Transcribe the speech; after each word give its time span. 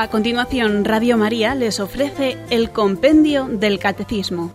A 0.00 0.08
continuación, 0.08 0.86
Radio 0.86 1.18
María 1.18 1.54
les 1.54 1.78
ofrece 1.78 2.38
el 2.48 2.70
Compendio 2.70 3.44
del 3.44 3.78
Catecismo. 3.78 4.50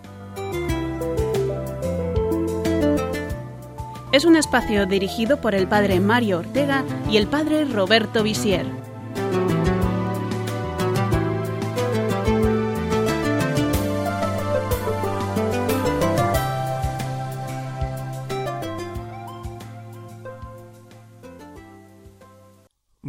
Es 4.11 4.25
un 4.25 4.37
espacio 4.37 4.87
dirigido 4.87 5.39
por 5.41 5.53
el 5.53 5.67
Padre 5.67 5.99
Mario 5.99 6.39
Ortega 6.39 6.83
y 7.11 7.17
el 7.17 7.27
Padre 7.27 7.65
Roberto 7.65 8.23
Visier. 8.23 8.84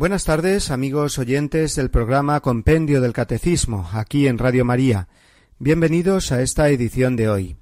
Buenas 0.07 0.23
tardes, 0.23 0.71
amigos 0.71 1.19
oyentes 1.19 1.75
del 1.75 1.91
programa 1.91 2.39
Compendio 2.39 3.01
del 3.01 3.13
Catecismo, 3.13 3.91
aquí 3.93 4.29
en 4.29 4.39
Radio 4.39 4.65
María. 4.65 5.09
Bienvenidos 5.59 6.31
a 6.31 6.43
esta 6.43 6.69
edición 6.69 7.17
de 7.17 7.29
hoy. 7.29 7.57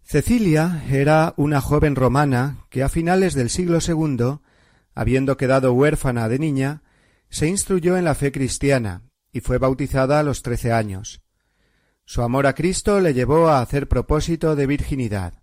Cecilia 0.00 0.84
era 0.88 1.34
una 1.36 1.60
joven 1.60 1.96
romana 1.96 2.66
que 2.70 2.84
a 2.84 2.88
finales 2.88 3.34
del 3.34 3.50
siglo 3.50 3.80
II, 3.84 4.38
habiendo 4.94 5.36
quedado 5.36 5.72
huérfana 5.72 6.28
de 6.28 6.38
niña, 6.38 6.84
se 7.30 7.48
instruyó 7.48 7.96
en 7.96 8.04
la 8.04 8.14
fe 8.14 8.30
cristiana 8.30 9.02
y 9.32 9.40
fue 9.40 9.58
bautizada 9.58 10.20
a 10.20 10.22
los 10.22 10.42
trece 10.42 10.70
años. 10.70 11.20
Su 12.04 12.22
amor 12.22 12.46
a 12.46 12.54
Cristo 12.54 13.00
le 13.00 13.12
llevó 13.12 13.48
a 13.48 13.60
hacer 13.60 13.88
propósito 13.88 14.54
de 14.54 14.68
virginidad. 14.68 15.42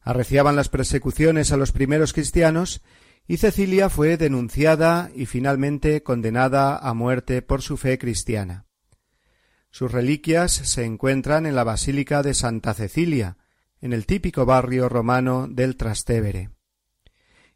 Arreciaban 0.00 0.56
las 0.56 0.68
persecuciones 0.68 1.52
a 1.52 1.56
los 1.56 1.70
primeros 1.70 2.12
cristianos 2.12 2.82
y 3.26 3.36
Cecilia 3.36 3.88
fue 3.88 4.16
denunciada 4.16 5.10
y 5.14 5.26
finalmente 5.26 6.02
condenada 6.02 6.76
a 6.76 6.94
muerte 6.94 7.42
por 7.42 7.62
su 7.62 7.76
fe 7.76 7.98
cristiana. 7.98 8.66
Sus 9.70 9.90
reliquias 9.90 10.52
se 10.52 10.84
encuentran 10.84 11.46
en 11.46 11.54
la 11.54 11.64
Basílica 11.64 12.22
de 12.22 12.34
Santa 12.34 12.74
Cecilia, 12.74 13.38
en 13.80 13.92
el 13.92 14.06
típico 14.06 14.44
barrio 14.44 14.88
romano 14.88 15.48
del 15.48 15.76
Trastevere. 15.76 16.50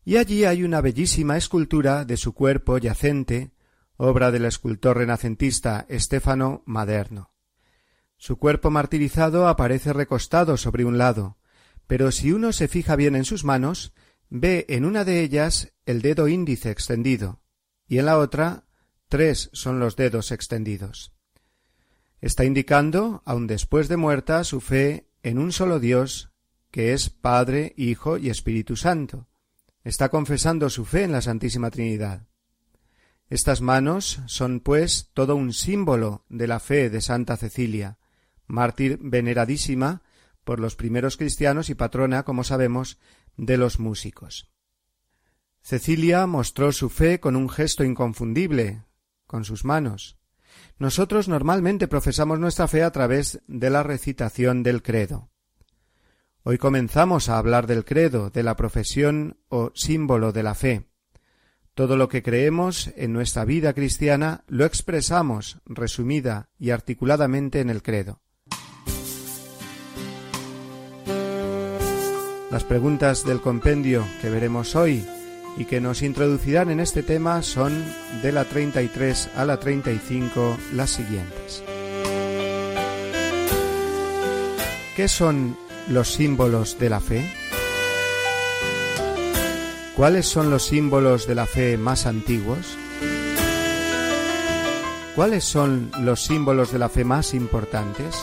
Y 0.04 0.16
allí 0.16 0.44
hay 0.44 0.62
una 0.62 0.80
bellísima 0.80 1.36
escultura 1.36 2.04
de 2.04 2.16
su 2.16 2.32
cuerpo 2.32 2.78
yacente, 2.78 3.50
obra 3.96 4.30
del 4.30 4.44
escultor 4.44 4.98
renacentista 4.98 5.84
Estefano 5.88 6.62
Maderno. 6.64 7.32
Su 8.16 8.38
cuerpo 8.38 8.70
martirizado 8.70 9.48
aparece 9.48 9.92
recostado 9.92 10.56
sobre 10.56 10.84
un 10.84 10.96
lado, 10.96 11.38
pero 11.86 12.10
si 12.10 12.32
uno 12.32 12.52
se 12.52 12.68
fija 12.68 12.96
bien 12.96 13.14
en 13.14 13.24
sus 13.24 13.44
manos, 13.44 13.92
ve 14.28 14.66
en 14.68 14.84
una 14.84 15.04
de 15.04 15.20
ellas 15.20 15.72
el 15.84 16.02
dedo 16.02 16.28
índice 16.28 16.70
extendido 16.70 17.40
y 17.86 17.98
en 17.98 18.06
la 18.06 18.18
otra 18.18 18.64
tres 19.08 19.50
son 19.52 19.78
los 19.78 19.96
dedos 19.96 20.32
extendidos. 20.32 21.12
Está 22.20 22.44
indicando, 22.44 23.22
aun 23.24 23.46
después 23.46 23.88
de 23.88 23.96
muerta, 23.96 24.42
su 24.44 24.60
fe 24.60 25.08
en 25.22 25.38
un 25.38 25.52
solo 25.52 25.78
Dios, 25.78 26.30
que 26.70 26.92
es 26.92 27.10
Padre, 27.10 27.74
Hijo 27.76 28.18
y 28.18 28.30
Espíritu 28.30 28.76
Santo. 28.76 29.28
Está 29.84 30.08
confesando 30.08 30.68
su 30.70 30.84
fe 30.84 31.04
en 31.04 31.12
la 31.12 31.20
Santísima 31.20 31.70
Trinidad. 31.70 32.26
Estas 33.28 33.60
manos 33.60 34.20
son, 34.26 34.60
pues, 34.60 35.10
todo 35.12 35.36
un 35.36 35.52
símbolo 35.52 36.24
de 36.28 36.46
la 36.46 36.60
fe 36.60 36.90
de 36.90 37.00
Santa 37.00 37.36
Cecilia, 37.36 37.98
mártir 38.46 38.98
veneradísima 39.00 40.02
por 40.44 40.60
los 40.60 40.76
primeros 40.76 41.16
cristianos 41.16 41.70
y 41.70 41.74
patrona, 41.74 42.22
como 42.22 42.44
sabemos, 42.44 42.98
de 43.36 43.56
los 43.56 43.78
músicos. 43.78 44.50
Cecilia 45.62 46.26
mostró 46.26 46.72
su 46.72 46.88
fe 46.90 47.18
con 47.20 47.34
un 47.36 47.48
gesto 47.48 47.82
inconfundible, 47.84 48.84
con 49.26 49.44
sus 49.44 49.64
manos. 49.64 50.16
Nosotros 50.78 51.28
normalmente 51.28 51.88
profesamos 51.88 52.38
nuestra 52.38 52.68
fe 52.68 52.82
a 52.82 52.92
través 52.92 53.40
de 53.46 53.70
la 53.70 53.82
recitación 53.82 54.62
del 54.62 54.82
credo. 54.82 55.30
Hoy 56.42 56.58
comenzamos 56.58 57.28
a 57.28 57.38
hablar 57.38 57.66
del 57.66 57.84
credo, 57.84 58.30
de 58.30 58.44
la 58.44 58.54
profesión 58.54 59.40
o 59.48 59.72
símbolo 59.74 60.32
de 60.32 60.42
la 60.44 60.54
fe. 60.54 60.88
Todo 61.74 61.96
lo 61.96 62.08
que 62.08 62.22
creemos 62.22 62.92
en 62.96 63.12
nuestra 63.12 63.44
vida 63.44 63.74
cristiana 63.74 64.44
lo 64.46 64.64
expresamos 64.64 65.58
resumida 65.66 66.48
y 66.58 66.70
articuladamente 66.70 67.60
en 67.60 67.68
el 67.68 67.82
credo. 67.82 68.22
Las 72.50 72.62
preguntas 72.62 73.24
del 73.24 73.40
compendio 73.40 74.06
que 74.20 74.30
veremos 74.30 74.76
hoy 74.76 75.04
y 75.56 75.64
que 75.64 75.80
nos 75.80 76.02
introducirán 76.02 76.70
en 76.70 76.78
este 76.78 77.02
tema 77.02 77.42
son 77.42 77.84
de 78.22 78.30
la 78.30 78.44
33 78.44 79.30
a 79.34 79.44
la 79.44 79.58
35 79.58 80.56
las 80.72 80.90
siguientes. 80.90 81.64
¿Qué 84.94 85.08
son 85.08 85.56
los 85.88 86.12
símbolos 86.12 86.78
de 86.78 86.88
la 86.88 87.00
fe? 87.00 87.28
¿Cuáles 89.96 90.26
son 90.26 90.48
los 90.48 90.64
símbolos 90.66 91.26
de 91.26 91.34
la 91.34 91.46
fe 91.46 91.76
más 91.76 92.06
antiguos? 92.06 92.78
¿Cuáles 95.16 95.42
son 95.42 95.90
los 96.00 96.22
símbolos 96.22 96.70
de 96.70 96.78
la 96.78 96.88
fe 96.88 97.02
más 97.04 97.34
importantes? 97.34 98.14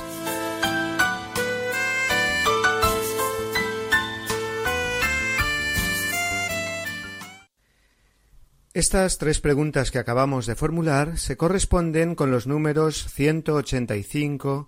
Estas 8.75 9.19
tres 9.19 9.39
preguntas 9.39 9.91
que 9.91 9.99
acabamos 9.99 10.47
de 10.47 10.55
formular 10.55 11.19
se 11.19 11.37
corresponden 11.37 12.15
con 12.15 12.31
los 12.31 12.47
números 12.47 13.05
185 13.13 14.67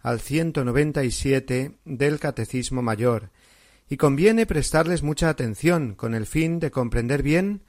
al 0.00 0.20
197 0.20 1.78
del 1.86 2.18
Catecismo 2.18 2.82
Mayor, 2.82 3.30
y 3.88 3.96
conviene 3.96 4.44
prestarles 4.44 5.02
mucha 5.02 5.30
atención 5.30 5.94
con 5.94 6.14
el 6.14 6.26
fin 6.26 6.58
de 6.60 6.70
comprender 6.70 7.22
bien 7.22 7.62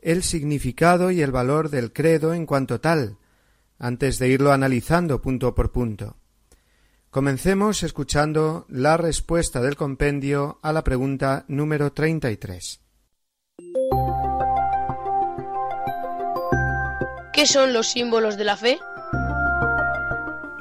el 0.00 0.22
significado 0.22 1.10
y 1.10 1.22
el 1.22 1.32
valor 1.32 1.70
del 1.70 1.92
credo 1.92 2.34
en 2.34 2.46
cuanto 2.46 2.80
tal, 2.80 3.18
antes 3.80 4.20
de 4.20 4.28
irlo 4.28 4.52
analizando 4.52 5.20
punto 5.20 5.56
por 5.56 5.72
punto. 5.72 6.18
Comencemos 7.10 7.82
escuchando 7.82 8.64
la 8.68 8.96
respuesta 8.96 9.60
del 9.60 9.74
compendio 9.74 10.60
a 10.62 10.72
la 10.72 10.84
pregunta 10.84 11.44
número 11.48 11.92
33. 11.92 12.82
¿Qué 17.42 17.48
son 17.48 17.72
los 17.72 17.88
símbolos 17.88 18.36
de 18.36 18.44
la 18.44 18.56
fe? 18.56 18.78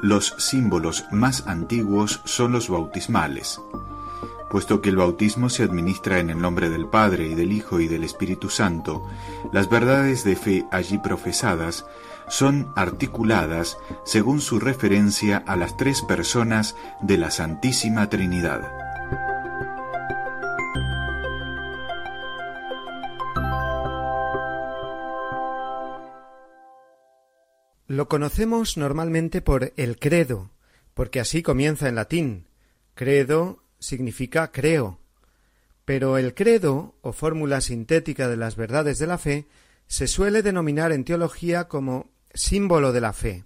Los 0.01 0.33
símbolos 0.39 1.05
más 1.11 1.45
antiguos 1.45 2.21
son 2.25 2.53
los 2.53 2.69
bautismales. 2.69 3.61
Puesto 4.49 4.81
que 4.81 4.89
el 4.89 4.95
bautismo 4.95 5.51
se 5.51 5.61
administra 5.61 6.17
en 6.17 6.31
el 6.31 6.41
nombre 6.41 6.71
del 6.71 6.87
Padre 6.87 7.27
y 7.27 7.35
del 7.35 7.51
Hijo 7.51 7.81
y 7.81 7.87
del 7.87 8.03
Espíritu 8.03 8.49
Santo, 8.49 9.07
las 9.53 9.69
verdades 9.69 10.23
de 10.23 10.35
fe 10.35 10.65
allí 10.71 10.97
profesadas 10.97 11.85
son 12.27 12.73
articuladas 12.75 13.77
según 14.03 14.41
su 14.41 14.59
referencia 14.59 15.43
a 15.45 15.55
las 15.57 15.77
tres 15.77 16.01
personas 16.01 16.75
de 16.99 17.19
la 17.19 17.29
Santísima 17.29 18.09
Trinidad. 18.09 18.90
Lo 27.91 28.07
conocemos 28.07 28.77
normalmente 28.77 29.41
por 29.41 29.73
el 29.75 29.99
credo, 29.99 30.49
porque 30.93 31.19
así 31.19 31.43
comienza 31.43 31.89
en 31.89 31.95
latín. 31.95 32.47
Credo 32.93 33.65
significa 33.79 34.49
creo. 34.53 35.01
Pero 35.83 36.17
el 36.17 36.33
credo, 36.33 36.95
o 37.01 37.11
fórmula 37.11 37.59
sintética 37.59 38.29
de 38.29 38.37
las 38.37 38.55
verdades 38.55 38.97
de 38.97 39.07
la 39.07 39.17
fe, 39.17 39.45
se 39.87 40.07
suele 40.07 40.41
denominar 40.41 40.93
en 40.93 41.03
teología 41.03 41.67
como 41.67 42.09
símbolo 42.33 42.93
de 42.93 43.01
la 43.01 43.11
fe. 43.11 43.43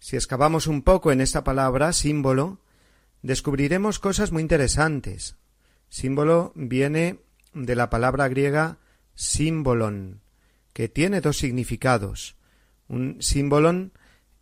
Si 0.00 0.16
excavamos 0.16 0.66
un 0.66 0.82
poco 0.82 1.12
en 1.12 1.20
esta 1.20 1.44
palabra, 1.44 1.92
símbolo, 1.92 2.58
descubriremos 3.22 4.00
cosas 4.00 4.32
muy 4.32 4.42
interesantes. 4.42 5.36
Símbolo 5.88 6.50
viene 6.56 7.20
de 7.54 7.76
la 7.76 7.88
palabra 7.88 8.26
griega 8.26 8.78
símbolon, 9.14 10.22
que 10.72 10.88
tiene 10.88 11.20
dos 11.20 11.38
significados. 11.38 12.34
Un 12.88 13.18
símbolon 13.20 13.92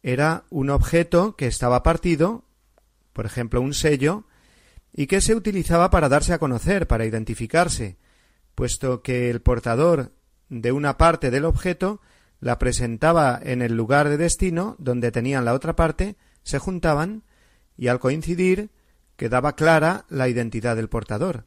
era 0.02 0.44
un 0.50 0.70
objeto 0.70 1.36
que 1.36 1.46
estaba 1.46 1.82
partido, 1.82 2.44
por 3.12 3.26
ejemplo 3.26 3.60
un 3.60 3.74
sello, 3.74 4.24
y 4.92 5.08
que 5.08 5.20
se 5.20 5.34
utilizaba 5.34 5.90
para 5.90 6.08
darse 6.08 6.32
a 6.32 6.38
conocer, 6.38 6.86
para 6.86 7.04
identificarse, 7.04 7.98
puesto 8.54 9.02
que 9.02 9.30
el 9.30 9.42
portador 9.42 10.12
de 10.48 10.72
una 10.72 10.96
parte 10.96 11.30
del 11.30 11.44
objeto 11.44 12.00
la 12.40 12.58
presentaba 12.58 13.38
en 13.42 13.62
el 13.62 13.74
lugar 13.74 14.08
de 14.08 14.16
destino 14.16 14.76
donde 14.78 15.10
tenían 15.10 15.44
la 15.44 15.54
otra 15.54 15.76
parte, 15.76 16.16
se 16.42 16.58
juntaban 16.58 17.24
y 17.76 17.88
al 17.88 17.98
coincidir 17.98 18.70
quedaba 19.16 19.56
clara 19.56 20.04
la 20.08 20.28
identidad 20.28 20.76
del 20.76 20.88
portador. 20.88 21.44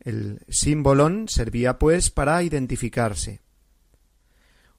El 0.00 0.40
símbolon 0.48 1.28
servía 1.28 1.78
pues 1.78 2.10
para 2.10 2.42
identificarse. 2.42 3.40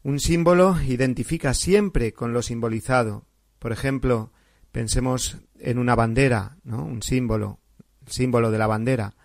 Un 0.03 0.19
símbolo 0.19 0.81
identifica 0.81 1.53
siempre 1.53 2.11
con 2.11 2.33
lo 2.33 2.41
simbolizado. 2.41 3.25
Por 3.57 3.71
ejemplo, 3.71 4.33
pensemos 4.73 5.37
en 5.57 5.79
una 5.79 5.95
bandera, 5.95 6.57
¿no? 6.65 6.83
Un 6.83 7.01
símbolo, 7.01 7.61
el 8.05 8.11
símbolo 8.11 8.51
de 8.51 8.57
la 8.57 8.67
bandera. 8.67 9.15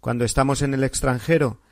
Cuando 0.00 0.26
estamos 0.26 0.60
en 0.60 0.74
el 0.74 0.84
extranjero 0.84 1.62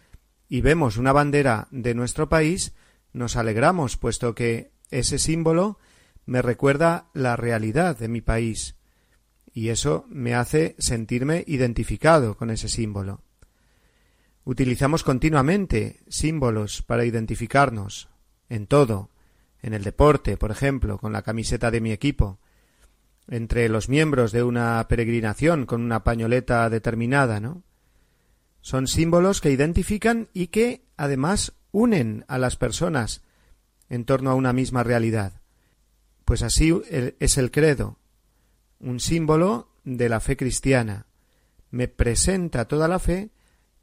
y 0.48 0.62
vemos 0.62 0.96
una 0.96 1.12
bandera 1.12 1.68
de 1.70 1.94
nuestro 1.94 2.30
país, 2.30 2.72
nos 3.12 3.36
alegramos, 3.36 3.98
puesto 3.98 4.34
que 4.34 4.72
ese 4.90 5.18
símbolo 5.18 5.78
me 6.24 6.40
recuerda 6.40 7.10
la 7.12 7.36
realidad 7.36 7.98
de 7.98 8.08
mi 8.08 8.22
país, 8.22 8.76
y 9.52 9.68
eso 9.68 10.06
me 10.08 10.34
hace 10.34 10.76
sentirme 10.78 11.44
identificado 11.46 12.36
con 12.36 12.50
ese 12.50 12.68
símbolo. 12.68 13.22
Utilizamos 14.44 15.02
continuamente 15.02 16.00
símbolos 16.08 16.82
para 16.82 17.04
identificarnos, 17.04 18.08
en 18.48 18.66
todo, 18.66 19.10
en 19.62 19.74
el 19.74 19.82
deporte, 19.82 20.36
por 20.36 20.50
ejemplo, 20.50 20.98
con 20.98 21.12
la 21.12 21.22
camiseta 21.22 21.70
de 21.70 21.80
mi 21.80 21.92
equipo, 21.92 22.38
entre 23.28 23.68
los 23.68 23.88
miembros 23.88 24.32
de 24.32 24.42
una 24.42 24.86
peregrinación 24.88 25.66
con 25.66 25.82
una 25.82 26.04
pañoleta 26.04 26.70
determinada, 26.70 27.40
¿no? 27.40 27.62
Son 28.60 28.86
símbolos 28.86 29.40
que 29.40 29.50
identifican 29.50 30.28
y 30.32 30.48
que, 30.48 30.84
además, 30.96 31.52
unen 31.72 32.24
a 32.28 32.38
las 32.38 32.56
personas 32.56 33.22
en 33.88 34.04
torno 34.04 34.30
a 34.30 34.34
una 34.34 34.52
misma 34.52 34.82
realidad. 34.82 35.40
Pues 36.24 36.42
así 36.42 36.74
es 36.90 37.38
el 37.38 37.50
credo, 37.50 37.98
un 38.80 38.98
símbolo 39.00 39.68
de 39.84 40.08
la 40.08 40.20
fe 40.20 40.36
cristiana. 40.36 41.06
Me 41.70 41.86
presenta 41.88 42.66
toda 42.66 42.88
la 42.88 42.98
fe 42.98 43.30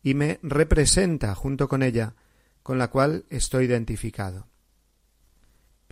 y 0.01 0.13
me 0.13 0.39
representa 0.43 1.35
junto 1.35 1.69
con 1.69 1.83
ella, 1.83 2.15
con 2.61 2.77
la 2.77 2.89
cual 2.89 3.25
estoy 3.29 3.65
identificado. 3.65 4.47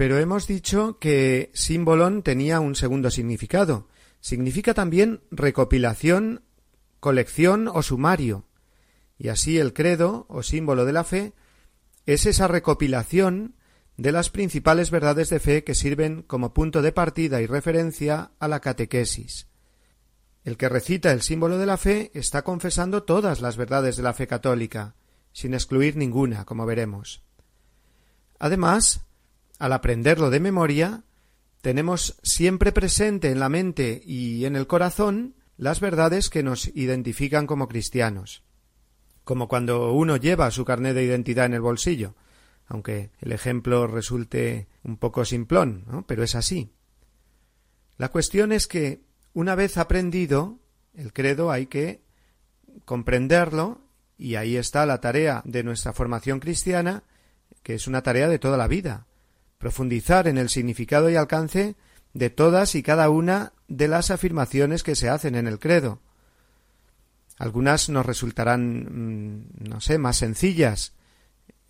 Pero 0.01 0.17
hemos 0.17 0.47
dicho 0.47 0.97
que 0.97 1.51
símbolon 1.53 2.23
tenía 2.23 2.59
un 2.59 2.73
segundo 2.73 3.11
significado. 3.11 3.87
Significa 4.19 4.73
también 4.73 5.21
recopilación, 5.29 6.41
colección 6.99 7.67
o 7.67 7.83
sumario. 7.83 8.47
Y 9.19 9.27
así 9.27 9.59
el 9.59 9.73
credo 9.73 10.25
o 10.27 10.41
símbolo 10.41 10.85
de 10.85 10.93
la 10.93 11.03
fe 11.03 11.33
es 12.07 12.25
esa 12.25 12.47
recopilación 12.47 13.53
de 13.95 14.11
las 14.11 14.31
principales 14.31 14.89
verdades 14.89 15.29
de 15.29 15.39
fe 15.39 15.63
que 15.63 15.75
sirven 15.75 16.23
como 16.23 16.51
punto 16.51 16.81
de 16.81 16.93
partida 16.93 17.39
y 17.39 17.45
referencia 17.45 18.31
a 18.39 18.47
la 18.47 18.59
catequesis. 18.59 19.49
El 20.43 20.57
que 20.57 20.67
recita 20.67 21.11
el 21.11 21.21
símbolo 21.21 21.59
de 21.59 21.67
la 21.67 21.77
fe 21.77 22.09
está 22.15 22.41
confesando 22.41 23.03
todas 23.03 23.39
las 23.39 23.55
verdades 23.55 23.97
de 23.97 24.01
la 24.01 24.13
fe 24.13 24.25
católica, 24.25 24.95
sin 25.31 25.53
excluir 25.53 25.95
ninguna, 25.95 26.43
como 26.43 26.65
veremos. 26.65 27.21
Además, 28.39 29.05
al 29.61 29.73
aprenderlo 29.73 30.29
de 30.29 30.39
memoria, 30.39 31.03
tenemos 31.61 32.17
siempre 32.23 32.71
presente 32.71 33.29
en 33.29 33.39
la 33.39 33.49
mente 33.49 34.01
y 34.05 34.45
en 34.45 34.55
el 34.55 34.67
corazón 34.67 35.35
las 35.57 35.79
verdades 35.79 36.29
que 36.29 36.43
nos 36.43 36.67
identifican 36.75 37.47
como 37.47 37.67
cristianos 37.67 38.43
como 39.23 39.47
cuando 39.47 39.93
uno 39.93 40.17
lleva 40.17 40.51
su 40.51 40.65
carnet 40.65 40.95
de 40.95 41.03
identidad 41.03 41.45
en 41.45 41.53
el 41.53 41.61
bolsillo, 41.61 42.15
aunque 42.67 43.11
el 43.19 43.31
ejemplo 43.31 43.87
resulte 43.87 44.67
un 44.83 44.97
poco 44.97 45.25
simplón, 45.25 45.85
¿no? 45.87 46.05
pero 46.05 46.23
es 46.23 46.35
así. 46.35 46.73
La 47.97 48.09
cuestión 48.09 48.51
es 48.51 48.67
que, 48.67 49.01
una 49.33 49.55
vez 49.55 49.77
aprendido 49.77 50.59
el 50.93 51.13
credo, 51.13 51.51
hay 51.51 51.67
que 51.67 52.01
comprenderlo, 52.85 53.81
y 54.17 54.35
ahí 54.35 54.57
está 54.57 54.85
la 54.85 55.01
tarea 55.01 55.41
de 55.45 55.63
nuestra 55.63 55.93
formación 55.93 56.39
cristiana, 56.39 57.03
que 57.63 57.75
es 57.75 57.87
una 57.87 58.01
tarea 58.01 58.27
de 58.27 58.39
toda 58.39 58.57
la 58.57 58.67
vida, 58.67 59.07
profundizar 59.61 60.27
en 60.27 60.37
el 60.37 60.49
significado 60.49 61.09
y 61.09 61.15
alcance 61.15 61.75
de 62.13 62.29
todas 62.29 62.75
y 62.75 62.83
cada 62.83 63.09
una 63.09 63.53
de 63.69 63.87
las 63.87 64.11
afirmaciones 64.11 64.83
que 64.83 64.95
se 64.95 65.07
hacen 65.07 65.35
en 65.35 65.47
el 65.47 65.59
credo, 65.59 66.01
algunas 67.37 67.89
nos 67.89 68.05
resultarán, 68.05 69.45
mm, 69.59 69.69
no 69.69 69.79
sé, 69.79 69.97
más 69.97 70.17
sencillas. 70.17 70.93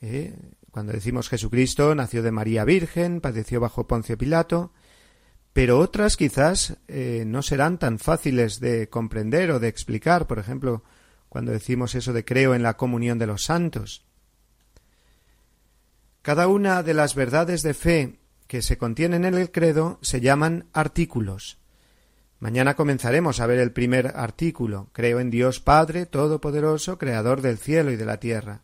¿eh? 0.02 0.36
Cuando 0.72 0.94
decimos 0.94 1.30
Jesucristo 1.30 1.94
nació 1.94 2.24
de 2.24 2.32
María 2.32 2.66
Virgen, 2.66 3.22
padeció 3.22 3.60
bajo 3.60 3.88
Poncio 3.88 4.18
Pilato, 4.18 4.72
pero 5.54 5.80
otras 5.80 6.16
quizás 6.16 6.78
eh, 6.88 7.26
no 7.28 7.42
serán 7.42 7.78
tan 7.78 8.00
fáciles 8.00 8.62
de 8.62 8.88
comprender 8.88 9.52
o 9.52 9.60
de 9.60 9.68
explicar. 9.68 10.28
Por 10.28 10.40
ejemplo, 10.40 10.84
cuando 11.28 11.52
decimos 11.52 11.94
eso 11.96 12.14
de 12.14 12.24
creo 12.24 12.56
en 12.56 12.64
la 12.64 12.78
comunión 12.78 13.20
de 13.20 13.28
los 13.28 13.44
santos. 13.44 14.06
Cada 16.22 16.48
una 16.48 16.84
de 16.84 16.94
las 16.94 17.16
verdades 17.16 17.64
de 17.64 17.74
fe 17.74 18.20
que 18.48 18.62
se 18.62 18.78
contienen 18.78 19.26
en 19.26 19.34
el 19.34 19.52
credo 19.52 19.98
se 20.02 20.22
llaman 20.22 20.66
artículos. 20.72 21.58
Mañana 22.40 22.76
comenzaremos 22.76 23.40
a 23.40 23.48
ver 23.48 23.60
el 23.60 23.72
primer 23.72 24.14
artículo. 24.16 24.90
Creo 24.94 25.20
en 25.20 25.32
Dios 25.32 25.60
Padre 25.60 26.06
Todopoderoso, 26.06 26.98
Creador 27.00 27.42
del 27.42 27.58
cielo 27.58 27.92
y 27.92 27.96
de 27.96 28.06
la 28.06 28.18
tierra. 28.18 28.62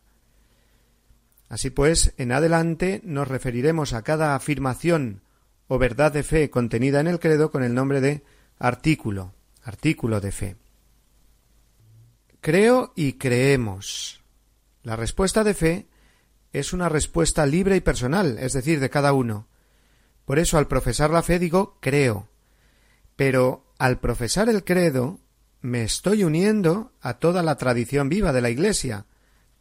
Así 1.50 1.70
pues, 1.70 2.14
en 2.18 2.32
adelante 2.32 3.02
nos 3.04 3.28
referiremos 3.28 3.94
a 3.94 4.04
cada 4.04 4.36
afirmación 4.36 5.22
o 5.68 5.80
verdad 5.80 6.12
de 6.12 6.24
fe 6.24 6.50
contenida 6.50 7.00
en 7.00 7.08
el 7.08 7.20
credo 7.20 7.50
con 7.50 7.64
el 7.64 7.74
nombre 7.74 8.02
de 8.02 8.24
artículo, 8.60 9.34
artículo 9.64 10.22
de 10.22 10.32
fe. 10.32 10.56
Creo 12.40 12.94
y 12.96 13.14
creemos. 13.14 14.22
La 14.84 14.96
respuesta 14.96 15.44
de 15.44 15.54
fe 15.54 15.87
es 16.58 16.74
una 16.74 16.90
respuesta 16.90 17.46
libre 17.46 17.76
y 17.76 17.82
personal, 17.82 18.38
es 18.40 18.54
decir, 18.54 18.80
de 18.80 18.90
cada 18.90 19.14
uno. 19.14 19.48
Por 20.26 20.40
eso 20.40 20.58
al 20.58 20.68
profesar 20.68 21.10
la 21.10 21.24
fe 21.24 21.40
digo 21.40 21.78
creo. 21.80 22.28
Pero 23.16 23.66
al 23.78 24.00
profesar 24.00 24.50
el 24.50 24.64
credo, 24.64 25.20
me 25.62 25.84
estoy 25.84 26.24
uniendo 26.24 26.92
a 27.02 27.16
toda 27.16 27.44
la 27.44 27.58
tradición 27.58 28.10
viva 28.10 28.32
de 28.32 28.42
la 28.42 28.50
Iglesia, 28.50 29.06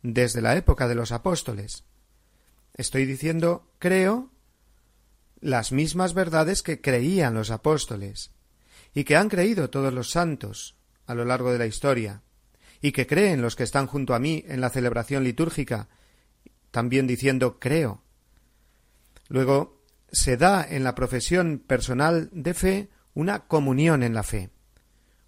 desde 0.02 0.40
la 0.40 0.56
época 0.56 0.88
de 0.88 0.94
los 0.94 1.12
apóstoles. 1.12 1.84
Estoy 2.75 3.06
diciendo, 3.06 3.70
creo, 3.78 4.31
las 5.40 5.73
mismas 5.73 6.14
verdades 6.14 6.62
que 6.62 6.80
creían 6.80 7.35
los 7.35 7.50
apóstoles, 7.50 8.32
y 8.94 9.04
que 9.04 9.16
han 9.16 9.28
creído 9.28 9.70
todos 9.70 9.92
los 9.92 10.11
santos 10.11 10.76
a 11.06 11.14
lo 11.14 11.25
largo 11.25 11.52
de 11.52 11.59
la 11.59 11.66
historia, 11.66 12.23
y 12.80 12.92
que 12.92 13.06
creen 13.06 13.42
los 13.42 13.56
que 13.56 13.62
están 13.62 13.87
junto 13.87 14.14
a 14.14 14.18
mí 14.18 14.44
en 14.47 14.61
la 14.61 14.70
celebración 14.70 15.25
litúrgica, 15.25 15.88
también 16.76 17.06
diciendo 17.06 17.59
creo. 17.59 18.02
Luego, 19.30 19.83
se 20.12 20.37
da 20.37 20.62
en 20.62 20.85
la 20.85 20.95
profesión 20.95 21.59
personal 21.59 22.28
de 22.33 22.52
fe 22.52 22.90
una 23.14 23.47
comunión 23.47 24.02
en 24.02 24.12
la 24.12 24.23
fe, 24.23 24.50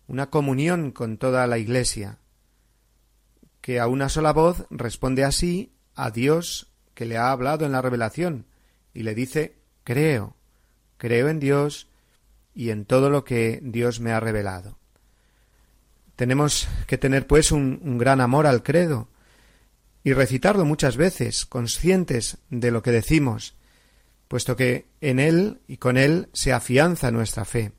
una 0.08 0.28
comunión 0.28 0.90
con 0.90 1.16
toda 1.16 1.46
la 1.46 1.56
Iglesia, 1.56 2.18
que 3.62 3.80
a 3.80 3.86
una 3.86 4.10
sola 4.10 4.34
voz 4.34 4.66
responde 4.68 5.24
así 5.24 5.72
a 5.94 6.10
Dios 6.10 6.70
que 6.92 7.06
le 7.06 7.16
ha 7.16 7.30
hablado 7.30 7.64
en 7.64 7.72
la 7.72 7.80
revelación 7.80 8.44
y 8.92 9.04
le 9.04 9.14
dice 9.14 9.56
creo, 9.84 10.36
creo 10.98 11.30
en 11.30 11.40
Dios 11.40 11.88
y 12.54 12.68
en 12.68 12.84
todo 12.84 13.08
lo 13.08 13.24
que 13.24 13.60
Dios 13.62 14.00
me 14.00 14.12
ha 14.12 14.20
revelado. 14.20 14.76
Tenemos 16.14 16.68
que 16.86 16.98
tener 16.98 17.26
pues 17.26 17.52
un, 17.52 17.80
un 17.82 17.96
gran 17.96 18.20
amor 18.20 18.46
al 18.46 18.62
credo 18.62 19.08
y 20.08 20.14
recitarlo 20.14 20.64
muchas 20.64 20.96
veces, 20.96 21.44
conscientes 21.44 22.38
de 22.48 22.70
lo 22.70 22.82
que 22.82 22.92
decimos, 22.92 23.54
puesto 24.26 24.56
que 24.56 24.86
en 25.02 25.20
él 25.20 25.60
y 25.68 25.76
con 25.76 25.98
él 25.98 26.30
se 26.32 26.54
afianza 26.54 27.10
nuestra 27.10 27.44
fe. 27.44 27.72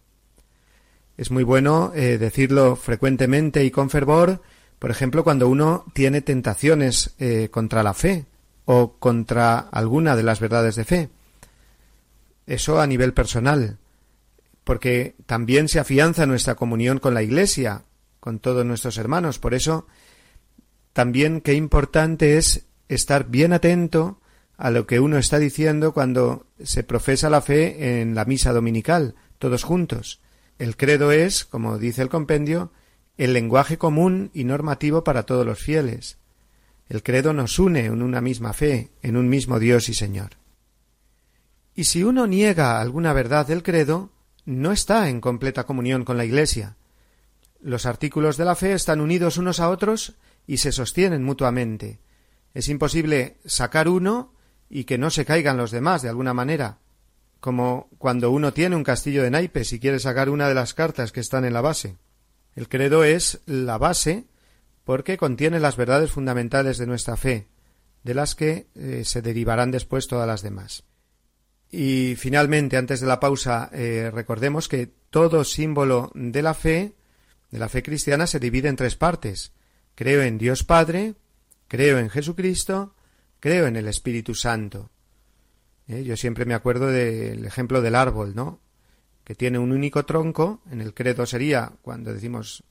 Es 1.18 1.32
muy 1.32 1.44
bueno 1.44 1.92
eh, 1.96 2.20
decirlo 2.20 2.76
frecuentemente 2.76 3.66
y 3.66 3.72
con 3.72 3.90
fervor, 3.90 4.44
por 4.78 4.92
ejemplo, 4.92 5.24
cuando 5.24 5.50
uno 5.50 5.86
tiene 5.96 6.22
tentaciones 6.22 7.16
eh, 7.18 7.50
contra 7.50 7.82
la 7.82 7.96
fe 7.96 8.28
o 8.66 8.94
contra 9.00 9.58
alguna 9.58 10.16
de 10.16 10.24
las 10.24 10.40
verdades 10.40 10.76
de 10.76 10.86
fe. 10.86 11.10
Eso 12.46 12.80
a 12.80 12.86
nivel 12.86 13.14
personal, 13.14 13.80
porque 14.64 15.16
también 15.26 15.68
se 15.68 15.80
afianza 15.80 16.28
nuestra 16.28 16.54
comunión 16.54 17.00
con 17.00 17.16
la 17.16 17.24
Iglesia, 17.24 17.86
con 18.20 18.38
todos 18.38 18.68
nuestros 18.68 19.00
hermanos. 19.00 19.40
Por 19.40 19.56
eso, 19.56 19.88
también 20.94 21.42
qué 21.42 21.54
importante 21.54 22.38
es 22.38 22.66
estar 22.88 23.30
bien 23.30 23.54
atento 23.54 24.20
a 24.58 24.72
lo 24.72 24.86
que 24.88 25.00
uno 25.00 25.18
está 25.18 25.40
diciendo 25.40 25.94
cuando 25.94 26.46
se 26.62 26.84
profesa 26.84 27.30
la 27.30 27.42
fe 27.42 28.02
en 28.02 28.16
la 28.16 28.26
misa 28.26 28.52
dominical, 28.52 29.16
todos 29.38 29.64
juntos. 29.64 30.20
El 30.58 30.76
credo 30.76 31.12
es, 31.12 31.46
como 31.46 31.78
dice 31.78 32.02
el 32.02 32.10
compendio, 32.10 32.72
el 33.18 33.34
lenguaje 33.34 33.78
común 33.78 34.32
y 34.34 34.44
normativo 34.44 35.04
para 35.04 35.24
todos 35.24 35.46
los 35.46 35.60
fieles. 35.60 36.18
El 36.90 37.04
credo 37.04 37.34
nos 37.34 37.60
une 37.60 37.86
en 37.86 38.02
una 38.02 38.20
misma 38.20 38.52
fe, 38.52 38.90
en 39.02 39.16
un 39.16 39.30
mismo 39.30 39.60
Dios 39.60 39.88
y 39.88 39.94
Señor. 39.94 40.32
Y 41.76 41.86
si 41.86 42.04
uno 42.04 42.28
niega 42.28 42.82
alguna 42.82 43.14
verdad 43.14 43.48
del 43.48 43.64
credo, 43.64 44.10
no 44.44 44.72
está 44.72 45.08
en 45.08 45.22
completa 45.22 45.66
comunión 45.66 46.04
con 46.04 46.18
la 46.18 46.26
Iglesia. 46.26 46.76
Los 47.62 47.86
artículos 47.86 48.36
de 48.36 48.46
la 48.46 48.56
fe 48.56 48.74
están 48.74 49.00
unidos 49.00 49.38
unos 49.38 49.60
a 49.60 49.70
otros 49.70 50.16
y 50.50 50.58
se 50.58 50.72
sostienen 50.72 51.24
mutuamente. 51.24 52.00
Es 52.56 52.70
imposible 52.70 53.38
sacar 53.46 53.88
uno 53.88 54.34
y 54.68 54.86
que 54.86 54.98
no 54.98 55.12
se 55.12 55.24
caigan 55.24 55.58
los 55.58 55.70
demás 55.70 56.02
de 56.02 56.10
alguna 56.10 56.34
manera, 56.34 56.80
como 57.40 57.88
cuando 58.00 58.32
uno 58.32 58.52
tiene 58.52 58.76
un 58.76 58.84
castillo 58.84 59.22
de 59.22 59.30
naipes 59.30 59.72
y 59.74 59.80
quiere 59.80 60.00
sacar 60.00 60.28
una 60.28 60.48
de 60.48 60.56
las 60.56 60.74
cartas 60.74 61.12
que 61.12 61.20
están 61.20 61.46
en 61.46 61.54
la 61.54 61.62
base. 61.62 61.98
El 62.56 62.68
credo 62.68 63.04
es 63.04 63.42
la 63.46 63.78
base 63.78 64.26
porque 64.86 65.18
contiene 65.18 65.60
las 65.60 65.78
verdades 65.78 66.10
fundamentales 66.10 66.80
de 66.80 66.88
nuestra 66.88 67.16
fe, 67.16 67.48
de 68.04 68.16
las 68.16 68.34
que 68.34 68.66
eh, 68.74 69.04
se 69.06 69.22
derivarán 69.22 69.70
después 69.70 70.08
todas 70.08 70.26
las 70.26 70.42
demás. 70.42 70.84
Y 71.70 72.16
finalmente, 72.18 72.76
antes 72.76 73.02
de 73.02 73.08
la 73.08 73.20
pausa, 73.20 73.70
eh, 73.72 74.10
recordemos 74.12 74.68
que 74.68 74.88
todo 75.12 75.44
símbolo 75.44 76.10
de 76.16 76.42
la 76.42 76.56
fe, 76.56 76.96
de 77.52 77.60
la 77.60 77.70
fe 77.70 77.84
cristiana, 77.84 78.26
se 78.26 78.40
divide 78.40 78.68
en 78.68 78.78
tres 78.78 78.96
partes. 78.96 79.54
Creo 80.00 80.22
en 80.22 80.38
Dios 80.38 80.64
Padre, 80.64 81.16
creo 81.68 82.00
en 82.00 82.10
Jesucristo, 82.10 82.96
creo 83.42 83.68
en 83.68 83.76
el 83.76 83.86
Espíritu 83.90 84.34
Santo. 84.34 84.90
Eh, 85.90 86.06
yo 86.06 86.16
siempre 86.16 86.46
me 86.46 86.54
acuerdo 86.54 86.88
del 86.88 87.44
ejemplo 87.44 87.82
del 87.82 87.96
árbol, 87.96 88.34
¿no? 88.34 88.62
Que 89.26 89.36
tiene 89.36 89.60
un 89.60 89.74
único 89.74 90.06
tronco, 90.06 90.62
en 90.72 90.80
el 90.80 90.94
credo 90.94 91.26
sería 91.26 91.74
cuando 91.82 92.14
decimos 92.14 92.64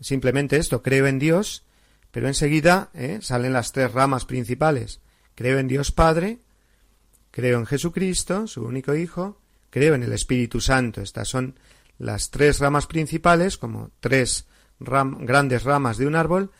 simplemente 0.00 0.56
esto, 0.56 0.82
creo 0.82 1.06
en 1.06 1.20
Dios, 1.20 1.64
pero 2.10 2.26
enseguida 2.26 2.90
eh, 2.94 3.20
salen 3.22 3.52
las 3.52 3.70
tres 3.70 3.92
ramas 3.92 4.24
principales. 4.24 5.00
Creo 5.36 5.60
en 5.60 5.68
Dios 5.68 5.92
Padre, 5.92 6.40
creo 7.30 7.60
en 7.60 7.66
Jesucristo, 7.66 8.48
su 8.48 8.64
único 8.64 8.96
Hijo, 8.96 9.40
creo 9.70 9.94
en 9.94 10.02
el 10.02 10.12
Espíritu 10.12 10.60
Santo. 10.60 11.00
Estas 11.00 11.28
son 11.28 11.60
las 11.98 12.32
tres 12.32 12.58
ramas 12.58 12.88
principales, 12.88 13.56
como 13.56 13.92
tres 14.00 14.48
grandes 14.78 15.64
ramas 15.64 15.98
de 15.98 16.06
un 16.06 16.14
árbol, 16.14 16.50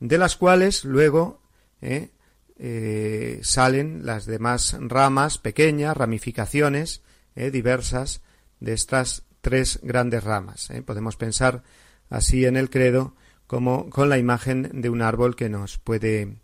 de 0.00 0.18
las 0.18 0.36
cuales 0.36 0.84
luego 0.84 1.40
eh, 1.80 2.10
eh, 2.58 3.40
salen 3.42 4.04
las 4.04 4.26
demás 4.26 4.76
ramas 4.80 5.38
pequeñas, 5.38 5.96
ramificaciones 5.96 7.02
eh, 7.34 7.50
diversas 7.50 8.22
de 8.60 8.72
estas 8.72 9.24
tres 9.40 9.80
grandes 9.82 10.24
ramas. 10.24 10.68
Podemos 10.84 11.16
pensar 11.16 11.62
así 12.10 12.44
en 12.44 12.56
el 12.56 12.68
credo 12.68 13.14
como 13.46 13.90
con 13.90 14.08
la 14.08 14.18
imagen 14.18 14.80
de 14.80 14.90
un 14.90 15.02
árbol 15.02 15.34
que 15.34 15.48
nos 15.48 15.78
puede, 15.78 16.36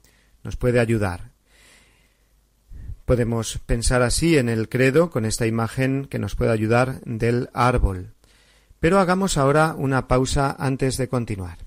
nos 0.42 0.56
puede 0.56 0.80
ayudar. 0.80 1.32
Podemos 3.04 3.58
pensar 3.58 4.02
así 4.02 4.36
en 4.36 4.48
el 4.48 4.68
credo 4.68 5.10
con 5.10 5.24
esta 5.24 5.46
imagen 5.46 6.06
que 6.06 6.18
nos 6.18 6.34
puede 6.34 6.50
ayudar 6.50 7.00
del 7.04 7.48
árbol. 7.52 8.15
Pero 8.80 8.98
hagamos 8.98 9.38
ahora 9.38 9.74
una 9.76 10.08
pausa 10.08 10.54
antes 10.58 10.96
de 10.96 11.08
continuar. 11.08 11.65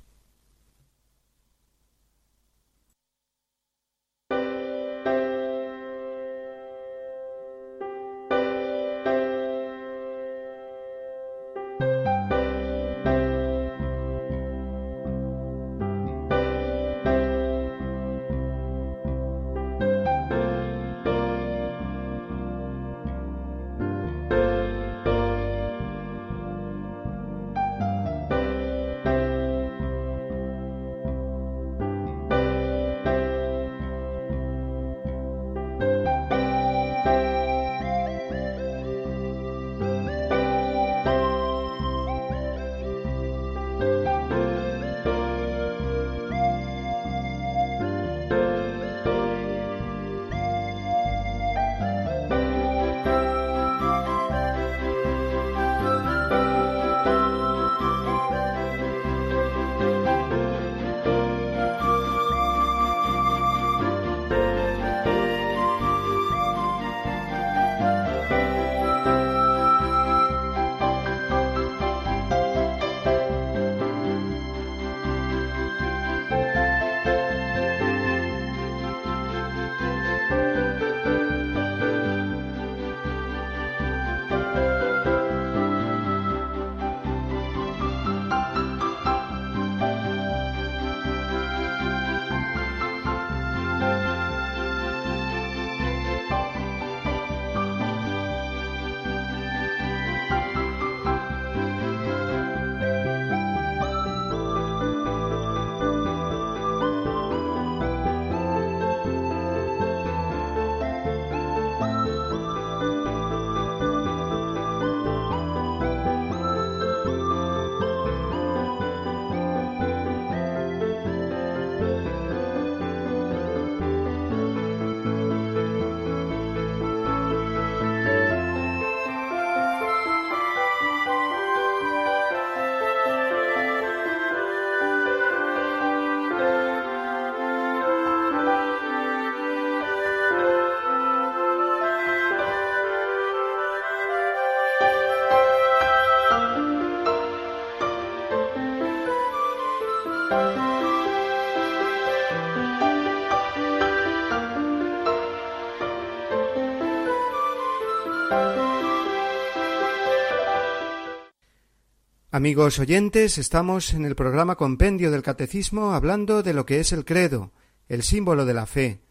Amigos 162.39 162.79
oyentes, 162.79 163.37
estamos 163.37 163.93
en 163.93 164.05
el 164.05 164.15
programa 164.15 164.55
Compendio 164.55 165.11
del 165.11 165.23
Catecismo 165.23 165.91
hablando 165.91 166.41
de 166.41 166.53
lo 166.53 166.65
que 166.65 166.79
es 166.79 166.93
el 166.93 167.03
credo, 167.03 167.51
el 167.89 168.01
símbolo 168.01 168.45
de 168.45 168.53
la 168.53 168.65
fe, 168.65 169.01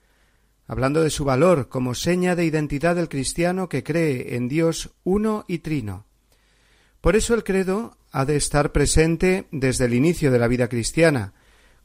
hablando 0.67 1.03
de 1.03 1.11
su 1.11 1.27
valor 1.27 1.69
como 1.69 1.95
seña 1.95 2.35
de 2.35 2.47
identidad 2.47 2.97
del 2.97 3.11
cristiano 3.11 3.69
que 3.69 3.83
cree 3.83 4.35
en 4.35 4.49
Dios 4.49 4.95
uno 5.05 5.45
y 5.47 5.59
trino. 5.59 6.07
Por 7.03 7.17
eso 7.17 7.35
el 7.35 7.45
credo 7.45 7.99
ha 8.13 8.25
de 8.25 8.37
estar 8.37 8.73
presente 8.73 9.47
desde 9.51 9.85
el 9.85 9.93
inicio 9.93 10.31
de 10.31 10.39
la 10.39 10.49
vida 10.49 10.69
cristiana, 10.69 11.35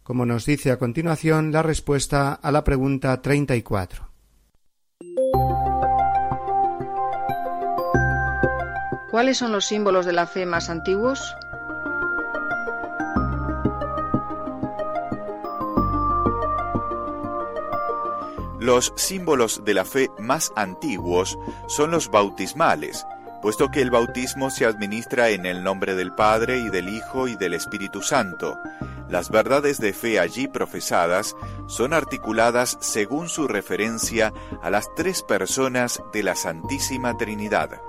como 0.01 0.25
nos 0.25 0.45
dice 0.45 0.71
a 0.71 0.79
continuación 0.79 1.51
la 1.51 1.61
respuesta 1.61 2.31
a 2.35 2.51
la 2.53 2.63
pregunta 2.63 3.21
34. 3.21 4.12
¿Cuáles 9.13 9.37
son 9.37 9.51
los 9.51 9.65
símbolos 9.65 10.07
de 10.07 10.11
la 10.11 10.25
fe 10.25 10.47
más 10.47 10.71
antiguos? 10.71 11.35
Los 18.59 18.91
símbolos 18.95 19.63
de 19.63 19.75
la 19.75 19.85
fe 19.85 20.09
más 20.17 20.51
antiguos 20.55 21.37
son 21.67 21.91
los 21.91 22.09
bautismales, 22.09 23.05
puesto 23.43 23.69
que 23.69 23.83
el 23.83 23.91
bautismo 23.91 24.49
se 24.49 24.65
administra 24.65 25.29
en 25.29 25.45
el 25.45 25.63
nombre 25.63 25.93
del 25.93 26.15
Padre 26.15 26.57
y 26.57 26.69
del 26.69 26.89
Hijo 26.89 27.27
y 27.27 27.35
del 27.35 27.53
Espíritu 27.53 28.01
Santo. 28.01 28.57
Las 29.09 29.29
verdades 29.29 29.77
de 29.77 29.93
fe 29.93 30.19
allí 30.19 30.47
profesadas 30.47 31.35
son 31.67 31.93
articuladas 31.93 32.79
según 32.81 33.29
su 33.29 33.47
referencia 33.47 34.33
a 34.63 34.71
las 34.71 34.87
tres 34.95 35.21
personas 35.21 36.01
de 36.13 36.23
la 36.23 36.33
Santísima 36.33 37.15
Trinidad. 37.15 37.79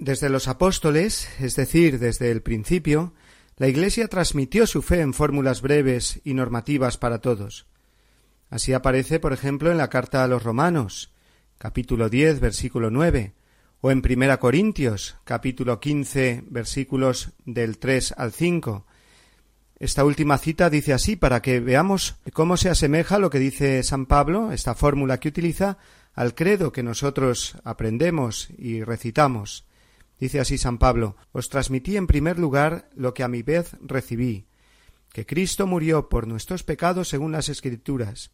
Desde 0.00 0.30
los 0.30 0.48
apóstoles, 0.48 1.28
es 1.40 1.56
decir, 1.56 1.98
desde 1.98 2.30
el 2.30 2.40
principio, 2.40 3.12
la 3.58 3.68
Iglesia 3.68 4.08
transmitió 4.08 4.66
su 4.66 4.80
fe 4.80 5.02
en 5.02 5.12
fórmulas 5.12 5.60
breves 5.60 6.22
y 6.24 6.32
normativas 6.32 6.96
para 6.96 7.18
todos. 7.18 7.66
Así 8.48 8.72
aparece, 8.72 9.20
por 9.20 9.34
ejemplo, 9.34 9.70
en 9.70 9.76
la 9.76 9.90
carta 9.90 10.24
a 10.24 10.26
los 10.26 10.42
Romanos, 10.42 11.12
capítulo 11.58 12.08
10, 12.08 12.40
versículo 12.40 12.90
9, 12.90 13.34
o 13.82 13.90
en 13.90 14.00
Primera 14.00 14.38
Corintios, 14.38 15.18
capítulo 15.24 15.80
15, 15.80 16.44
versículos 16.46 17.32
del 17.44 17.76
3 17.76 18.14
al 18.16 18.32
5. 18.32 18.86
Esta 19.78 20.06
última 20.06 20.38
cita 20.38 20.70
dice 20.70 20.94
así 20.94 21.16
para 21.16 21.42
que 21.42 21.60
veamos 21.60 22.16
cómo 22.32 22.56
se 22.56 22.70
asemeja 22.70 23.18
lo 23.18 23.28
que 23.28 23.38
dice 23.38 23.82
San 23.82 24.06
Pablo, 24.06 24.50
esta 24.52 24.74
fórmula 24.74 25.20
que 25.20 25.28
utiliza, 25.28 25.76
al 26.14 26.34
credo 26.34 26.72
que 26.72 26.82
nosotros 26.82 27.58
aprendemos 27.64 28.48
y 28.56 28.82
recitamos. 28.82 29.66
Dice 30.20 30.38
así 30.38 30.58
San 30.58 30.76
Pablo, 30.76 31.16
Os 31.32 31.48
transmití 31.48 31.96
en 31.96 32.06
primer 32.06 32.38
lugar 32.38 32.90
lo 32.94 33.14
que 33.14 33.24
a 33.24 33.28
mi 33.28 33.42
vez 33.42 33.76
recibí, 33.80 34.46
que 35.12 35.24
Cristo 35.24 35.66
murió 35.66 36.10
por 36.10 36.28
nuestros 36.28 36.62
pecados 36.62 37.08
según 37.08 37.32
las 37.32 37.48
Escrituras, 37.48 38.30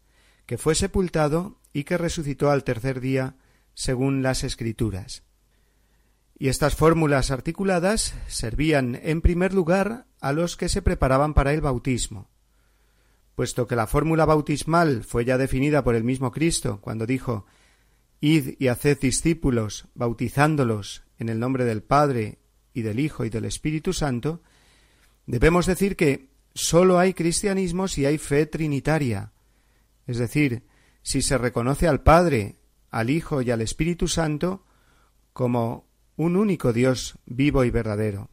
que 0.47 0.59
fue 0.59 0.75
sepultado 0.75 1.61
y 1.73 1.85
que 1.85 1.97
resucitó 1.97 2.51
al 2.51 2.65
tercer 2.65 3.01
día 3.01 3.37
según 3.73 4.23
las 4.23 4.43
Escrituras. 4.43 5.23
Y 6.39 6.49
estas 6.49 6.75
fórmulas 6.75 7.31
articuladas 7.31 8.15
servían 8.27 8.99
en 9.03 9.23
primer 9.23 9.55
lugar 9.55 10.07
a 10.21 10.33
los 10.33 10.57
que 10.57 10.69
se 10.69 10.83
preparaban 10.83 11.35
para 11.35 11.55
el 11.55 11.61
bautismo. 11.61 12.29
Puesto 13.37 13.67
que 13.69 13.77
la 13.77 13.87
fórmula 13.87 14.25
bautismal 14.25 15.05
fue 15.05 15.25
ya 15.25 15.39
definida 15.39 15.85
por 15.85 15.95
el 15.95 16.03
mismo 16.03 16.33
Cristo 16.33 16.81
cuando 16.81 17.07
dijo 17.07 17.47
Id 18.21 18.57
y 18.59 18.69
haced 18.69 18.99
discípulos, 18.99 19.87
bautizándolos 19.95 21.06
en 21.19 21.29
el 21.29 21.39
nombre 21.39 21.65
del 21.65 21.83
Padre 21.83 22.39
y 22.73 22.83
del 22.83 23.01
Hijo 23.01 23.25
y 23.25 23.31
del 23.31 23.45
Espíritu 23.45 23.93
Santo, 23.93 24.43
debemos 25.27 25.67
decir 25.67 25.97
que 25.97 26.31
sólo 26.55 26.99
hay 26.99 27.15
cristianismo 27.15 27.89
si 27.89 28.07
hay 28.07 28.19
fe 28.19 28.47
trinitaria, 28.47 29.33
es 30.07 30.19
decir, 30.19 30.65
si 31.03 31.23
se 31.23 31.39
reconoce 31.39 31.89
al 31.89 32.03
Padre, 32.03 32.57
al 32.91 33.11
Hijo 33.11 33.43
y 33.43 33.51
al 33.51 33.61
Espíritu 33.61 34.09
Santo 34.09 34.65
como 35.33 35.87
un 36.17 36.37
único 36.37 36.73
Dios 36.73 37.19
vivo 37.27 37.65
y 37.65 37.71
verdadero. 37.71 38.31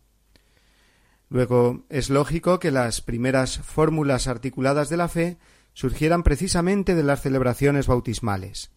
Luego, 1.30 1.86
es 1.90 2.10
lógico 2.10 2.60
que 2.60 2.72
las 2.72 3.02
primeras 3.02 3.58
fórmulas 3.58 4.28
articuladas 4.28 4.90
de 4.90 4.98
la 4.98 5.08
fe 5.08 5.38
surgieran 5.74 6.24
precisamente 6.24 6.96
de 6.96 7.04
las 7.04 7.22
celebraciones 7.22 7.88
bautismales. 7.88 8.73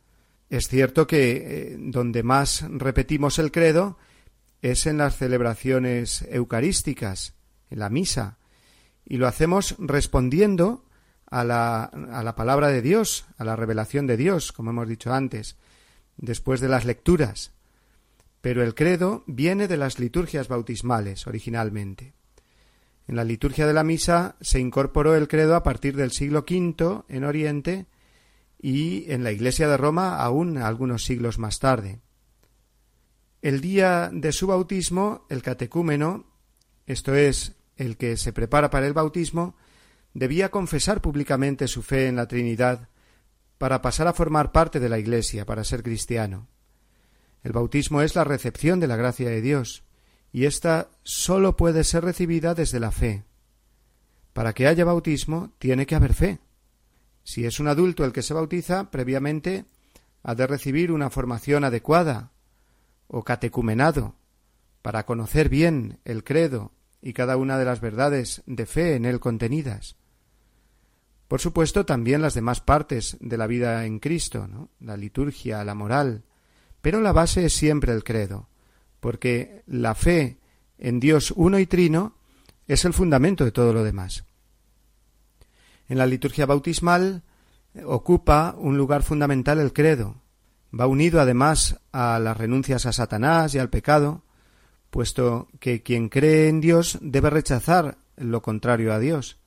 Es 0.48 0.68
cierto 0.68 1.06
que 1.06 1.36
eh, 1.36 1.76
donde 1.78 2.22
más 2.22 2.64
repetimos 2.68 3.38
el 3.38 3.50
credo 3.50 3.98
es 4.62 4.86
en 4.86 4.98
las 4.98 5.16
celebraciones 5.16 6.22
eucarísticas, 6.30 7.34
en 7.70 7.80
la 7.80 7.90
misa, 7.90 8.38
y 9.04 9.16
lo 9.16 9.26
hacemos 9.26 9.74
respondiendo 9.78 10.84
a 11.28 11.44
la, 11.44 11.84
a 11.84 12.22
la 12.22 12.34
palabra 12.36 12.68
de 12.68 12.82
Dios, 12.82 13.26
a 13.38 13.44
la 13.44 13.56
revelación 13.56 14.06
de 14.06 14.16
Dios, 14.16 14.52
como 14.52 14.70
hemos 14.70 14.88
dicho 14.88 15.12
antes, 15.12 15.56
después 16.16 16.60
de 16.60 16.68
las 16.68 16.84
lecturas. 16.84 17.52
Pero 18.40 18.62
el 18.62 18.74
credo 18.74 19.24
viene 19.26 19.66
de 19.66 19.76
las 19.76 19.98
liturgias 19.98 20.48
bautismales 20.48 21.26
originalmente. 21.26 22.14
En 23.08 23.16
la 23.16 23.24
liturgia 23.24 23.66
de 23.66 23.72
la 23.72 23.84
misa 23.84 24.36
se 24.40 24.58
incorporó 24.60 25.14
el 25.14 25.28
credo 25.28 25.54
a 25.54 25.62
partir 25.62 25.96
del 25.96 26.12
siglo 26.12 26.44
V 26.48 27.04
en 27.08 27.24
Oriente 27.24 27.86
y 28.58 29.10
en 29.10 29.24
la 29.24 29.32
Iglesia 29.32 29.68
de 29.68 29.76
Roma 29.76 30.16
aún 30.16 30.58
algunos 30.58 31.04
siglos 31.04 31.38
más 31.38 31.58
tarde. 31.58 32.00
El 33.42 33.60
día 33.60 34.10
de 34.12 34.32
su 34.32 34.46
bautismo, 34.46 35.26
el 35.28 35.42
catecúmeno, 35.42 36.26
esto 36.86 37.14
es, 37.14 37.56
el 37.76 37.96
que 37.96 38.16
se 38.16 38.32
prepara 38.32 38.70
para 38.70 38.86
el 38.86 38.92
bautismo, 38.92 39.56
debía 40.14 40.50
confesar 40.50 41.02
públicamente 41.02 41.68
su 41.68 41.82
fe 41.82 42.08
en 42.08 42.16
la 42.16 42.26
Trinidad 42.26 42.88
para 43.58 43.82
pasar 43.82 44.08
a 44.08 44.12
formar 44.12 44.52
parte 44.52 44.80
de 44.80 44.88
la 44.88 44.98
Iglesia, 44.98 45.44
para 45.44 45.64
ser 45.64 45.82
cristiano. 45.82 46.48
El 47.42 47.52
bautismo 47.52 48.02
es 48.02 48.14
la 48.14 48.24
recepción 48.24 48.80
de 48.80 48.86
la 48.86 48.96
gracia 48.96 49.28
de 49.28 49.40
Dios, 49.40 49.84
y 50.32 50.44
ésta 50.46 50.90
sólo 51.02 51.56
puede 51.56 51.84
ser 51.84 52.04
recibida 52.04 52.54
desde 52.54 52.80
la 52.80 52.90
fe. 52.90 53.24
Para 54.32 54.52
que 54.52 54.66
haya 54.66 54.84
bautismo 54.84 55.52
tiene 55.58 55.86
que 55.86 55.94
haber 55.94 56.12
fe. 56.12 56.40
Si 57.26 57.44
es 57.44 57.58
un 57.58 57.66
adulto 57.66 58.04
el 58.04 58.12
que 58.12 58.22
se 58.22 58.34
bautiza, 58.34 58.92
previamente 58.92 59.64
ha 60.22 60.36
de 60.36 60.46
recibir 60.46 60.92
una 60.92 61.10
formación 61.10 61.64
adecuada 61.64 62.30
o 63.08 63.24
catecumenado 63.24 64.14
para 64.80 65.04
conocer 65.06 65.48
bien 65.48 65.98
el 66.04 66.22
credo 66.22 66.70
y 67.02 67.14
cada 67.14 67.36
una 67.36 67.58
de 67.58 67.64
las 67.64 67.80
verdades 67.80 68.44
de 68.46 68.64
fe 68.64 68.94
en 68.94 69.04
él 69.04 69.18
contenidas. 69.18 69.96
Por 71.26 71.40
supuesto, 71.40 71.84
también 71.84 72.22
las 72.22 72.34
demás 72.34 72.60
partes 72.60 73.16
de 73.18 73.36
la 73.36 73.48
vida 73.48 73.84
en 73.86 73.98
Cristo, 73.98 74.48
la 74.78 74.96
liturgia, 74.96 75.64
la 75.64 75.74
moral, 75.74 76.22
pero 76.80 77.00
la 77.00 77.10
base 77.10 77.46
es 77.46 77.54
siempre 77.54 77.92
el 77.92 78.04
credo, 78.04 78.48
porque 79.00 79.64
la 79.66 79.96
fe 79.96 80.38
en 80.78 81.00
Dios 81.00 81.32
uno 81.34 81.58
y 81.58 81.66
trino 81.66 82.14
es 82.68 82.84
el 82.84 82.92
fundamento 82.92 83.44
de 83.44 83.50
todo 83.50 83.72
lo 83.72 83.82
demás. 83.82 84.24
En 85.88 85.98
la 85.98 86.06
liturgia 86.06 86.46
bautismal 86.46 87.22
ocupa 87.84 88.54
un 88.58 88.76
lugar 88.76 89.02
fundamental 89.02 89.58
el 89.58 89.72
credo. 89.72 90.16
Va 90.78 90.86
unido 90.86 91.20
además 91.20 91.80
a 91.92 92.18
las 92.18 92.36
renuncias 92.36 92.86
a 92.86 92.92
Satanás 92.92 93.54
y 93.54 93.58
al 93.58 93.70
pecado, 93.70 94.22
puesto 94.90 95.48
que 95.60 95.82
quien 95.82 96.08
cree 96.08 96.48
en 96.48 96.60
Dios 96.60 96.98
debe 97.00 97.30
rechazar 97.30 97.98
lo 98.16 98.42
contrario 98.42 98.92
a 98.92 98.98
Dios. 98.98 99.38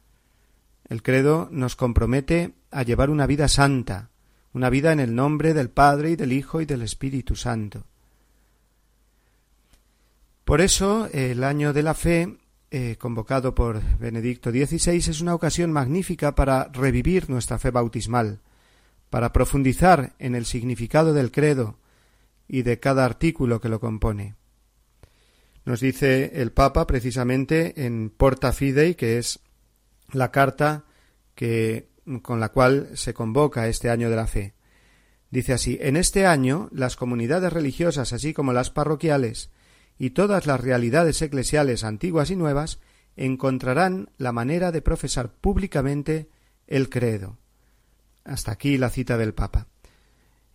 El 0.88 1.04
credo 1.04 1.50
nos 1.52 1.76
compromete 1.76 2.54
a 2.72 2.84
llevar 2.84 3.10
una 3.10 3.28
vida 3.28 3.48
santa, 3.48 4.10
una 4.54 4.70
vida 4.70 4.92
en 4.92 5.00
el 5.00 5.16
nombre 5.16 5.54
del 5.54 5.70
Padre 5.70 6.12
y 6.12 6.16
del 6.16 6.34
Hijo 6.34 6.62
y 6.62 6.66
del 6.66 6.82
Espíritu 6.82 7.36
Santo. 7.36 7.84
Por 10.46 10.62
eso 10.62 11.08
el 11.12 11.44
año 11.44 11.74
de 11.74 11.84
la 11.84 11.94
fe 11.94 12.38
eh, 12.72 12.98
convocado 13.00 13.56
por 13.56 13.82
Benedicto 13.98 14.52
XVI, 14.52 14.98
es 14.98 15.22
una 15.22 15.34
ocasión 15.34 15.72
magnífica 15.72 16.36
para 16.36 16.66
revivir 16.66 17.30
nuestra 17.30 17.58
fe 17.58 17.72
bautismal, 17.72 18.42
para 19.10 19.34
profundizar 19.34 20.14
en 20.20 20.36
el 20.36 20.46
significado 20.46 21.14
del 21.14 21.32
credo 21.32 21.80
y 22.48 22.62
de 22.62 22.80
cada 22.80 23.06
artículo 23.06 23.60
que 23.60 23.70
lo 23.70 23.80
compone. 23.80 24.36
Nos 25.66 25.82
dice 25.82 26.32
el 26.42 26.52
Papa 26.52 26.86
precisamente 26.88 27.86
en 27.86 28.10
Porta 28.10 28.52
Fidei, 28.52 28.96
que 28.96 29.18
es 29.18 29.40
la 30.12 30.32
carta 30.32 30.86
con 32.22 32.40
la 32.40 32.50
cual 32.50 32.90
se 32.96 33.14
convoca 33.14 33.68
este 33.68 33.90
año 33.90 34.10
de 34.10 34.16
la 34.16 34.28
fe. 34.28 34.54
Dice 35.32 35.54
así 35.54 35.78
En 35.80 35.96
este 35.96 36.26
año 36.26 36.70
las 36.72 36.96
comunidades 36.96 37.54
religiosas, 37.54 38.14
así 38.14 38.34
como 38.34 38.52
las 38.52 38.72
parroquiales, 38.72 39.52
y 40.00 40.12
todas 40.12 40.48
las 40.48 40.62
realidades 40.62 41.22
eclesiales 41.22 41.84
antiguas 41.84 42.32
y 42.32 42.38
nuevas 42.38 42.80
encontrarán 43.18 44.10
la 44.18 44.32
manera 44.32 44.72
de 44.72 44.82
profesar 44.82 45.30
públicamente 45.30 46.30
el 46.68 46.90
credo. 46.90 47.38
Hasta 48.24 48.54
aquí 48.54 48.78
la 48.78 48.90
cita 48.90 49.18
del 49.18 49.34
Papa. 49.34 49.68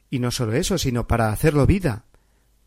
Y 0.08 0.18
no 0.18 0.30
solo 0.30 0.54
eso, 0.54 0.78
sino 0.78 1.06
para 1.06 1.30
hacerlo 1.30 1.66
vida, 1.66 2.06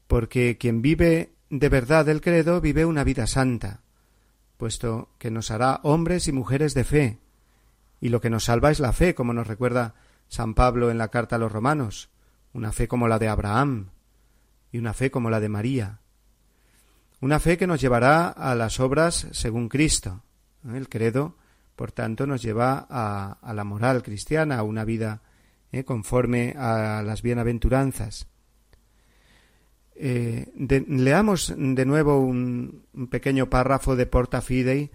porque 0.07 0.57
quien 0.57 0.83
vive 0.83 1.33
de 1.49 1.69
verdad 1.69 2.07
el 2.09 2.21
credo 2.21 2.61
vive 2.61 2.85
una 2.85 3.03
vida 3.03 3.25
santa, 3.25 3.81
puesto 4.57 5.09
que 5.17 5.31
nos 5.31 5.49
hará 5.49 5.79
hombres 5.83 6.27
y 6.27 6.31
mujeres 6.31 6.75
de 6.75 6.83
fe, 6.83 7.19
y 7.99 8.09
lo 8.09 8.21
que 8.21 8.29
nos 8.29 8.45
salva 8.45 8.69
es 8.69 8.79
la 8.79 8.93
fe, 8.93 9.15
como 9.15 9.33
nos 9.33 9.47
recuerda 9.47 9.95
San 10.27 10.53
Pablo 10.53 10.91
en 10.91 10.99
la 10.99 11.07
carta 11.07 11.37
a 11.37 11.39
los 11.39 11.51
romanos, 11.51 12.09
una 12.53 12.71
fe 12.71 12.87
como 12.87 13.07
la 13.07 13.17
de 13.17 13.29
Abraham, 13.29 13.89
y 14.71 14.77
una 14.77 14.93
fe 14.93 15.09
como 15.09 15.29
la 15.29 15.39
de 15.39 15.49
María, 15.49 16.01
una 17.19 17.39
fe 17.39 17.57
que 17.57 17.67
nos 17.67 17.81
llevará 17.81 18.29
a 18.29 18.55
las 18.55 18.79
obras 18.79 19.27
según 19.31 19.69
Cristo. 19.69 20.23
El 20.63 20.89
credo, 20.89 21.37
por 21.75 21.91
tanto, 21.91 22.27
nos 22.27 22.41
lleva 22.41 22.85
a, 22.89 23.53
la 23.53 23.63
moral 23.63 24.03
cristiana, 24.03 24.59
a 24.59 24.63
una 24.63 24.85
vida 24.85 25.21
eh, 25.71 25.83
conforme 25.83 26.53
a 26.57 27.01
las 27.03 27.21
bienaventuranzas. 27.21 28.27
Eh, 29.99 30.51
leamos 30.87 31.53
de 31.57 31.85
nuevo 31.85 32.19
un, 32.19 32.83
pequeño 33.09 33.49
párrafo 33.49 33.95
de 33.95 34.05
Porta 34.05 34.41
Fidei 34.41 34.91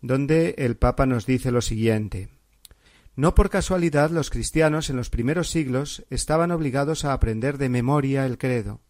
donde 0.00 0.54
el 0.56 0.76
Papa 0.76 1.04
nos 1.04 1.26
dice 1.26 1.50
lo 1.50 1.60
siguiente 1.60 2.30
No 3.16 3.34
por 3.34 3.50
casualidad 3.50 4.10
los 4.10 4.30
cristianos 4.30 4.88
en 4.88 4.96
los 4.96 5.10
primeros 5.10 5.50
siglos 5.50 6.06
estaban 6.08 6.52
obligados 6.52 7.04
a 7.04 7.12
aprender 7.12 7.58
de 7.58 7.68
memoria 7.68 8.24
el 8.24 8.38
credo. 8.38 8.80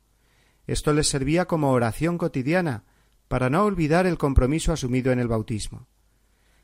Esto 0.67 0.93
les 0.93 1.09
servía 1.09 1.47
como 1.47 1.71
oración 1.71 2.19
cotidiana, 2.19 2.85
para 3.29 3.51
no 3.51 3.65
olvidar 3.65 4.07
el 4.07 4.19
compromiso 4.19 4.73
asumido 4.73 5.13
en 5.13 5.19
el 5.19 5.29
bautismo. 5.29 5.89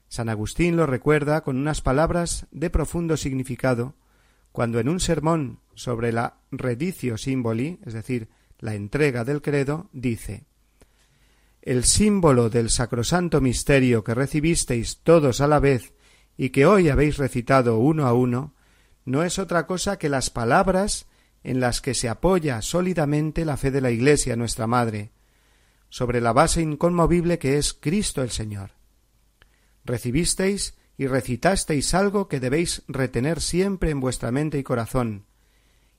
San 0.08 0.28
Agustín 0.28 0.76
lo 0.76 0.86
recuerda 0.86 1.42
con 1.42 1.56
unas 1.56 1.80
palabras 1.80 2.46
de 2.50 2.70
profundo 2.70 3.16
significado 3.16 3.94
cuando 4.52 4.78
en 4.78 4.88
un 4.88 5.00
sermón 5.00 5.60
sobre 5.74 6.12
la 6.12 6.36
redicio 6.50 7.16
simboli, 7.16 7.80
es 7.86 7.94
decir, 7.94 8.28
la 8.58 8.74
entrega 8.74 9.24
del 9.24 9.40
credo, 9.40 9.88
dice 9.92 10.44
El 11.62 11.84
símbolo 11.84 12.50
del 12.50 12.68
sacrosanto 12.68 13.40
misterio 13.40 14.04
que 14.04 14.14
recibisteis 14.14 14.98
todos 15.02 15.40
a 15.40 15.48
la 15.48 15.58
vez 15.58 15.94
y 16.36 16.50
que 16.50 16.66
hoy 16.66 16.90
habéis 16.90 17.16
recitado 17.16 17.78
uno 17.78 18.06
a 18.06 18.12
uno, 18.12 18.54
no 19.04 19.22
es 19.24 19.38
otra 19.38 19.66
cosa 19.66 19.98
que 19.98 20.08
las 20.08 20.30
palabras 20.30 21.06
en 21.44 21.60
las 21.60 21.80
que 21.80 21.94
se 21.94 22.08
apoya 22.08 22.62
sólidamente 22.62 23.44
la 23.44 23.56
fe 23.56 23.70
de 23.70 23.80
la 23.80 23.90
Iglesia, 23.90 24.36
nuestra 24.36 24.66
Madre, 24.66 25.10
sobre 25.88 26.20
la 26.20 26.32
base 26.32 26.62
inconmovible 26.62 27.38
que 27.38 27.58
es 27.58 27.74
Cristo 27.74 28.22
el 28.22 28.30
Señor 28.30 28.70
recibisteis 29.84 30.74
y 30.96 31.06
recitasteis 31.06 31.94
algo 31.94 32.28
que 32.28 32.40
debéis 32.40 32.82
retener 32.86 33.40
siempre 33.40 33.90
en 33.90 34.00
vuestra 34.00 34.30
mente 34.30 34.58
y 34.58 34.62
corazón, 34.62 35.26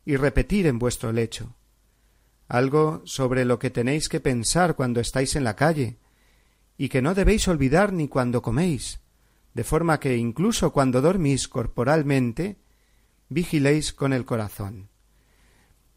y 0.06 0.16
repetir 0.16 0.68
en 0.68 0.80
vuestro 0.80 1.12
lecho, 1.12 1.56
algo 2.48 3.02
sobre 3.06 3.46
lo 3.46 3.60
que 3.60 3.70
tenéis 3.70 4.10
que 4.10 4.20
pensar 4.20 4.76
cuando 4.76 5.00
estáis 5.00 5.36
en 5.36 5.44
la 5.44 5.56
calle, 5.56 5.98
y 6.78 6.90
que 6.90 7.02
no 7.02 7.14
debéis 7.14 7.48
olvidar 7.48 7.94
ni 7.94 8.08
cuando 8.08 8.42
coméis, 8.42 9.00
de 9.54 9.64
forma 9.64 10.00
que 10.00 10.18
incluso 10.18 10.72
cuando 10.72 11.02
dormís 11.02 11.48
corporalmente, 11.48 12.58
vigiléis 13.30 13.94
con 13.94 14.14
el 14.14 14.26
corazón. 14.26 14.90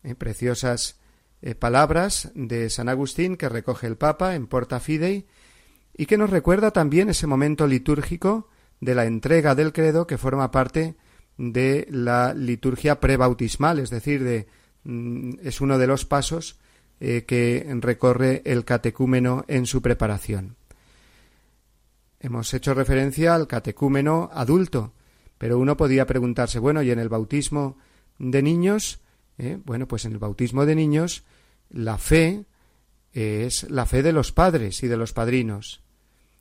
Eh, 0.07 0.15
preciosas 0.15 1.01
eh, 1.43 1.57
palabras 1.57 2.31
de 2.37 2.71
San 2.71 2.89
Agustín 2.89 3.37
que 3.37 3.49
recoge 3.49 3.89
el 3.89 3.97
Papa 3.97 4.37
en 4.37 4.47
Porta 4.47 4.79
Fidei 4.79 5.27
y 5.97 6.07
que 6.07 6.17
nos 6.17 6.31
recuerda 6.31 6.71
también 6.71 7.09
ese 7.09 7.27
momento 7.27 7.67
litúrgico 7.67 8.49
de 8.81 8.95
la 8.95 9.07
entrega 9.07 9.57
del 9.57 9.73
credo 9.73 10.07
que 10.07 10.17
forma 10.17 10.53
parte 10.53 10.95
de 11.39 11.89
la 11.91 12.35
liturgia 12.35 13.01
prebautismal, 13.01 13.81
es 13.81 13.91
decir, 13.91 14.23
de, 14.23 14.47
mm, 14.85 15.41
es 15.43 15.61
uno 15.61 15.77
de 15.77 15.89
los 15.89 16.05
pasos 16.05 16.61
eh, 17.01 17.25
que 17.27 17.67
recorre 17.81 18.43
el 18.45 18.65
catecúmeno 18.65 19.45
en 19.49 19.67
su 19.67 19.83
preparación. 19.83 20.55
Hemos 22.21 22.55
hecho 22.55 22.75
referencia 22.75 23.35
al 23.35 23.49
catecúmeno 23.49 24.31
adulto, 24.33 24.93
pero 25.37 25.59
uno 25.59 25.77
podía 25.77 26.07
preguntarse, 26.07 26.61
bueno, 26.61 26.81
¿y 26.83 26.93
en 26.93 27.01
el 27.01 27.09
bautismo 27.09 27.77
de 28.21 28.41
niños? 28.41 29.01
Eh, 29.39 29.59
bueno, 29.65 29.87
pues 29.87 30.05
en 30.05 30.13
el 30.13 30.19
bautismo 30.19 30.67
de 30.67 30.75
niños 30.75 31.25
la 31.69 31.99
fe 31.99 32.47
es 33.13 33.69
la 33.71 33.87
fe 33.87 34.03
de 34.03 34.13
los 34.13 34.33
padres 34.33 34.83
y 34.83 34.89
de 34.89 34.97
los 34.97 35.13
padrinos. 35.13 35.83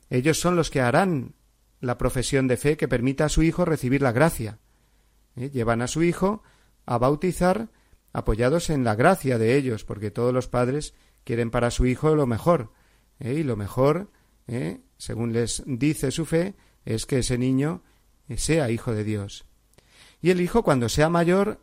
Ellos 0.08 0.38
son 0.38 0.56
los 0.56 0.70
que 0.70 0.80
harán 0.80 1.34
la 1.80 1.98
profesión 1.98 2.48
de 2.48 2.56
fe 2.56 2.76
que 2.76 2.88
permita 2.88 3.26
a 3.26 3.28
su 3.28 3.42
hijo 3.42 3.64
recibir 3.64 4.02
la 4.02 4.12
gracia. 4.12 4.58
¿Eh? 5.36 5.50
Llevan 5.50 5.82
a 5.82 5.88
su 5.88 6.02
hijo 6.02 6.42
a 6.86 6.98
bautizar 6.98 7.70
apoyados 8.12 8.70
en 8.70 8.84
la 8.84 8.94
gracia 8.94 9.36
de 9.36 9.56
ellos, 9.56 9.84
porque 9.84 10.10
todos 10.10 10.32
los 10.32 10.48
padres 10.48 10.94
quieren 11.24 11.50
para 11.50 11.70
su 11.70 11.86
hijo 11.86 12.14
lo 12.14 12.26
mejor. 12.26 12.72
¿eh? 13.18 13.34
Y 13.34 13.42
lo 13.42 13.56
mejor, 13.56 14.10
según 14.96 15.32
les 15.32 15.62
dice 15.66 16.10
su 16.10 16.24
fe, 16.24 16.54
es 16.84 17.04
que 17.04 17.18
ese 17.18 17.36
niño 17.36 17.82
sea 18.36 18.70
hijo 18.70 18.94
de 18.94 19.04
Dios. 19.04 19.44
Y 20.22 20.30
el 20.30 20.40
hijo, 20.40 20.62
cuando 20.62 20.88
sea 20.88 21.10
mayor, 21.10 21.60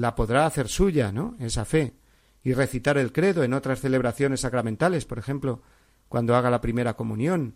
la 0.00 0.14
podrá 0.14 0.46
hacer 0.46 0.68
suya, 0.68 1.12
¿no? 1.12 1.36
Esa 1.38 1.64
fe. 1.64 1.94
Y 2.42 2.52
recitar 2.52 2.98
el 2.98 3.12
credo 3.12 3.42
en 3.42 3.54
otras 3.54 3.80
celebraciones 3.80 4.40
sacramentales, 4.40 5.04
por 5.04 5.18
ejemplo, 5.18 5.62
cuando 6.08 6.36
haga 6.36 6.50
la 6.50 6.60
primera 6.60 6.94
comunión, 6.94 7.54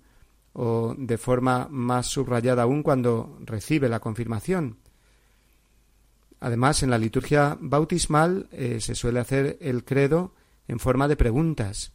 o 0.54 0.94
de 0.96 1.18
forma 1.18 1.68
más 1.70 2.06
subrayada 2.06 2.62
aún 2.62 2.82
cuando 2.82 3.38
recibe 3.44 3.88
la 3.88 4.00
confirmación. 4.00 4.78
Además, 6.40 6.82
en 6.82 6.90
la 6.90 6.98
liturgia 6.98 7.56
bautismal 7.60 8.48
eh, 8.52 8.80
se 8.80 8.94
suele 8.94 9.20
hacer 9.20 9.58
el 9.60 9.84
credo 9.84 10.34
en 10.68 10.78
forma 10.78 11.08
de 11.08 11.16
preguntas. 11.16 11.92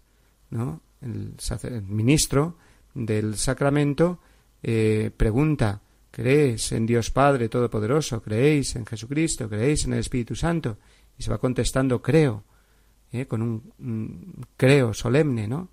El, 1.02 1.84
ministro 1.88 2.58
del 2.94 3.36
sacramento 3.36 4.20
eh, 4.62 5.12
pregunta 5.16 5.82
¿Creéis 6.13 6.71
en 6.73 6.86
Dios 6.86 7.10
Padre 7.10 7.49
Todopoderoso? 7.49 8.21
¿Creéis 8.21 8.76
en 8.76 8.86
Jesucristo? 8.86 9.49
¿Creéis 9.49 9.86
en 9.86 9.93
el 9.93 9.99
Espíritu 9.99 10.36
Santo? 10.36 10.78
Y 11.17 11.23
se 11.23 11.32
va 11.32 11.39
contestando 11.39 12.04
creo, 12.04 12.43
¿eh? 13.12 13.26
con 13.26 13.41
un 13.41 14.45
creo 14.56 14.93
solemne, 14.93 15.47
¿no? 15.47 15.69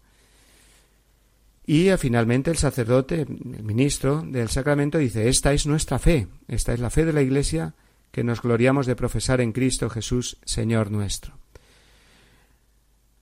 Y 1.66 1.88
eh, 1.88 1.98
finalmente 1.98 2.50
el 2.50 2.56
sacerdote, 2.56 3.20
el 3.20 3.62
ministro 3.64 4.22
del 4.22 4.48
sacramento, 4.48 4.96
dice, 4.96 5.28
esta 5.28 5.52
es 5.52 5.66
nuestra 5.66 5.98
fe, 5.98 6.26
esta 6.48 6.72
es 6.72 6.80
la 6.80 6.88
fe 6.88 7.04
de 7.04 7.12
la 7.12 7.20
Iglesia 7.20 7.74
que 8.10 8.24
nos 8.24 8.40
gloriamos 8.40 8.86
de 8.86 8.96
profesar 8.96 9.42
en 9.42 9.52
Cristo 9.52 9.90
Jesús, 9.90 10.38
Señor 10.46 10.90
nuestro. 10.90 11.36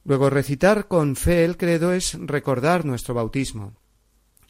Luego, 0.05 0.31
recitar 0.31 0.87
con 0.87 1.17
fe 1.17 1.45
el 1.45 1.57
credo 1.57 1.93
es 1.93 2.15
recordar 2.15 2.85
nuestro 2.85 3.13
bautismo 3.13 3.75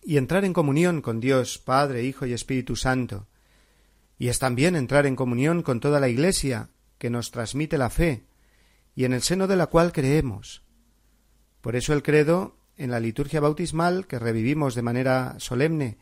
y 0.03 0.17
entrar 0.17 0.45
en 0.45 0.53
comunión 0.53 1.03
con 1.03 1.21
Dios, 1.21 1.59
Padre, 1.59 2.05
Hijo 2.05 2.27
y 2.27 2.33
Espíritu 2.33 2.77
Santo. 2.77 3.27
Y 4.19 4.29
es 4.29 4.39
también 4.39 4.77
entrar 4.77 5.07
en 5.07 5.17
comunión 5.17 5.63
con 5.63 5.81
toda 5.81 6.01
la 6.01 6.09
Iglesia 6.09 6.71
que 6.99 7.11
nos 7.11 7.31
transmite 7.31 7.79
la 7.79 7.91
fe 7.91 8.25
y 8.95 9.05
en 9.05 9.13
el 9.13 9.23
seno 9.23 9.47
de 9.47 9.57
la 9.57 9.69
cual 9.69 9.93
creemos. 9.93 10.63
Por 11.61 11.77
eso 11.77 11.93
el 11.93 12.03
credo 12.03 12.57
en 12.77 12.91
la 12.91 13.01
liturgia 13.01 13.41
bautismal 13.41 14.07
que 14.07 14.19
revivimos 14.19 14.75
de 14.75 14.83
manera 14.83 15.37
solemne 15.39 15.99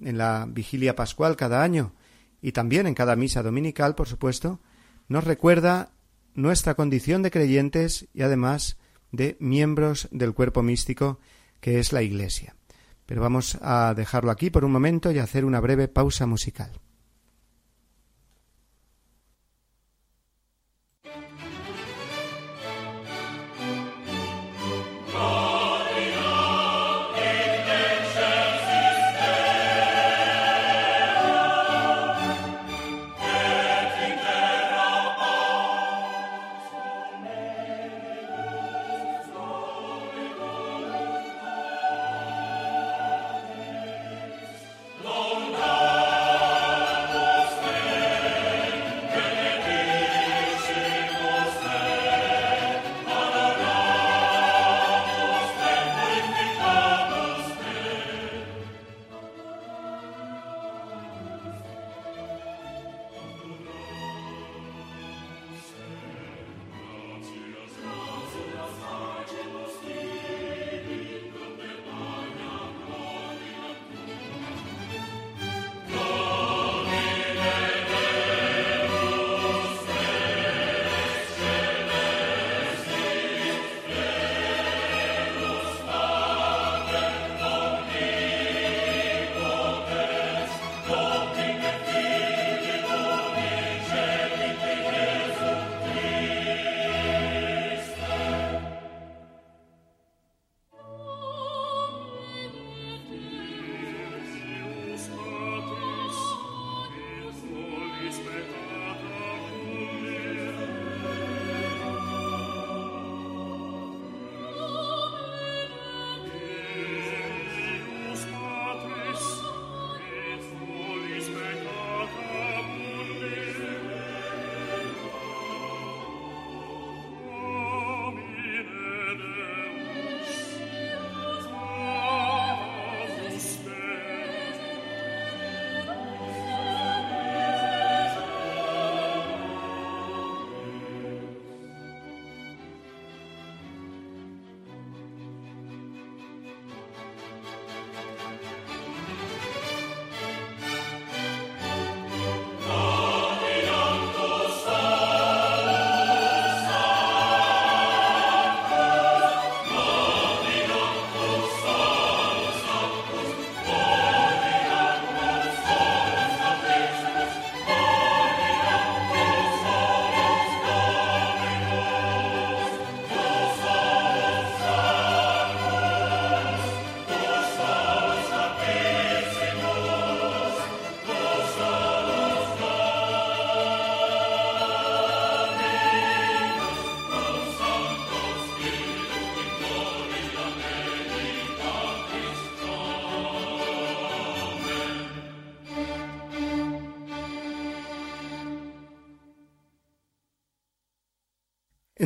en 0.00 0.18
la 0.18 0.46
vigilia 0.48 0.96
pascual 0.96 1.36
cada 1.36 1.62
año 1.62 1.92
y 2.40 2.52
también 2.52 2.86
en 2.86 2.94
cada 2.94 3.16
misa 3.16 3.42
dominical, 3.42 3.94
por 3.94 4.08
supuesto, 4.08 4.60
nos 5.08 5.24
recuerda 5.24 5.92
nuestra 6.34 6.74
condición 6.74 7.22
de 7.22 7.30
creyentes 7.30 8.08
y 8.14 8.22
además 8.22 8.78
de 9.12 9.36
miembros 9.40 10.08
del 10.10 10.32
cuerpo 10.32 10.62
místico 10.62 11.18
que 11.60 11.78
es 11.78 11.92
la 11.92 12.02
Iglesia. 12.02 12.54
Pero 13.10 13.22
vamos 13.22 13.58
a 13.60 13.92
dejarlo 13.96 14.30
aquí 14.30 14.50
por 14.50 14.64
un 14.64 14.70
momento 14.70 15.10
y 15.10 15.18
hacer 15.18 15.44
una 15.44 15.58
breve 15.58 15.88
pausa 15.88 16.26
musical. 16.26 16.70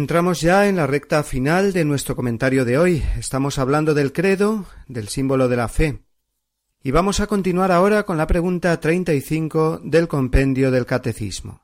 Entramos 0.05 0.43
ya 0.43 0.69
en 0.69 0.77
la 0.77 0.87
recta 0.87 1.23
final 1.23 1.73
de 1.73 1.87
nuestro 1.87 2.15
comentario 2.15 2.67
de 2.67 2.77
hoy. 2.77 3.03
Estamos 3.19 3.59
hablando 3.59 3.95
del 3.95 4.13
credo, 4.13 4.67
del 4.87 5.09
símbolo 5.09 5.49
de 5.49 5.57
la 5.57 5.67
fe. 5.67 6.05
Y 6.83 6.91
vamos 6.91 7.21
a 7.21 7.27
continuar 7.27 7.73
ahora 7.73 8.03
con 8.03 8.19
la 8.19 8.27
pregunta 8.27 8.79
35 8.79 9.81
del 9.83 10.07
compendio 10.07 10.71
del 10.71 10.85
Catecismo. 10.85 11.63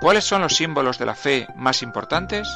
¿Cuáles 0.00 0.24
son 0.24 0.42
los 0.42 0.56
símbolos 0.56 0.98
de 0.98 1.06
la 1.06 1.14
fe 1.14 1.46
más 1.56 1.84
importantes? 1.84 2.48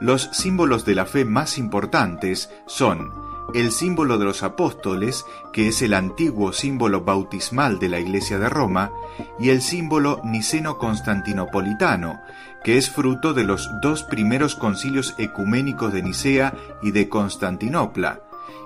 Los 0.00 0.30
símbolos 0.32 0.84
de 0.84 0.94
la 0.94 1.04
fe 1.04 1.24
más 1.24 1.58
importantes 1.58 2.48
son 2.68 3.19
el 3.54 3.72
símbolo 3.72 4.18
de 4.18 4.24
los 4.24 4.42
apóstoles, 4.42 5.24
que 5.52 5.68
es 5.68 5.82
el 5.82 5.94
antiguo 5.94 6.52
símbolo 6.52 7.02
bautismal 7.02 7.78
de 7.78 7.88
la 7.88 7.98
Iglesia 7.98 8.38
de 8.38 8.48
Roma, 8.48 8.92
y 9.38 9.50
el 9.50 9.62
símbolo 9.62 10.20
niceno-constantinopolitano, 10.24 12.20
que 12.64 12.76
es 12.76 12.90
fruto 12.90 13.32
de 13.32 13.44
los 13.44 13.68
dos 13.82 14.02
primeros 14.02 14.54
concilios 14.54 15.14
ecuménicos 15.18 15.92
de 15.92 16.02
Nicea 16.02 16.54
y 16.82 16.90
de 16.90 17.08
Constantinopla, 17.08 18.20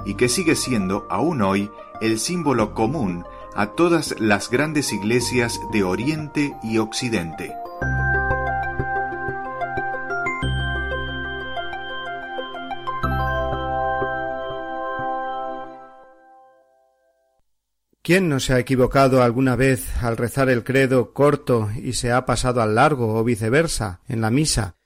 y 0.05 0.15
que 0.15 0.29
sigue 0.29 0.57
siendo 0.57 1.07
aún 1.11 1.43
hoy 1.43 1.71
el 2.01 2.19
símbolo 2.19 2.75
común 2.75 3.25
a 3.55 3.69
todas 3.69 4.15
las 4.19 4.51
grandes 4.51 4.93
iglesias 4.93 5.61
de 5.73 5.85
Oriente 5.85 6.57
y 6.63 6.79
Occidente. 6.79 7.55
¿Quién 18.05 18.29
no 18.29 18.39
se 18.39 18.53
ha 18.53 18.59
equivocado 18.59 19.23
alguna 19.23 19.57
vez 19.57 19.97
al 20.03 20.19
rezar 20.19 20.51
el 20.51 20.63
credo 20.63 21.15
corto 21.15 21.71
y 21.75 21.95
se 21.95 22.13
ha 22.13 22.27
pasado 22.27 22.61
al 22.61 22.75
largo 22.75 23.15
o 23.15 23.25
viceversa 23.25 24.03
en 24.09 24.21
la 24.21 24.31
misa? 24.31 24.77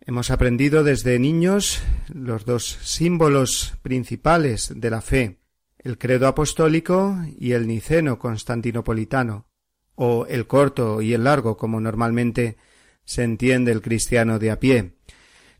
Hemos 0.00 0.32
aprendido 0.32 0.82
desde 0.82 1.20
niños 1.20 1.80
los 2.12 2.44
dos 2.44 2.64
símbolos 2.82 3.74
principales 3.82 4.72
de 4.74 4.90
la 4.90 5.00
fe, 5.00 5.38
el 5.78 5.96
credo 5.96 6.26
apostólico 6.26 7.16
y 7.38 7.52
el 7.52 7.68
niceno 7.68 8.18
constantinopolitano, 8.18 9.46
o 9.94 10.26
el 10.26 10.48
corto 10.48 11.00
y 11.02 11.14
el 11.14 11.22
largo 11.22 11.56
como 11.56 11.80
normalmente 11.80 12.56
se 13.04 13.22
entiende 13.22 13.70
el 13.70 13.80
cristiano 13.80 14.40
de 14.40 14.50
a 14.50 14.58
pie. 14.58 14.95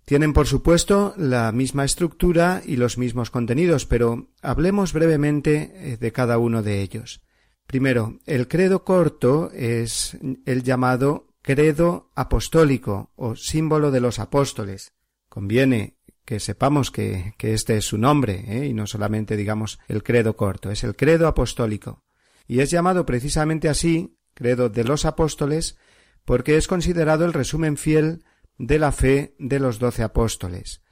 Tienen, 0.06 0.32
por 0.32 0.46
supuesto, 0.46 1.14
la 1.16 1.50
misma 1.50 1.84
estructura 1.84 2.62
y 2.64 2.76
los 2.76 2.96
mismos 2.96 3.32
contenidos, 3.32 3.86
pero 3.86 4.28
hablemos 4.40 4.92
brevemente 4.92 5.72
eh, 5.74 5.96
de 5.96 6.12
cada 6.12 6.38
uno 6.38 6.62
de 6.62 6.80
ellos. 6.80 7.22
Primero, 7.66 8.20
el 8.24 8.46
credo 8.46 8.84
corto 8.84 9.50
es 9.52 10.16
el 10.44 10.62
llamado 10.62 11.34
credo 11.42 12.12
apostólico 12.14 13.10
o 13.16 13.34
símbolo 13.34 13.90
de 13.90 14.00
los 14.00 14.20
apóstoles. 14.20 14.92
Conviene 15.28 15.96
que 16.24 16.38
sepamos 16.38 16.92
que, 16.92 17.34
este 17.40 17.76
es 17.76 17.84
su 17.84 17.98
nombre, 17.98 18.44
¿eh? 18.46 18.66
y 18.66 18.74
no 18.74 18.86
solamente 18.86 19.36
digamos 19.36 19.80
el 19.88 20.04
credo 20.04 20.36
corto, 20.36 20.70
es 20.70 20.84
el 20.84 20.94
credo 20.94 21.26
apostólico. 21.26 22.04
Y 22.46 22.60
es 22.60 22.70
llamado 22.70 23.06
precisamente 23.06 23.68
así, 23.68 24.16
credo 24.34 24.68
de 24.68 24.84
los 24.84 25.04
apóstoles, 25.04 25.78
porque 26.24 26.56
es 26.56 26.68
considerado 26.68 27.24
el 27.24 27.32
resumen 27.32 27.76
fiel 27.76 28.22
de 28.58 28.78
la 28.78 28.92
fe 28.92 29.34
de 29.38 29.58
los 29.58 29.78
doce 29.78 30.02
apóstoles. 30.02 30.82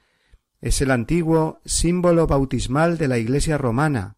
Es 0.61 0.81
el 0.81 0.91
antiguo 0.91 1.61
símbolo 1.65 2.27
bautismal 2.27 2.97
de 2.97 3.07
la 3.07 3.17
Iglesia 3.17 3.57
romana. 3.57 4.17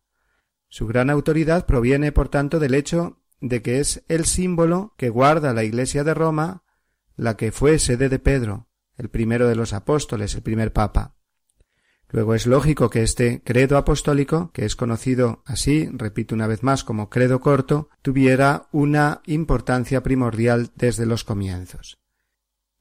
Su 0.69 0.87
gran 0.87 1.09
autoridad 1.09 1.65
proviene, 1.65 2.11
por 2.11 2.29
tanto, 2.29 2.59
del 2.59 2.73
hecho 2.73 3.21
de 3.39 3.61
que 3.61 3.79
es 3.79 4.03
el 4.07 4.25
símbolo 4.25 4.93
que 4.97 5.09
guarda 5.09 5.53
la 5.53 5.63
Iglesia 5.63 6.03
de 6.03 6.13
Roma, 6.13 6.63
la 7.15 7.37
que 7.37 7.51
fue 7.51 7.79
sede 7.79 8.09
de 8.09 8.19
Pedro, 8.19 8.67
el 8.95 9.09
primero 9.09 9.47
de 9.47 9.55
los 9.55 9.73
apóstoles, 9.73 10.35
el 10.35 10.41
primer 10.41 10.73
papa. 10.73 11.15
Luego 12.09 12.35
es 12.35 12.47
lógico 12.47 12.89
que 12.89 13.03
este 13.03 13.43
credo 13.43 13.77
apostólico, 13.77 14.51
que 14.53 14.63
es 14.63 14.75
conocido 14.75 15.43
así, 15.45 15.89
repito 15.91 16.35
una 16.35 16.47
vez 16.47 16.63
más, 16.63 16.83
como 16.83 17.09
credo 17.09 17.41
corto, 17.41 17.89
tuviera 18.01 18.69
una 18.71 19.21
importancia 19.25 20.01
primordial 20.03 20.71
desde 20.75 21.05
los 21.05 21.25
comienzos. 21.25 21.99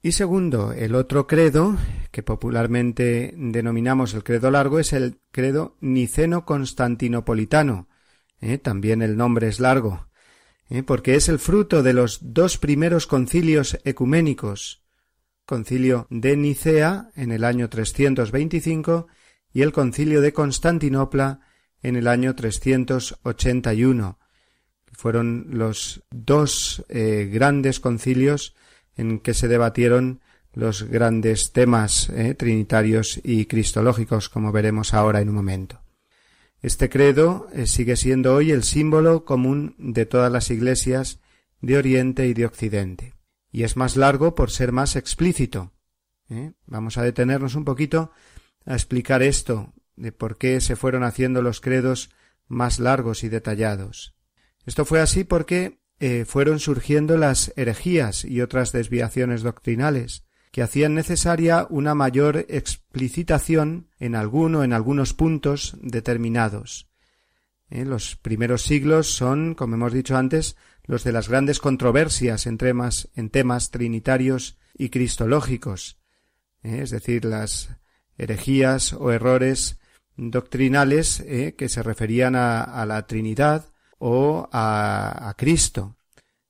Y 0.07 0.13
segundo, 0.13 0.73
el 0.73 0.95
otro 0.95 1.27
credo, 1.27 1.77
que 2.13 2.23
popularmente 2.23 3.35
denominamos 3.37 4.15
el 4.15 4.23
credo 4.23 4.53
largo, 4.53 4.79
es 4.79 4.93
el 4.93 5.19
credo 5.33 5.77
niceno-constantinopolitano. 5.81 7.89
¿eh? 8.41 8.59
También 8.59 9.03
el 9.03 9.17
nombre 9.17 9.49
es 9.49 9.59
largo, 9.59 10.07
¿eh? 10.71 10.85
porque 10.85 11.17
es 11.17 11.29
el 11.29 11.41
fruto 11.41 11.83
de 11.83 11.93
los 11.93 12.21
dos 12.23 12.57
primeros 12.57 13.09
concilios 13.09 13.81
ecuménicos, 13.83 14.85
concilio 15.45 16.07
de 16.09 16.37
Nicea 16.37 17.11
en 17.17 17.33
el 17.33 17.43
año 17.43 17.69
325 17.69 19.09
y 19.53 19.63
el 19.63 19.73
concilio 19.73 20.21
de 20.21 20.33
Constantinopla 20.33 21.41
en 21.83 21.97
el 21.97 22.07
año 22.07 22.37
381. 22.37 24.21
Fueron 24.93 25.49
los 25.51 26.05
dos 26.13 26.85
eh, 26.91 27.29
grandes 27.29 27.81
concilios 27.81 28.55
en 28.97 29.21
que 29.21 29.35
se 29.35 29.49
debatieron 29.49 30.21
los 30.53 30.85
grandes 30.85 31.53
temas 31.53 32.09
eh, 32.09 32.35
trinitarios 32.35 33.21
y 33.23 33.45
cristológicos, 33.45 34.29
como 34.29 34.53
veremos 34.53 34.95
ahora 34.95 35.21
en 35.21 35.29
un 35.29 35.35
momento. 35.35 35.83
Este 36.63 36.89
credo 36.89 37.49
eh, 37.53 37.67
sigue 37.67 37.97
siendo 37.97 38.35
hoy 38.35 38.51
el 38.51 38.65
símbolo 38.65 39.25
común 39.25 39.75
de 39.79 40.07
todas 40.07 40.33
las 40.33 40.51
iglesias 40.51 41.21
de 41.61 41.77
Oriente 41.77 42.27
y 42.27 42.35
de 42.35 42.47
Occidente, 42.47 43.15
y 43.53 43.65
es 43.65 43.77
más 43.77 43.97
largo 43.97 44.35
por 44.35 44.51
ser 44.51 44.73
más 44.73 44.97
explícito. 44.97 45.73
¿eh? 46.31 46.53
Vamos 46.65 46.97
a 46.97 47.03
detenernos 47.03 47.55
un 47.55 47.65
poquito 47.65 48.11
a 48.65 48.75
explicar 48.75 49.23
esto, 49.23 49.75
de 49.95 50.13
por 50.13 50.39
qué 50.39 50.61
se 50.61 50.77
fueron 50.77 51.05
haciendo 51.05 51.43
los 51.43 51.61
credos 51.61 52.11
más 52.49 52.79
largos 52.79 53.25
y 53.25 53.29
detallados. 53.29 54.15
Esto 54.65 54.85
fue 54.85 55.01
así 55.01 55.25
porque 55.25 55.81
eh, 55.99 56.27
fueron 56.27 56.59
surgiendo 56.59 57.17
las 57.17 57.55
herejías 57.57 58.27
y 58.27 58.43
otras 58.43 58.71
desviaciones 58.71 59.43
doctrinales, 59.43 60.25
que 60.53 60.63
hacían 60.63 60.95
necesaria 60.95 61.67
una 61.71 61.95
mayor 61.95 62.45
explicitación 62.49 63.89
en 63.99 64.15
alguno 64.15 64.63
en 64.63 64.75
algunos 64.75 65.15
puntos 65.15 65.75
determinados. 65.81 66.91
Eh, 67.71 67.87
los 67.87 68.17
primeros 68.17 68.63
siglos 68.63 69.15
son, 69.15 69.55
como 69.55 69.77
hemos 69.77 69.95
dicho 69.95 70.19
antes, 70.19 70.57
los 70.85 71.03
de 71.03 71.13
las 71.13 71.31
grandes 71.31 71.61
controversias 71.61 72.47
en 72.47 72.59
temas, 72.59 73.09
en 73.15 73.31
temas 73.31 73.71
trinitarios 73.71 74.59
y 74.75 74.91
cristológicos, 74.91 75.99
eh, 76.63 76.81
es 76.83 76.91
decir, 76.91 77.25
las 77.25 77.71
herejías 78.19 78.93
o 78.93 79.13
errores 79.13 79.79
doctrinales 80.19 81.23
que 81.59 81.69
se 81.69 81.83
referían 81.83 82.37
a 82.37 82.87
la 82.87 83.07
Trinidad, 83.07 83.71
o 83.99 84.49
a, 84.53 85.35
Cristo, 85.37 85.97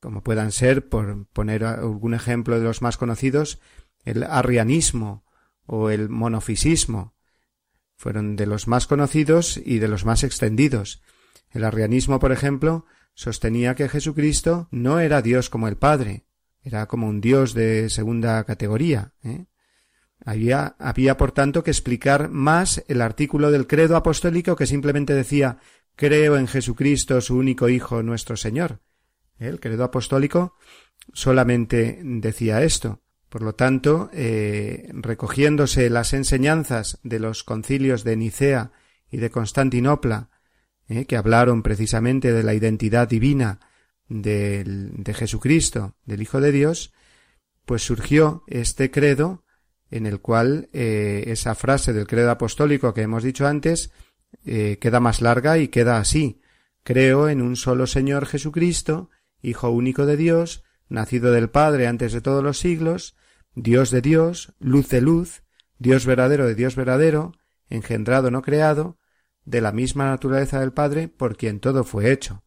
como 0.00 0.22
puedan 0.22 0.52
ser, 0.52 0.88
por 0.88 1.26
poner 1.28 1.64
algún 1.64 2.14
ejemplo 2.14 2.58
de 2.58 2.64
los 2.64 2.82
más 2.82 2.96
conocidos, 2.96 3.60
el 4.04 4.22
arrianismo 4.24 5.24
o 5.66 5.90
el 5.90 6.08
monofisismo. 6.08 7.14
Fueron 7.96 8.36
de 8.36 8.46
los 8.46 8.68
más 8.68 8.86
conocidos 8.86 9.56
y 9.56 9.78
de 9.78 9.88
los 9.88 10.04
más 10.04 10.22
extendidos. 10.22 11.02
El 11.50 11.64
arrianismo, 11.64 12.18
por 12.18 12.32
ejemplo, 12.32 12.84
sostenía 13.14 13.74
que 13.74 13.88
Jesucristo 13.88 14.68
no 14.70 15.00
era 15.00 15.22
Dios 15.22 15.48
como 15.48 15.68
el 15.68 15.76
Padre, 15.76 16.26
era 16.62 16.86
como 16.86 17.08
un 17.08 17.20
Dios 17.20 17.54
de 17.54 17.88
segunda 17.90 18.42
categoría. 18.44 19.12
¿eh? 19.22 19.46
Había, 20.24 20.76
había, 20.78 21.16
por 21.16 21.32
tanto, 21.32 21.62
que 21.62 21.70
explicar 21.70 22.28
más 22.28 22.84
el 22.88 23.00
artículo 23.00 23.50
del 23.50 23.66
credo 23.66 23.96
apostólico 23.96 24.56
que 24.56 24.66
simplemente 24.66 25.14
decía 25.14 25.58
Creo 25.96 26.36
en 26.36 26.46
Jesucristo, 26.46 27.20
su 27.20 27.36
único 27.36 27.68
Hijo, 27.68 28.02
nuestro 28.02 28.36
Señor. 28.36 28.80
El 29.38 29.60
credo 29.60 29.84
apostólico 29.84 30.54
solamente 31.12 32.00
decía 32.02 32.62
esto. 32.62 33.02
Por 33.28 33.42
lo 33.42 33.54
tanto, 33.54 34.10
eh, 34.12 34.88
recogiéndose 34.92 35.90
las 35.90 36.12
enseñanzas 36.12 37.00
de 37.02 37.18
los 37.18 37.44
concilios 37.44 38.04
de 38.04 38.16
Nicea 38.16 38.72
y 39.10 39.16
de 39.16 39.30
Constantinopla, 39.30 40.30
eh, 40.88 41.06
que 41.06 41.16
hablaron 41.16 41.62
precisamente 41.62 42.32
de 42.32 42.42
la 42.42 42.54
identidad 42.54 43.08
divina 43.08 43.60
de 44.08 45.12
Jesucristo, 45.16 45.96
del 46.04 46.22
Hijo 46.22 46.40
de 46.40 46.52
Dios, 46.52 46.92
pues 47.64 47.82
surgió 47.82 48.44
este 48.46 48.92
credo 48.92 49.44
en 49.90 50.06
el 50.06 50.20
cual 50.20 50.68
eh, 50.72 51.24
esa 51.26 51.54
frase 51.54 51.92
del 51.92 52.06
credo 52.06 52.30
apostólico 52.30 52.94
que 52.94 53.02
hemos 53.02 53.22
dicho 53.22 53.46
antes 53.46 53.90
eh, 54.46 54.78
queda 54.80 55.00
más 55.00 55.20
larga 55.20 55.58
y 55.58 55.68
queda 55.68 55.98
así. 55.98 56.40
Creo 56.82 57.28
en 57.28 57.42
un 57.42 57.56
solo 57.56 57.86
Señor 57.86 58.26
Jesucristo, 58.26 59.10
Hijo 59.42 59.70
único 59.70 60.06
de 60.06 60.16
Dios, 60.16 60.64
nacido 60.88 61.32
del 61.32 61.50
Padre 61.50 61.86
antes 61.86 62.12
de 62.12 62.20
todos 62.20 62.42
los 62.42 62.58
siglos, 62.58 63.16
Dios 63.54 63.90
de 63.90 64.00
Dios, 64.00 64.54
luz 64.58 64.88
de 64.88 65.00
luz, 65.00 65.42
Dios 65.78 66.06
verdadero 66.06 66.46
de 66.46 66.54
Dios 66.54 66.76
verdadero, 66.76 67.32
engendrado 67.68 68.30
no 68.30 68.42
creado, 68.42 68.98
de 69.44 69.60
la 69.60 69.72
misma 69.72 70.06
naturaleza 70.06 70.60
del 70.60 70.72
Padre, 70.72 71.08
por 71.08 71.36
quien 71.36 71.60
todo 71.60 71.84
fue 71.84 72.12
hecho. 72.12 72.44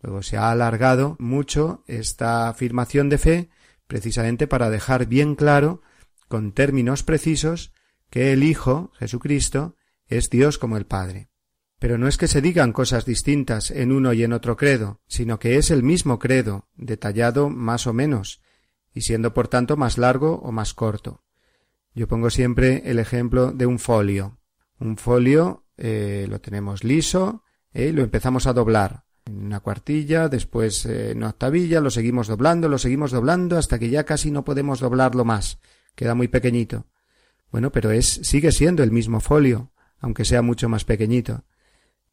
Luego 0.00 0.22
se 0.22 0.36
ha 0.36 0.50
alargado 0.50 1.16
mucho 1.18 1.84
esta 1.86 2.48
afirmación 2.48 3.08
de 3.08 3.18
fe 3.18 3.50
precisamente 3.86 4.46
para 4.46 4.70
dejar 4.70 5.06
bien 5.06 5.34
claro, 5.34 5.82
con 6.28 6.52
términos 6.52 7.02
precisos, 7.02 7.72
que 8.10 8.32
el 8.32 8.42
Hijo, 8.42 8.90
Jesucristo, 8.98 9.76
es 10.06 10.30
Dios 10.30 10.56
como 10.56 10.76
el 10.76 10.86
Padre. 10.86 11.31
Pero 11.82 11.98
no 11.98 12.06
es 12.06 12.16
que 12.16 12.28
se 12.28 12.40
digan 12.40 12.72
cosas 12.72 13.04
distintas 13.04 13.72
en 13.72 13.90
uno 13.90 14.12
y 14.12 14.22
en 14.22 14.32
otro 14.32 14.56
credo, 14.56 15.00
sino 15.08 15.40
que 15.40 15.56
es 15.56 15.72
el 15.72 15.82
mismo 15.82 16.20
credo, 16.20 16.68
detallado 16.76 17.50
más 17.50 17.88
o 17.88 17.92
menos, 17.92 18.40
y 18.94 19.00
siendo 19.00 19.34
por 19.34 19.48
tanto 19.48 19.76
más 19.76 19.98
largo 19.98 20.36
o 20.44 20.52
más 20.52 20.74
corto. 20.74 21.24
Yo 21.92 22.06
pongo 22.06 22.30
siempre 22.30 22.84
el 22.84 23.00
ejemplo 23.00 23.50
de 23.50 23.66
un 23.66 23.80
folio. 23.80 24.38
Un 24.78 24.96
folio 24.96 25.66
eh, 25.76 26.28
lo 26.30 26.40
tenemos 26.40 26.84
liso 26.84 27.42
eh, 27.74 27.88
y 27.88 27.92
lo 27.92 28.04
empezamos 28.04 28.46
a 28.46 28.52
doblar 28.52 29.02
en 29.24 29.44
una 29.44 29.58
cuartilla, 29.58 30.28
después 30.28 30.86
eh, 30.86 31.10
en 31.10 31.16
una 31.16 31.30
octavilla, 31.30 31.80
lo 31.80 31.90
seguimos 31.90 32.28
doblando, 32.28 32.68
lo 32.68 32.78
seguimos 32.78 33.10
doblando 33.10 33.58
hasta 33.58 33.80
que 33.80 33.90
ya 33.90 34.04
casi 34.04 34.30
no 34.30 34.44
podemos 34.44 34.78
doblarlo 34.78 35.24
más, 35.24 35.58
queda 35.96 36.14
muy 36.14 36.28
pequeñito. 36.28 36.86
Bueno, 37.50 37.72
pero 37.72 37.90
es 37.90 38.20
sigue 38.22 38.52
siendo 38.52 38.84
el 38.84 38.92
mismo 38.92 39.18
folio, 39.18 39.72
aunque 39.98 40.24
sea 40.24 40.42
mucho 40.42 40.68
más 40.68 40.84
pequeñito. 40.84 41.44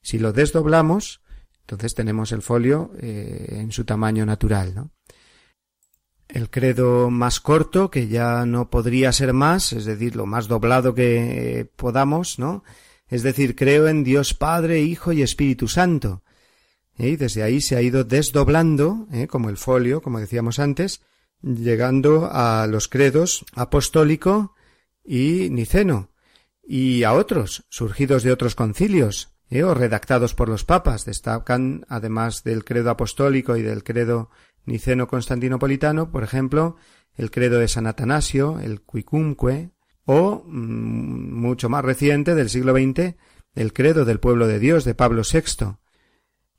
Si 0.01 0.19
lo 0.19 0.33
desdoblamos, 0.33 1.21
entonces 1.62 1.93
tenemos 1.93 2.31
el 2.31 2.41
folio 2.41 2.91
eh, 2.99 3.57
en 3.59 3.71
su 3.71 3.85
tamaño 3.85 4.25
natural, 4.25 4.73
¿no? 4.75 4.91
El 6.27 6.49
credo 6.49 7.09
más 7.09 7.39
corto, 7.39 7.89
que 7.89 8.07
ya 8.07 8.45
no 8.45 8.69
podría 8.69 9.12
ser 9.12 9.33
más, 9.33 9.73
es 9.73 9.85
decir, 9.85 10.15
lo 10.15 10.27
más 10.27 10.47
doblado 10.47 10.93
que 10.93 11.67
podamos, 11.75 12.38
¿no? 12.38 12.63
Es 13.07 13.23
decir, 13.23 13.55
creo 13.55 13.88
en 13.88 14.03
Dios 14.03 14.35
Padre, 14.35 14.81
Hijo 14.81 15.12
y 15.12 15.23
Espíritu 15.23 15.67
Santo. 15.67 16.23
Y 16.97 17.15
desde 17.15 17.43
ahí 17.43 17.62
se 17.62 17.75
ha 17.75 17.81
ido 17.81 18.03
desdoblando, 18.03 19.07
¿eh? 19.12 19.27
como 19.27 19.49
el 19.49 19.57
folio, 19.57 20.01
como 20.01 20.19
decíamos 20.19 20.59
antes, 20.59 21.01
llegando 21.41 22.29
a 22.31 22.67
los 22.67 22.88
credos 22.88 23.45
apostólico 23.55 24.55
y 25.03 25.49
niceno, 25.49 26.09
y 26.62 27.03
a 27.03 27.13
otros, 27.13 27.65
surgidos 27.69 28.21
de 28.23 28.31
otros 28.31 28.53
concilios, 28.53 29.29
¿eh? 29.49 29.63
o 29.63 29.73
redactados 29.73 30.33
por 30.33 30.49
los 30.49 30.63
papas. 30.63 31.05
Destacan, 31.05 31.85
además 31.89 32.43
del 32.43 32.63
credo 32.63 32.89
apostólico 32.89 33.57
y 33.57 33.62
del 33.62 33.83
credo 33.83 34.29
niceno 34.65 35.07
constantinopolitano, 35.07 36.12
por 36.12 36.23
ejemplo, 36.23 36.75
el 37.15 37.31
credo 37.31 37.59
de 37.59 37.67
San 37.67 37.88
Atanasio, 37.88 38.59
el 38.59 38.81
Quicumque, 38.81 39.71
o, 40.05 40.43
mm, 40.45 41.33
mucho 41.33 41.69
más 41.69 41.83
reciente, 41.83 42.35
del 42.35 42.49
siglo 42.49 42.73
XX, 42.73 43.15
el 43.55 43.73
credo 43.73 44.05
del 44.05 44.19
pueblo 44.19 44.47
de 44.47 44.59
Dios 44.59 44.85
de 44.85 44.95
Pablo 44.95 45.23
VI, 45.23 45.77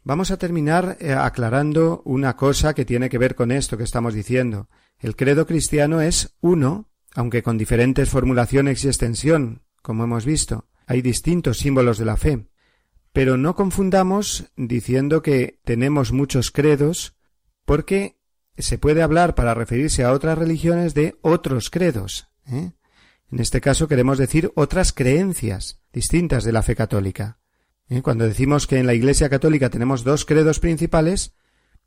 Vamos 0.02 0.30
a 0.30 0.38
terminar 0.38 0.96
eh, 0.98 1.12
aclarando 1.12 2.00
una 2.06 2.34
cosa 2.34 2.74
que 2.74 2.86
tiene 2.86 3.10
que 3.10 3.18
ver 3.18 3.34
con 3.34 3.52
esto 3.52 3.76
que 3.76 3.84
estamos 3.84 4.14
diciendo. 4.14 4.68
El 4.98 5.14
credo 5.14 5.46
cristiano 5.46 6.00
es 6.00 6.36
uno, 6.40 6.88
aunque 7.14 7.42
con 7.42 7.58
diferentes 7.58 8.08
formulaciones 8.08 8.82
y 8.84 8.88
extensión, 8.88 9.62
como 9.82 10.04
hemos 10.04 10.24
visto. 10.24 10.68
Hay 10.86 11.02
distintos 11.02 11.58
símbolos 11.58 11.98
de 11.98 12.04
la 12.06 12.16
fe. 12.16 12.49
Pero 13.12 13.36
no 13.36 13.54
confundamos 13.56 14.52
diciendo 14.56 15.22
que 15.22 15.58
tenemos 15.64 16.12
muchos 16.12 16.50
credos, 16.50 17.16
porque 17.64 18.16
se 18.58 18.78
puede 18.78 19.02
hablar 19.02 19.34
para 19.34 19.54
referirse 19.54 20.04
a 20.04 20.12
otras 20.12 20.38
religiones 20.38 20.94
de 20.94 21.18
otros 21.22 21.70
credos. 21.70 22.28
¿eh? 22.46 22.72
En 23.30 23.38
este 23.40 23.60
caso 23.60 23.88
queremos 23.88 24.18
decir 24.18 24.52
otras 24.54 24.92
creencias 24.92 25.80
distintas 25.92 26.44
de 26.44 26.52
la 26.52 26.62
fe 26.62 26.74
católica. 26.74 27.38
¿Eh? 27.88 28.02
Cuando 28.02 28.24
decimos 28.24 28.66
que 28.66 28.78
en 28.78 28.86
la 28.86 28.94
Iglesia 28.94 29.28
católica 29.28 29.70
tenemos 29.70 30.04
dos 30.04 30.24
credos 30.24 30.60
principales, 30.60 31.34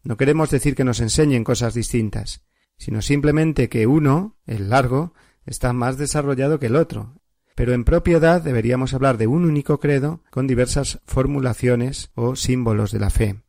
no 0.04 0.18
queremos 0.18 0.50
decir 0.50 0.76
que 0.76 0.84
nos 0.84 1.00
enseñen 1.00 1.44
cosas 1.44 1.74
distintas, 1.74 2.44
sino 2.78 3.02
simplemente 3.02 3.70
que 3.70 3.88
uno, 3.88 4.38
el 4.46 4.70
largo, 4.70 5.14
está 5.46 5.72
más 5.74 5.98
desarrollado 5.98 6.60
que 6.60 6.66
el 6.68 6.76
otro. 6.76 7.22
Pero 7.56 7.74
en 7.74 7.84
propiedad 7.84 8.42
deberíamos 8.42 8.94
hablar 8.94 9.18
de 9.18 9.28
un 9.28 9.46
único 9.46 9.80
credo 9.80 10.24
con 10.30 10.48
diversas 10.48 11.00
formulaciones 11.06 12.12
o 12.16 12.36
símbolos 12.36 12.92
de 12.92 13.00
la 13.00 13.10
fe. 13.10 13.44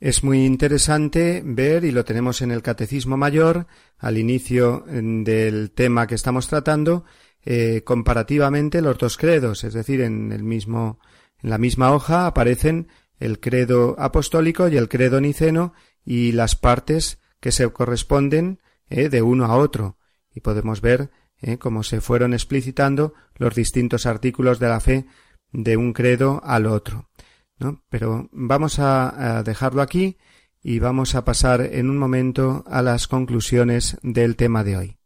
Es 0.00 0.24
muy 0.24 0.44
interesante 0.44 1.42
ver, 1.44 1.84
y 1.84 1.92
lo 1.92 2.04
tenemos 2.04 2.42
en 2.42 2.50
el 2.50 2.62
Catecismo 2.62 3.16
Mayor, 3.16 3.66
al 3.98 4.18
inicio 4.18 4.84
del 4.86 5.70
tema 5.70 6.06
que 6.06 6.16
estamos 6.16 6.48
tratando, 6.48 7.04
eh, 7.44 7.82
comparativamente 7.84 8.82
los 8.82 8.98
dos 8.98 9.16
credos, 9.16 9.64
es 9.64 9.74
decir, 9.74 10.00
en 10.00 10.32
el 10.32 10.42
mismo 10.42 10.98
en 11.44 11.50
la 11.50 11.58
misma 11.58 11.92
hoja 11.92 12.26
aparecen 12.26 12.88
el 13.18 13.38
credo 13.38 13.96
apostólico 13.98 14.68
y 14.68 14.78
el 14.78 14.88
credo 14.88 15.20
niceno 15.20 15.74
y 16.02 16.32
las 16.32 16.56
partes 16.56 17.18
que 17.38 17.52
se 17.52 17.70
corresponden 17.70 18.60
eh, 18.88 19.10
de 19.10 19.20
uno 19.20 19.44
a 19.44 19.56
otro 19.56 19.98
y 20.34 20.40
podemos 20.40 20.80
ver 20.80 21.10
eh, 21.44 21.58
cómo 21.58 21.82
se 21.82 22.00
fueron 22.00 22.32
explicitando 22.32 23.14
los 23.36 23.54
distintos 23.54 24.06
artículos 24.06 24.58
de 24.58 24.68
la 24.68 24.80
fe 24.80 25.06
de 25.52 25.76
un 25.76 25.92
credo 25.92 26.40
al 26.44 26.66
otro. 26.66 27.10
¿no? 27.58 27.82
Pero 27.88 28.28
vamos 28.32 28.78
a 28.78 29.42
dejarlo 29.44 29.82
aquí 29.82 30.16
y 30.62 30.78
vamos 30.78 31.14
a 31.14 31.24
pasar 31.24 31.60
en 31.60 31.90
un 31.90 31.98
momento 31.98 32.64
a 32.66 32.82
las 32.82 33.06
conclusiones 33.06 33.98
del 34.02 34.34
tema 34.34 34.64
de 34.64 34.76
hoy. 34.76 34.98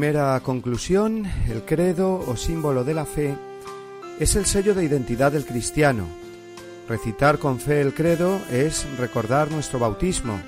Primera 0.00 0.40
conclusión, 0.40 1.30
el 1.50 1.66
credo 1.66 2.24
o 2.26 2.34
símbolo 2.34 2.84
de 2.84 2.94
la 2.94 3.04
fe 3.04 3.36
es 4.18 4.34
el 4.34 4.46
sello 4.46 4.74
de 4.74 4.82
identidad 4.82 5.30
del 5.30 5.44
cristiano. 5.44 6.06
Recitar 6.88 7.38
con 7.38 7.60
fe 7.60 7.82
el 7.82 7.92
credo 7.92 8.40
es 8.50 8.86
recordar 8.96 9.50
nuestro 9.50 9.78
bautismo, 9.78 10.40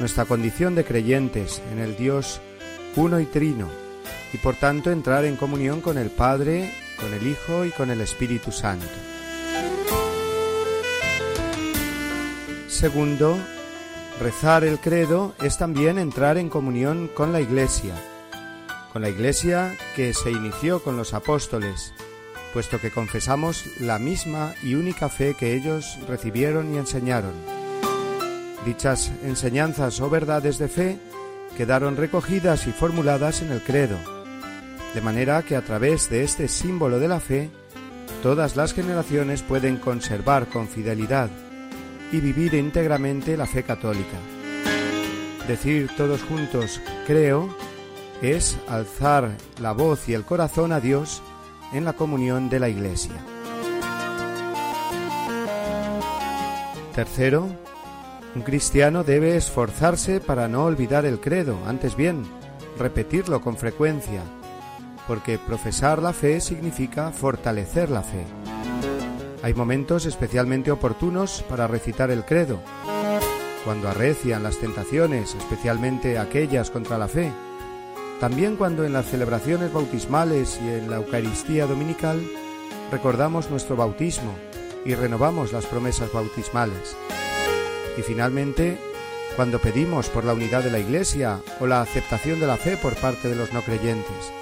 nuestra 0.00 0.24
condición 0.24 0.74
de 0.74 0.84
creyentes 0.84 1.62
en 1.70 1.78
el 1.78 1.96
Dios 1.96 2.40
uno 2.96 3.20
y 3.20 3.26
trino, 3.26 3.68
y 4.32 4.38
por 4.38 4.56
tanto 4.56 4.90
entrar 4.90 5.24
en 5.24 5.36
comunión 5.36 5.80
con 5.80 5.98
el 5.98 6.10
Padre, 6.10 6.74
con 7.00 7.14
el 7.14 7.28
Hijo 7.28 7.64
y 7.64 7.70
con 7.70 7.92
el 7.92 8.00
Espíritu 8.00 8.50
Santo. 8.50 8.86
Segundo, 12.66 13.38
rezar 14.20 14.64
el 14.64 14.80
credo 14.80 15.32
es 15.40 15.58
también 15.58 15.96
entrar 15.96 16.38
en 16.38 16.48
comunión 16.48 17.08
con 17.14 17.30
la 17.30 17.40
Iglesia, 17.40 17.94
con 18.96 19.02
la 19.02 19.10
Iglesia 19.10 19.76
que 19.94 20.14
se 20.14 20.30
inició 20.30 20.82
con 20.82 20.96
los 20.96 21.12
apóstoles, 21.12 21.92
puesto 22.54 22.80
que 22.80 22.90
confesamos 22.90 23.66
la 23.78 23.98
misma 23.98 24.54
y 24.62 24.74
única 24.74 25.10
fe 25.10 25.34
que 25.38 25.54
ellos 25.54 25.98
recibieron 26.08 26.72
y 26.72 26.78
enseñaron. 26.78 27.34
Dichas 28.64 29.12
enseñanzas 29.22 30.00
o 30.00 30.08
verdades 30.08 30.56
de 30.56 30.68
fe 30.68 30.98
quedaron 31.58 31.98
recogidas 31.98 32.66
y 32.66 32.72
formuladas 32.72 33.42
en 33.42 33.52
el 33.52 33.60
credo, 33.60 33.98
de 34.94 35.00
manera 35.02 35.42
que 35.42 35.56
a 35.56 35.62
través 35.62 36.08
de 36.08 36.24
este 36.24 36.48
símbolo 36.48 36.98
de 36.98 37.08
la 37.08 37.20
fe, 37.20 37.50
todas 38.22 38.56
las 38.56 38.72
generaciones 38.72 39.42
pueden 39.42 39.76
conservar 39.76 40.46
con 40.46 40.68
fidelidad 40.68 41.28
y 42.12 42.20
vivir 42.20 42.54
íntegramente 42.54 43.36
la 43.36 43.46
fe 43.46 43.62
católica. 43.62 44.16
Decir 45.46 45.90
todos 45.98 46.22
juntos 46.22 46.80
creo 47.06 47.54
es 48.22 48.58
alzar 48.68 49.30
la 49.60 49.72
voz 49.72 50.08
y 50.08 50.14
el 50.14 50.24
corazón 50.24 50.72
a 50.72 50.80
Dios 50.80 51.22
en 51.72 51.84
la 51.84 51.92
comunión 51.92 52.48
de 52.48 52.60
la 52.60 52.68
Iglesia. 52.68 53.14
Tercero, 56.94 57.46
un 58.34 58.42
cristiano 58.42 59.04
debe 59.04 59.36
esforzarse 59.36 60.20
para 60.20 60.48
no 60.48 60.64
olvidar 60.64 61.04
el 61.04 61.20
credo, 61.20 61.58
antes 61.66 61.94
bien, 61.96 62.22
repetirlo 62.78 63.40
con 63.40 63.56
frecuencia, 63.56 64.22
porque 65.06 65.38
profesar 65.38 66.02
la 66.02 66.12
fe 66.12 66.40
significa 66.40 67.10
fortalecer 67.12 67.90
la 67.90 68.02
fe. 68.02 68.24
Hay 69.42 69.54
momentos 69.54 70.06
especialmente 70.06 70.70
oportunos 70.70 71.44
para 71.48 71.66
recitar 71.66 72.10
el 72.10 72.24
credo, 72.24 72.60
cuando 73.64 73.88
arrecian 73.88 74.42
las 74.42 74.58
tentaciones, 74.58 75.34
especialmente 75.34 76.18
aquellas 76.18 76.70
contra 76.70 76.98
la 76.98 77.08
fe, 77.08 77.32
también 78.20 78.56
cuando 78.56 78.84
en 78.84 78.92
las 78.92 79.06
celebraciones 79.06 79.72
bautismales 79.72 80.58
y 80.62 80.68
en 80.68 80.90
la 80.90 80.96
Eucaristía 80.96 81.66
dominical 81.66 82.20
recordamos 82.90 83.50
nuestro 83.50 83.76
bautismo 83.76 84.34
y 84.84 84.94
renovamos 84.94 85.52
las 85.52 85.66
promesas 85.66 86.12
bautismales. 86.12 86.96
Y 87.98 88.02
finalmente, 88.02 88.78
cuando 89.36 89.58
pedimos 89.58 90.08
por 90.08 90.24
la 90.24 90.32
unidad 90.32 90.62
de 90.62 90.70
la 90.70 90.78
Iglesia 90.78 91.40
o 91.60 91.66
la 91.66 91.82
aceptación 91.82 92.40
de 92.40 92.46
la 92.46 92.56
fe 92.56 92.78
por 92.78 92.94
parte 92.96 93.28
de 93.28 93.36
los 93.36 93.52
no 93.52 93.62
creyentes. 93.62 94.32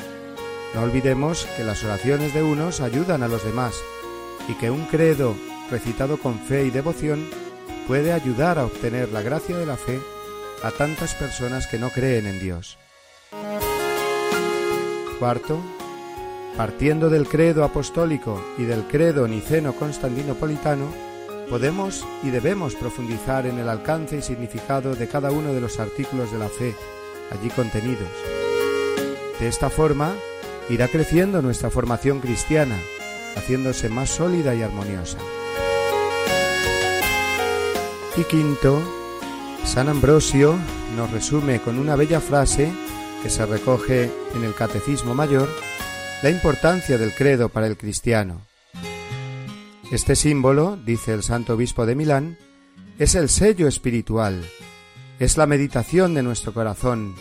No 0.75 0.83
olvidemos 0.83 1.47
que 1.57 1.65
las 1.65 1.83
oraciones 1.85 2.33
de 2.35 2.43
unos 2.43 2.81
ayudan 2.81 3.23
a 3.23 3.29
los 3.29 3.45
demás 3.45 3.75
y 4.49 4.55
que 4.55 4.71
un 4.71 4.85
credo 4.87 5.35
recitado 5.71 6.19
con 6.19 6.39
fe 6.39 6.65
y 6.65 6.71
devoción 6.71 7.29
puede 7.89 8.13
ayudar 8.13 8.59
a 8.59 8.67
obtener 8.67 9.11
la 9.11 9.23
gracia 9.23 9.57
de 9.57 9.67
la 9.67 9.77
fe 9.77 9.99
a 10.63 10.71
tantas 10.71 11.15
personas 11.15 11.67
que 11.67 11.79
no 11.79 11.91
creen 11.91 12.27
en 12.27 12.41
Dios. 12.41 12.79
Cuarto, 15.15 15.61
partiendo 16.57 17.11
del 17.11 17.27
credo 17.27 17.65
apostólico 17.65 18.43
y 18.59 18.65
del 18.65 18.85
credo 18.85 19.27
niceno-constantinopolitano, 19.27 20.87
podemos 21.49 22.07
y 22.23 22.31
debemos 22.31 22.75
profundizar 22.75 23.47
en 23.47 23.59
el 23.59 23.69
alcance 23.69 24.17
y 24.17 24.23
significado 24.23 24.95
de 24.95 25.09
cada 25.09 25.31
uno 25.31 25.53
de 25.53 25.61
los 25.61 25.79
artículos 25.79 26.33
de 26.33 26.39
la 26.39 26.49
fe 26.49 26.75
allí 27.31 27.51
contenidos. 27.51 28.09
De 29.41 29.49
esta 29.49 29.71
forma, 29.71 30.13
irá 30.69 30.89
creciendo 30.89 31.43
nuestra 31.43 31.71
formación 31.71 32.21
cristiana, 32.21 32.79
haciéndose 33.37 33.89
más 33.89 34.11
sólida 34.11 34.55
y 34.55 34.63
armoniosa. 34.63 35.19
Y 38.17 38.23
quinto, 38.25 38.81
San 39.65 39.89
Ambrosio 39.89 40.57
nos 40.97 41.11
resume 41.11 41.61
con 41.61 41.79
una 41.79 41.97
bella 41.97 42.21
frase 42.21 42.73
que 43.25 43.31
se 43.31 43.47
recoge 43.47 44.11
en 44.35 44.45
el 44.45 44.55
Catecismo 44.55 45.15
Mayor 45.15 45.49
la 46.23 46.29
importancia 46.29 46.99
del 46.99 47.15
credo 47.15 47.49
para 47.49 47.67
el 47.67 47.79
cristiano. 47.79 48.43
Este 49.91 50.15
símbolo, 50.15 50.77
dice 50.77 51.15
el 51.15 51.23
Santo 51.23 51.55
Obispo 51.55 51.87
de 51.87 51.95
Milán, 51.95 52.37
es 52.99 53.15
el 53.15 53.31
sello 53.31 53.67
espiritual, 53.67 54.45
es 55.19 55.39
la 55.39 55.47
meditación 55.47 56.13
de 56.13 56.23
nuestro 56.23 56.53
corazón 56.53 57.15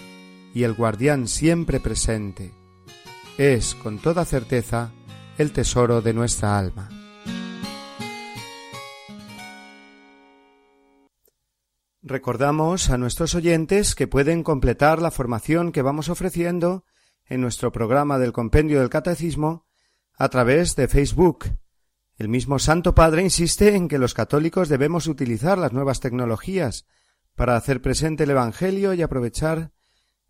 y 0.54 0.64
el 0.64 0.74
guardián 0.74 1.30
siempre 1.30 1.80
presente. 1.80 2.51
Es, 3.38 3.74
con 3.74 3.97
toda 3.97 4.26
certeza, 4.26 4.91
el 5.38 5.54
tesoro 5.54 6.01
de 6.01 6.14
nuestra 6.14 6.60
alma. 6.60 6.89
Recordamos 12.06 12.89
a 12.89 12.97
nuestros 12.97 13.34
oyentes 13.34 13.95
que 13.95 14.08
pueden 14.08 14.43
completar 14.43 15.01
la 15.01 15.10
formación 15.10 15.72
que 15.72 15.82
vamos 15.82 16.10
ofreciendo 16.10 16.84
en 17.26 17.39
nuestro 17.39 17.72
programa 17.72 18.20
del 18.20 18.34
Compendio 18.34 18.82
del 18.82 18.89
Catecismo 18.89 19.66
a 20.18 20.28
través 20.28 20.76
de 20.76 20.89
Facebook. 20.89 21.45
El 22.18 22.28
mismo 22.28 22.60
Santo 22.60 22.93
Padre 22.93 23.24
insiste 23.24 23.74
en 23.78 23.88
que 23.88 23.99
los 23.99 24.14
católicos 24.14 24.68
debemos 24.68 25.08
utilizar 25.08 25.58
las 25.58 25.72
nuevas 25.72 26.01
tecnologías 26.01 26.86
para 27.36 27.56
hacer 27.56 27.82
presente 27.82 28.26
el 28.26 28.32
Evangelio 28.32 28.93
y 28.93 29.01
aprovechar 29.01 29.72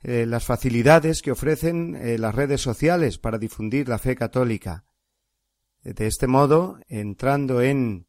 eh, 0.04 0.28
las 0.28 0.46
facilidades 0.46 1.24
que 1.24 1.32
ofrecen 1.32 1.96
eh, 1.96 2.20
las 2.20 2.36
redes 2.36 2.62
sociales 2.62 3.18
para 3.18 3.40
difundir 3.40 3.90
la 3.90 3.98
fe 3.98 4.16
católica. 4.16 4.86
De 5.82 6.06
este 6.06 6.28
modo, 6.28 6.78
entrando 6.88 7.62
en 7.64 8.06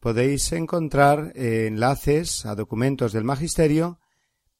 podéis 0.00 0.50
encontrar 0.52 1.32
eh, 1.36 1.68
enlaces 1.68 2.44
a 2.46 2.56
documentos 2.56 3.12
del 3.12 3.24
Magisterio 3.24 4.00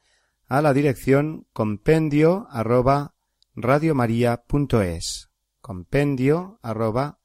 a 0.47 0.61
la 0.61 0.75
dirección 0.75 1.47
compendio 1.55 2.47
arroba 2.51 3.15
radiomaria.es 3.57 5.31
compendio 5.63 6.59
arroba 6.63 7.21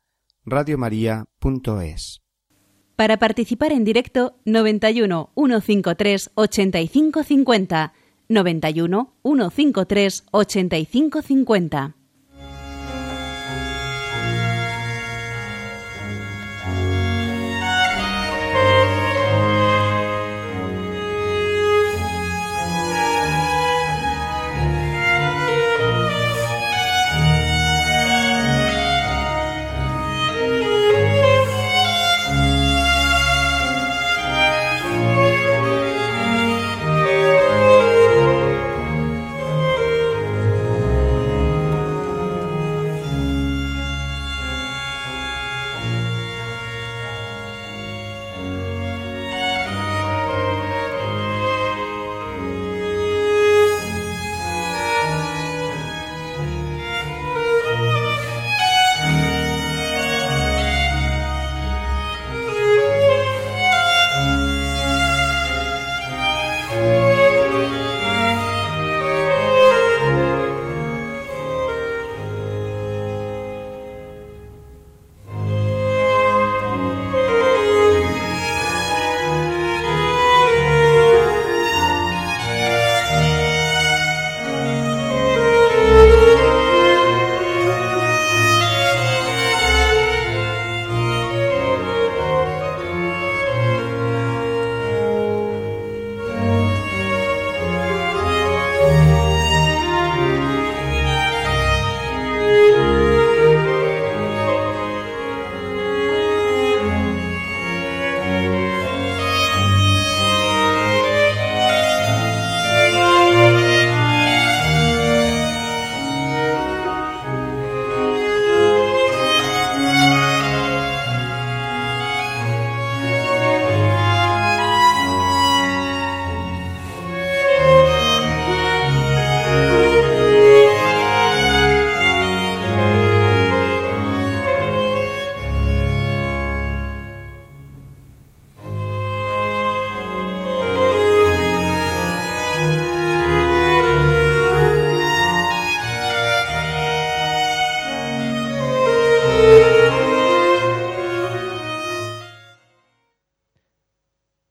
radiomaria.es 0.45 2.21
Para 2.95 3.17
participar 3.17 3.73
en 3.73 3.83
directo 3.83 4.39
91 4.45 5.33
153 5.35 6.31
8550 6.35 7.93
91 8.30 9.09
153 9.23 10.23
8550. 10.32 11.96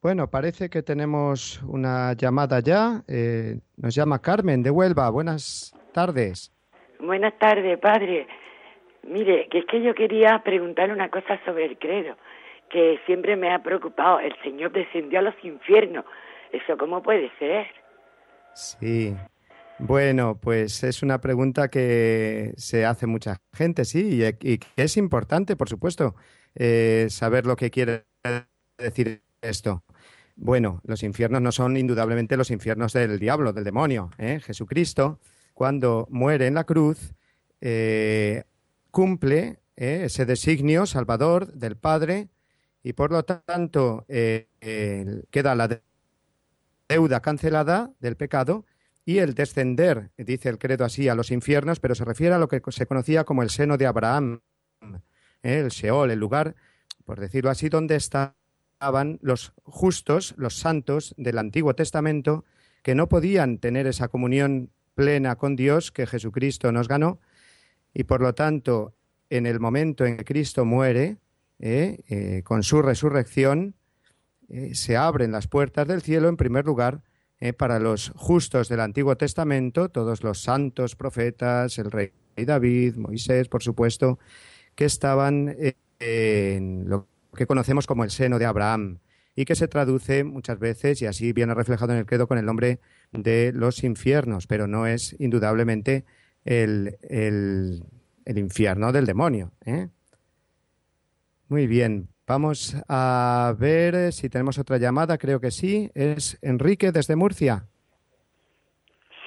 Bueno, 0.06 0.30
parece 0.30 0.70
que 0.70 0.84
tenemos 0.84 1.60
una 1.64 2.12
llamada 2.12 2.60
ya. 2.60 3.02
Eh, 3.08 3.58
nos 3.76 3.92
llama 3.92 4.22
Carmen 4.22 4.62
de 4.62 4.70
Huelva. 4.70 5.10
Buenas 5.10 5.74
tardes. 5.92 6.52
Buenas 7.00 7.36
tardes, 7.40 7.76
padre. 7.80 8.28
Mire, 9.02 9.48
que 9.48 9.58
es 9.58 9.64
que 9.64 9.82
yo 9.82 9.96
quería 9.96 10.40
preguntarle 10.44 10.94
una 10.94 11.10
cosa 11.10 11.40
sobre 11.44 11.64
el 11.64 11.76
credo, 11.76 12.14
que 12.70 13.00
siempre 13.04 13.34
me 13.34 13.52
ha 13.52 13.64
preocupado. 13.64 14.20
El 14.20 14.32
Señor 14.44 14.70
descendió 14.70 15.18
a 15.18 15.22
los 15.22 15.34
infiernos. 15.42 16.04
¿Eso 16.52 16.78
cómo 16.78 17.02
puede 17.02 17.28
ser? 17.40 17.66
Sí. 18.54 19.12
Bueno, 19.80 20.38
pues 20.40 20.84
es 20.84 21.02
una 21.02 21.20
pregunta 21.20 21.66
que 21.66 22.52
se 22.56 22.86
hace 22.86 23.08
mucha 23.08 23.38
gente, 23.52 23.84
sí, 23.84 24.22
y, 24.22 24.58
que 24.58 24.68
es 24.76 24.96
importante, 24.98 25.56
por 25.56 25.68
supuesto, 25.68 26.14
eh, 26.54 27.08
saber 27.10 27.44
lo 27.44 27.56
que 27.56 27.72
quiere 27.72 28.04
decir 28.78 29.20
esto. 29.42 29.82
Bueno, 30.36 30.82
los 30.84 31.02
infiernos 31.02 31.40
no 31.40 31.50
son 31.50 31.78
indudablemente 31.78 32.36
los 32.36 32.50
infiernos 32.50 32.92
del 32.92 33.18
diablo, 33.18 33.54
del 33.54 33.64
demonio. 33.64 34.10
¿eh? 34.18 34.38
Jesucristo, 34.44 35.18
cuando 35.54 36.06
muere 36.10 36.46
en 36.46 36.54
la 36.54 36.64
cruz, 36.64 37.14
eh, 37.62 38.44
cumple 38.90 39.60
¿eh? 39.76 40.02
ese 40.04 40.26
designio 40.26 40.84
salvador 40.84 41.52
del 41.54 41.76
Padre 41.76 42.28
y 42.82 42.92
por 42.92 43.10
lo 43.10 43.24
tanto 43.24 44.04
queda 44.06 45.54
la 45.56 45.80
deuda 46.88 47.20
cancelada 47.20 47.90
del 47.98 48.16
pecado 48.16 48.66
y 49.04 49.18
el 49.18 49.34
descender, 49.34 50.10
dice 50.18 50.50
el 50.50 50.58
credo 50.58 50.84
así, 50.84 51.08
a 51.08 51.14
los 51.14 51.30
infiernos, 51.30 51.80
pero 51.80 51.94
se 51.94 52.04
refiere 52.04 52.34
a 52.34 52.38
lo 52.38 52.46
que 52.46 52.60
se 52.68 52.86
conocía 52.86 53.24
como 53.24 53.42
el 53.42 53.50
seno 53.50 53.76
de 53.76 53.86
Abraham, 53.86 54.40
el 55.42 55.68
Sheol, 55.68 56.10
el 56.10 56.20
lugar, 56.20 56.54
por 57.04 57.18
decirlo 57.18 57.50
así, 57.50 57.68
donde 57.68 57.96
estaban 58.76 59.18
los 59.22 59.54
justos, 59.64 60.34
los 60.36 60.58
santos 60.58 61.14
del 61.16 61.38
Antiguo 61.38 61.74
Testamento, 61.74 62.44
que 62.82 62.94
no 62.94 63.08
podían 63.08 63.56
tener 63.56 63.86
esa 63.86 64.08
comunión 64.08 64.70
plena 64.94 65.36
con 65.36 65.56
Dios 65.56 65.90
que 65.90 66.06
Jesucristo 66.06 66.70
nos 66.72 66.86
ganó, 66.86 67.18
y 67.94 68.04
por 68.04 68.20
lo 68.20 68.34
tanto, 68.34 68.94
en 69.30 69.46
el 69.46 69.60
momento 69.60 70.04
en 70.04 70.18
que 70.18 70.26
Cristo 70.26 70.66
muere, 70.66 71.16
eh, 71.58 72.04
eh, 72.08 72.42
con 72.44 72.62
su 72.62 72.82
resurrección, 72.82 73.76
eh, 74.50 74.74
se 74.74 74.98
abren 74.98 75.32
las 75.32 75.48
puertas 75.48 75.88
del 75.88 76.02
cielo, 76.02 76.28
en 76.28 76.36
primer 76.36 76.66
lugar, 76.66 77.02
para 77.58 77.78
los 77.78 78.12
justos 78.16 78.68
del 78.70 78.80
Antiguo 78.80 79.16
Testamento, 79.16 79.90
todos 79.90 80.22
los 80.22 80.42
santos 80.42 80.96
profetas, 80.96 81.78
el 81.78 81.90
rey 81.90 82.12
David, 82.34 82.96
Moisés, 82.96 83.48
por 83.48 83.62
supuesto, 83.62 84.18
que 84.74 84.86
estaban 84.86 85.54
en 85.98 86.88
lo 86.88 87.08
que 87.36 87.46
conocemos 87.46 87.86
como 87.86 88.04
el 88.04 88.10
seno 88.10 88.38
de 88.38 88.46
Abraham 88.46 88.98
y 89.34 89.44
que 89.44 89.54
se 89.54 89.68
traduce 89.68 90.24
muchas 90.24 90.58
veces, 90.58 91.02
y 91.02 91.06
así 91.06 91.32
viene 91.32 91.54
reflejado 91.54 91.92
en 91.92 91.98
el 91.98 92.06
credo, 92.06 92.26
con 92.26 92.38
el 92.38 92.46
nombre 92.46 92.80
de 93.12 93.52
los 93.54 93.84
infiernos, 93.84 94.46
pero 94.46 94.66
no 94.66 94.86
es 94.86 95.14
indudablemente 95.20 96.04
el, 96.44 96.96
el, 97.02 97.82
el 98.24 98.38
infierno 98.38 98.92
del 98.92 99.04
demonio. 99.04 99.52
¿eh? 99.66 99.88
Muy 101.48 101.66
bien, 101.66 102.08
Vamos 102.28 102.74
a 102.88 103.54
ver 103.56 104.12
si 104.12 104.28
tenemos 104.28 104.58
otra 104.58 104.78
llamada, 104.78 105.16
creo 105.16 105.40
que 105.40 105.52
sí. 105.52 105.88
Es 105.94 106.36
Enrique 106.42 106.90
desde 106.90 107.14
Murcia. 107.14 107.68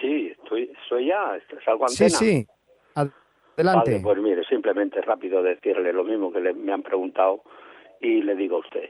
Sí, 0.02 0.34
estoy, 0.38 0.70
soy 0.90 1.08
ya, 1.08 1.40
salgo 1.64 1.86
antena. 1.86 2.10
Sí, 2.10 2.10
sí, 2.10 2.48
adelante. 2.94 4.02
pues 4.04 4.18
mire, 4.18 4.44
simplemente 4.44 5.02
rápido 5.02 5.42
decirle 5.42 5.94
lo 5.94 6.04
mismo 6.04 6.30
que 6.34 6.42
le, 6.42 6.54
me 6.54 6.74
han 6.74 6.84
preguntado 6.84 7.42
y 8.02 8.22
le 8.22 8.36
digo 8.36 8.58
a 8.58 8.60
usted. 8.60 8.90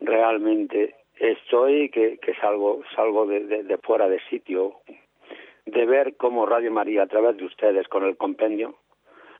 Realmente 0.00 0.94
estoy 1.16 1.88
que, 1.90 2.18
salgo, 2.40 2.82
salgo 2.94 3.26
de, 3.26 3.62
de 3.62 3.78
fuera 3.78 4.08
de 4.08 4.20
sitio, 4.28 4.80
de 5.66 5.86
ver 5.86 6.16
cómo 6.16 6.46
Radio 6.46 6.72
María, 6.72 7.04
a 7.04 7.06
través 7.06 7.36
de 7.36 7.44
ustedes, 7.44 7.86
con 7.88 8.04
el 8.04 8.16
compendio, 8.16 8.74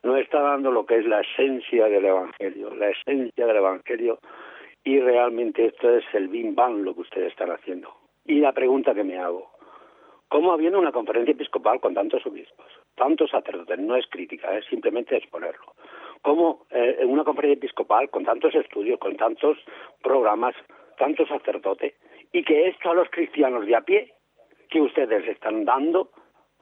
no 0.02 0.16
está 0.16 0.40
dando 0.40 0.70
lo 0.70 0.84
que 0.84 0.96
es 0.96 1.06
la 1.06 1.20
esencia 1.20 1.86
del 1.86 2.04
Evangelio, 2.04 2.74
la 2.74 2.90
esencia 2.90 3.46
del 3.46 3.56
Evangelio, 3.56 4.18
y 4.84 4.98
realmente 4.98 5.66
esto 5.66 5.96
es 5.96 6.04
el 6.12 6.28
bim 6.28 6.54
bam 6.54 6.82
lo 6.82 6.94
que 6.94 7.02
ustedes 7.02 7.28
están 7.28 7.50
haciendo. 7.50 7.88
Y 8.24 8.40
la 8.40 8.52
pregunta 8.52 8.94
que 8.94 9.04
me 9.04 9.18
hago, 9.18 9.50
¿cómo 10.28 10.52
habiendo 10.52 10.78
una 10.78 10.92
conferencia 10.92 11.32
episcopal 11.32 11.80
con 11.80 11.94
tantos 11.94 12.26
obispos, 12.26 12.66
tantos 12.96 13.30
sacerdotes, 13.30 13.78
no 13.78 13.96
es 13.96 14.06
crítica, 14.08 14.56
es 14.56 14.64
simplemente 14.66 15.16
exponerlo, 15.16 15.74
cómo 16.22 16.66
eh, 16.70 16.98
en 17.00 17.10
una 17.10 17.24
conferencia 17.24 17.58
episcopal 17.58 18.08
con 18.08 18.24
tantos 18.24 18.54
estudios, 18.54 18.98
con 18.98 19.16
tantos 19.16 19.58
programas, 20.02 20.54
tantos 20.96 21.28
sacerdotes, 21.28 21.94
y 22.32 22.44
que 22.44 22.68
esto 22.68 22.90
a 22.90 22.94
los 22.94 23.10
cristianos 23.10 23.66
de 23.66 23.76
a 23.76 23.82
pie 23.82 24.14
que 24.70 24.80
ustedes 24.80 25.28
están 25.28 25.64
dando, 25.64 26.10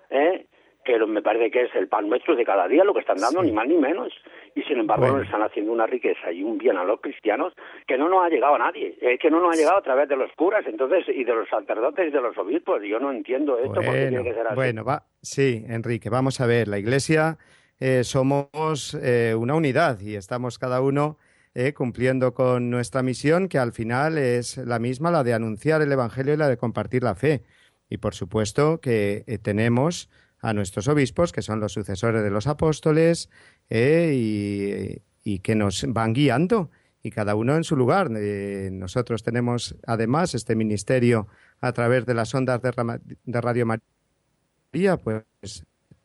¿eh? 0.08 0.46
que 0.82 0.98
me 1.06 1.20
parece 1.20 1.50
que 1.50 1.64
es 1.64 1.74
el 1.74 1.88
pan 1.88 2.08
nuestro 2.08 2.34
de 2.34 2.44
cada 2.44 2.66
día, 2.66 2.84
lo 2.84 2.94
que 2.94 3.00
están 3.00 3.18
dando, 3.18 3.42
ni 3.42 3.52
más 3.52 3.68
ni 3.68 3.76
menos. 3.76 4.12
Y 4.54 4.62
sin 4.62 4.78
embargo 4.78 5.06
nos 5.08 5.26
están 5.26 5.42
haciendo 5.42 5.72
una 5.72 5.86
riqueza 5.86 6.32
y 6.32 6.42
un 6.42 6.56
bien 6.56 6.78
a 6.78 6.84
los 6.84 7.00
cristianos 7.00 7.52
que 7.86 7.98
no 7.98 8.08
nos 8.08 8.24
ha 8.24 8.30
llegado 8.30 8.54
a 8.54 8.58
nadie, 8.58 8.96
que 9.20 9.30
no 9.30 9.40
nos 9.40 9.54
ha 9.54 9.58
llegado 9.58 9.76
a 9.76 9.82
través 9.82 10.08
de 10.08 10.16
los 10.16 10.32
curas 10.32 10.66
entonces 10.66 11.04
y 11.14 11.22
de 11.22 11.34
los 11.34 11.48
sacerdotes 11.48 12.08
y 12.08 12.10
de 12.10 12.20
los 12.20 12.36
obispos. 12.38 12.82
Yo 12.82 12.98
no 12.98 13.12
entiendo 13.12 13.58
esto 13.58 13.74
bueno, 13.74 13.90
porque 13.90 14.06
tiene 14.06 14.24
que 14.24 14.34
ser 14.34 14.46
así. 14.46 14.56
Bueno, 14.56 14.82
va, 14.82 15.04
sí, 15.20 15.64
Enrique, 15.68 16.08
vamos 16.08 16.40
a 16.40 16.46
ver, 16.46 16.66
la 16.66 16.78
Iglesia 16.78 17.36
eh, 17.80 18.04
somos 18.04 18.94
eh, 18.94 19.34
una 19.36 19.54
unidad 19.54 20.00
y 20.00 20.14
estamos 20.14 20.58
cada 20.58 20.80
uno 20.80 21.18
eh, 21.54 21.72
cumpliendo 21.72 22.32
con 22.34 22.70
nuestra 22.70 23.02
misión, 23.02 23.48
que 23.48 23.58
al 23.58 23.72
final 23.72 24.18
es 24.18 24.56
la 24.58 24.78
misma, 24.78 25.10
la 25.10 25.24
de 25.24 25.34
anunciar 25.34 25.82
el 25.82 25.90
Evangelio 25.90 26.34
y 26.34 26.36
la 26.36 26.48
de 26.48 26.56
compartir 26.56 27.02
la 27.02 27.14
fe. 27.16 27.42
Y 27.88 27.96
por 27.96 28.14
supuesto 28.14 28.80
que 28.80 29.40
tenemos 29.42 30.08
a 30.42 30.52
nuestros 30.52 30.88
obispos, 30.88 31.32
que 31.32 31.42
son 31.42 31.60
los 31.60 31.72
sucesores 31.72 32.22
de 32.22 32.30
los 32.30 32.46
apóstoles, 32.46 33.28
eh, 33.68 35.00
y, 35.22 35.38
que 35.40 35.54
nos 35.54 35.84
van 35.88 36.12
guiando, 36.12 36.70
y 37.02 37.10
cada 37.10 37.34
uno 37.34 37.56
en 37.56 37.64
su 37.64 37.76
lugar. 37.76 38.10
Eh, 38.16 38.70
nosotros 38.72 39.22
tenemos 39.22 39.76
además 39.86 40.34
este 40.34 40.56
ministerio 40.56 41.28
a 41.60 41.72
través 41.72 42.04
de 42.06 42.14
las 42.14 42.34
ondas 42.34 42.60
de, 42.62 43.40
Radio 43.40 43.66
María, 43.66 44.96
pues 44.96 45.24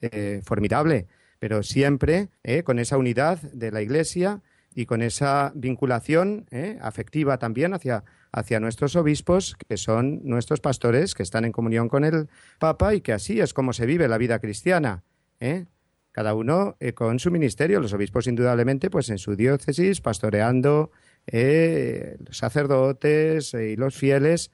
eh, 0.02 0.42
formidable, 0.44 1.08
pero 1.46 1.62
siempre 1.62 2.30
con 2.64 2.80
esa 2.80 2.98
unidad 2.98 3.40
de 3.54 3.70
la 3.70 3.84
Iglesia 3.84 4.42
y 4.74 4.88
con 4.88 5.04
esa 5.04 5.52
vinculación 5.54 6.48
afectiva 6.82 7.38
también 7.38 7.76
hacia 7.76 8.04
hacia 8.36 8.60
nuestros 8.60 8.98
obispos, 8.98 9.56
que 9.70 9.78
son 9.78 10.20
nuestros 10.24 10.60
pastores, 10.60 11.16
que 11.16 11.24
están 11.24 11.46
en 11.46 11.54
comunión 11.54 11.88
con 11.88 12.04
el 12.04 12.28
Papa 12.60 12.94
y 12.94 13.00
que 13.00 13.14
así 13.14 13.40
es 13.40 13.54
como 13.54 13.72
se 13.72 13.86
vive 13.86 14.10
la 14.10 14.18
vida 14.18 14.40
cristiana. 14.40 15.06
¿eh? 15.40 15.68
Cada 16.12 16.34
uno 16.34 16.76
eh, 16.82 16.92
con 16.92 17.20
su 17.20 17.32
ministerio, 17.32 17.80
los 17.80 17.94
obispos 17.94 18.28
indudablemente, 18.28 18.90
pues 18.90 19.10
en 19.10 19.20
su 19.20 19.38
diócesis, 19.38 20.02
pastoreando 20.02 20.92
eh, 21.28 22.18
los 22.26 22.38
sacerdotes 22.38 23.54
y 23.54 23.78
los 23.78 23.96
fieles. 23.96 24.52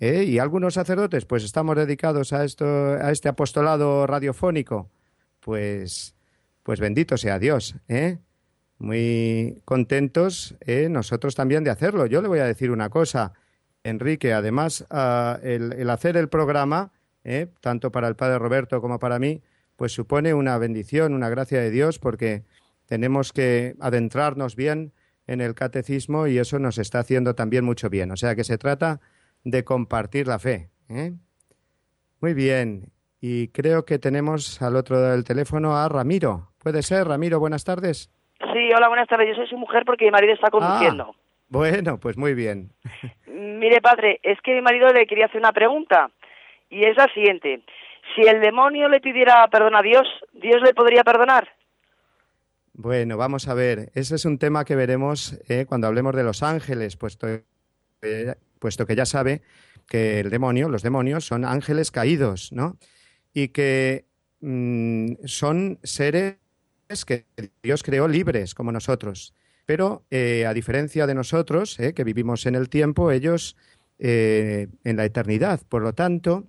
y 0.00 0.38
algunos 0.38 0.74
sacerdotes, 0.74 1.24
pues 1.24 1.44
estamos 1.44 1.76
dedicados 1.76 2.34
a 2.34 2.44
esto, 2.44 2.66
a 2.66 3.10
este 3.10 3.30
apostolado 3.30 4.06
radiofónico. 4.06 4.90
Pues, 5.40 6.13
pues 6.64 6.80
bendito 6.80 7.16
sea 7.16 7.38
Dios, 7.38 7.76
¿eh? 7.86 8.18
muy 8.78 9.62
contentos 9.64 10.56
eh, 10.60 10.88
nosotros 10.90 11.36
también 11.36 11.62
de 11.62 11.70
hacerlo. 11.70 12.06
Yo 12.06 12.20
le 12.20 12.28
voy 12.28 12.40
a 12.40 12.46
decir 12.46 12.72
una 12.72 12.88
cosa, 12.88 13.34
Enrique, 13.84 14.32
además 14.32 14.84
ah, 14.90 15.38
el, 15.42 15.88
hacer 15.90 16.16
el 16.16 16.28
programa, 16.28 16.90
eh, 17.22 17.48
tanto 17.60 17.92
para 17.92 18.08
el 18.08 18.16
padre 18.16 18.38
Roberto 18.38 18.80
como 18.80 18.98
para 18.98 19.18
mí, 19.18 19.42
pues 19.76 19.92
supone 19.92 20.34
una 20.34 20.58
bendición, 20.58 21.14
una 21.14 21.28
gracia 21.28 21.60
de 21.60 21.70
Dios, 21.70 21.98
porque 21.98 22.44
tenemos 22.86 23.32
que 23.32 23.76
adentrarnos 23.78 24.56
bien 24.56 24.92
en 25.26 25.40
el 25.40 25.54
catecismo 25.54 26.26
y 26.26 26.38
eso 26.38 26.58
nos 26.58 26.78
está 26.78 27.00
haciendo 27.00 27.34
también 27.34 27.64
mucho 27.64 27.90
bien. 27.90 28.10
O 28.10 28.16
sea 28.16 28.34
que 28.34 28.44
se 28.44 28.58
trata 28.58 29.00
de 29.42 29.64
compartir 29.64 30.26
la 30.26 30.38
fe. 30.38 30.70
¿eh? 30.88 31.12
Muy 32.20 32.34
bien. 32.34 32.90
Y 33.26 33.48
creo 33.48 33.86
que 33.86 33.98
tenemos 33.98 34.60
al 34.60 34.76
otro 34.76 34.96
lado 34.96 35.12
del 35.12 35.24
teléfono 35.24 35.78
a 35.78 35.88
Ramiro. 35.88 36.50
¿Puede 36.62 36.82
ser, 36.82 37.08
Ramiro? 37.08 37.40
Buenas 37.40 37.64
tardes. 37.64 38.10
Sí, 38.52 38.68
hola, 38.76 38.88
buenas 38.88 39.08
tardes. 39.08 39.28
Yo 39.30 39.34
soy 39.36 39.46
su 39.46 39.56
mujer 39.56 39.84
porque 39.86 40.04
mi 40.04 40.10
marido 40.10 40.34
está 40.34 40.50
conduciendo. 40.50 41.14
Ah, 41.16 41.20
bueno, 41.48 41.98
pues 41.98 42.18
muy 42.18 42.34
bien. 42.34 42.72
Mire, 43.26 43.80
padre, 43.80 44.20
es 44.22 44.38
que 44.42 44.52
mi 44.52 44.60
marido 44.60 44.88
le 44.88 45.06
quería 45.06 45.24
hacer 45.24 45.40
una 45.40 45.54
pregunta 45.54 46.10
y 46.68 46.84
es 46.84 46.98
la 46.98 47.08
siguiente. 47.14 47.62
Si 48.14 48.28
el 48.28 48.42
demonio 48.42 48.90
le 48.90 49.00
pidiera 49.00 49.48
perdón 49.48 49.74
a 49.74 49.80
Dios, 49.80 50.06
¿Dios 50.34 50.60
le 50.60 50.74
podría 50.74 51.02
perdonar? 51.02 51.48
Bueno, 52.74 53.16
vamos 53.16 53.48
a 53.48 53.54
ver. 53.54 53.88
Ese 53.94 54.16
es 54.16 54.26
un 54.26 54.36
tema 54.36 54.66
que 54.66 54.76
veremos 54.76 55.40
eh, 55.48 55.64
cuando 55.66 55.86
hablemos 55.86 56.14
de 56.14 56.24
los 56.24 56.42
ángeles, 56.42 56.98
puesto, 56.98 57.26
puesto 58.58 58.86
que 58.86 58.96
ya 58.96 59.06
sabe 59.06 59.40
que 59.88 60.20
el 60.20 60.28
demonio, 60.28 60.68
los 60.68 60.82
demonios, 60.82 61.24
son 61.24 61.46
ángeles 61.46 61.90
caídos, 61.90 62.52
¿no? 62.52 62.76
Y 63.34 63.48
que 63.48 64.06
mm, 64.40 65.26
son 65.26 65.78
seres 65.82 66.36
que 67.06 67.26
Dios 67.62 67.82
creó 67.82 68.08
libres 68.08 68.54
como 68.54 68.72
nosotros. 68.72 69.34
Pero 69.66 70.04
eh, 70.10 70.46
a 70.46 70.54
diferencia 70.54 71.06
de 71.06 71.14
nosotros, 71.14 71.78
eh, 71.80 71.92
que 71.92 72.04
vivimos 72.04 72.46
en 72.46 72.54
el 72.54 72.68
tiempo, 72.68 73.10
ellos 73.10 73.56
en 73.96 74.96
la 74.96 75.04
eternidad. 75.04 75.60
Por 75.68 75.80
lo 75.80 75.94
tanto, 75.94 76.48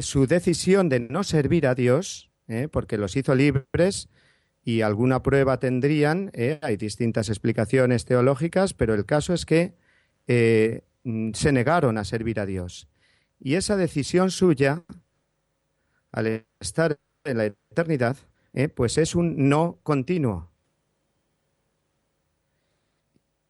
su 0.00 0.26
decisión 0.26 0.88
de 0.88 1.00
no 1.00 1.24
servir 1.24 1.66
a 1.66 1.74
Dios, 1.74 2.30
porque 2.70 2.96
los 2.96 3.16
hizo 3.16 3.34
libres, 3.34 4.08
y 4.64 4.82
alguna 4.82 5.22
prueba 5.22 5.58
tendrían, 5.58 6.30
hay 6.62 6.76
distintas 6.76 7.28
explicaciones 7.28 8.04
teológicas, 8.04 8.74
pero 8.74 8.94
el 8.94 9.04
caso 9.04 9.34
es 9.34 9.44
que 9.44 9.74
se 10.24 11.52
negaron 11.52 11.98
a 11.98 12.04
servir 12.04 12.38
a 12.38 12.46
Dios. 12.46 12.88
Y 13.40 13.56
esa 13.56 13.76
decisión 13.76 14.30
suya, 14.30 14.84
al 16.12 16.46
estar 16.60 16.98
en 17.24 17.38
la 17.38 17.46
eternidad, 17.46 18.16
eh, 18.52 18.68
pues 18.68 18.98
es 18.98 19.14
un 19.14 19.48
no 19.48 19.78
continuo. 19.82 20.48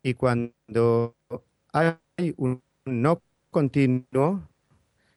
Y 0.02 0.14
cuando 0.14 1.16
hay 1.72 2.34
un 2.36 2.62
no 2.84 3.22
continuo, 3.50 4.48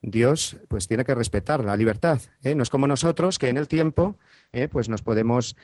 Dios 0.02 0.58
pues 0.68 0.88
tiene 0.88 1.04
que 1.04 1.16
respetar 1.16 1.64
la 1.64 1.76
libertad. 1.76 2.22
¿eh? 2.44 2.54
No 2.54 2.62
es 2.62 2.70
como 2.70 2.86
nosotros 2.86 3.40
que 3.40 3.50
en 3.50 3.58
el 3.58 3.68
tiempo 3.68 4.18
¿eh? 4.54 4.68
pues 4.68 4.88
nos 4.88 5.02
podemos 5.02 5.56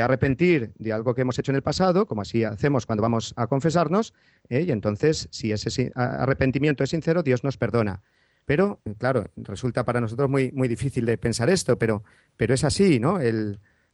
arrepentir 0.00 0.72
de 0.76 0.92
algo 0.92 1.14
que 1.14 1.22
hemos 1.22 1.38
hecho 1.38 1.50
en 1.50 1.56
el 1.56 1.62
pasado, 1.62 2.06
como 2.06 2.22
así 2.22 2.44
hacemos 2.44 2.86
cuando 2.86 3.02
vamos 3.02 3.34
a 3.36 3.48
confesarnos, 3.48 4.14
y 4.48 4.70
entonces 4.70 5.28
si 5.32 5.50
ese 5.50 5.92
arrepentimiento 5.96 6.84
es 6.84 6.90
sincero, 6.90 7.22
Dios 7.24 7.42
nos 7.42 7.56
perdona. 7.56 8.02
Pero, 8.48 8.80
claro, 8.96 9.26
resulta 9.36 9.84
para 9.84 10.00
nosotros 10.00 10.30
muy, 10.30 10.50
difícil 10.68 11.04
de 11.04 11.18
pensar 11.18 11.50
esto, 11.50 11.78
pero, 11.78 12.02
pero 12.38 12.54
es 12.54 12.64
así, 12.64 12.98
¿no? 12.98 13.18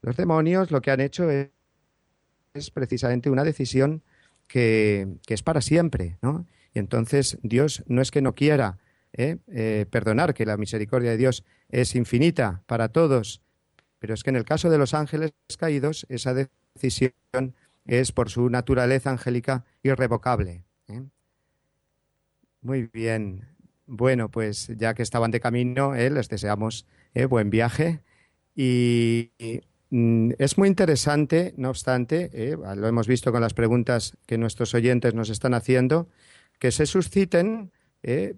los 0.01 0.17
demonios 0.17 0.71
lo 0.71 0.81
que 0.81 0.93
han 0.93 1.01
hecho 1.01 1.29
es, 1.29 1.51
precisamente 2.73 3.31
una 3.31 3.43
decisión 3.43 4.05
que, 4.47 5.09
es 5.27 5.43
para 5.43 5.61
siempre, 5.61 6.19
¿no? 6.23 6.47
Y 6.73 6.79
entonces 6.79 7.37
Dios 7.43 7.83
no 7.89 8.01
es 8.01 8.13
que 8.13 8.23
no 8.23 8.37
quiera 8.37 8.79
¿eh? 9.13 9.39
Eh, 9.49 9.87
perdonar, 9.91 10.35
que 10.35 10.47
la 10.47 10.57
misericordia 10.57 11.11
de 11.11 11.17
Dios 11.17 11.45
es 11.69 11.97
infinita 11.97 12.63
para 12.67 12.91
todos, 12.91 13.43
pero 13.99 14.15
es 14.15 14.23
que 14.23 14.31
en 14.31 14.37
el 14.37 14.45
caso 14.45 14.71
de 14.71 14.79
los 14.79 14.95
ángeles 14.95 15.33
caídos, 15.59 16.07
esa 16.09 16.33
decisión 16.33 17.57
es 17.87 18.13
por 18.13 18.31
su 18.31 18.49
naturaleza 18.51 19.11
angélica 19.11 19.65
irrevocable. 19.83 20.63
¿eh? 20.87 21.03
Muy 22.63 22.89
bien. 22.93 23.54
Bueno, 23.87 24.31
pues 24.31 24.69
ya 24.77 24.95
que 24.95 25.03
estaban 25.03 25.31
de 25.31 25.41
camino, 25.41 25.95
eh, 25.95 26.11
les 26.11 26.29
deseamos 26.29 26.87
eh, 27.13 27.27
buen 27.27 27.51
viaje. 27.51 28.01
Y, 28.55 29.31
mm, 29.91 30.33
es 30.39 30.57
muy 30.59 30.69
interesante, 30.69 31.55
no 31.57 31.71
obstante, 31.71 32.31
eh, 32.33 32.57
lo 32.57 32.89
hemos 32.89 33.07
visto 33.07 33.31
con 33.33 33.43
las 33.43 33.55
preguntas 33.55 34.17
que 34.27 34.39
nuestros 34.39 34.75
oyentes 34.75 35.15
nos 35.15 35.29
están 35.29 35.55
haciendo, 35.55 36.09
que 36.59 36.71
se 36.73 36.87
susciten 36.87 37.73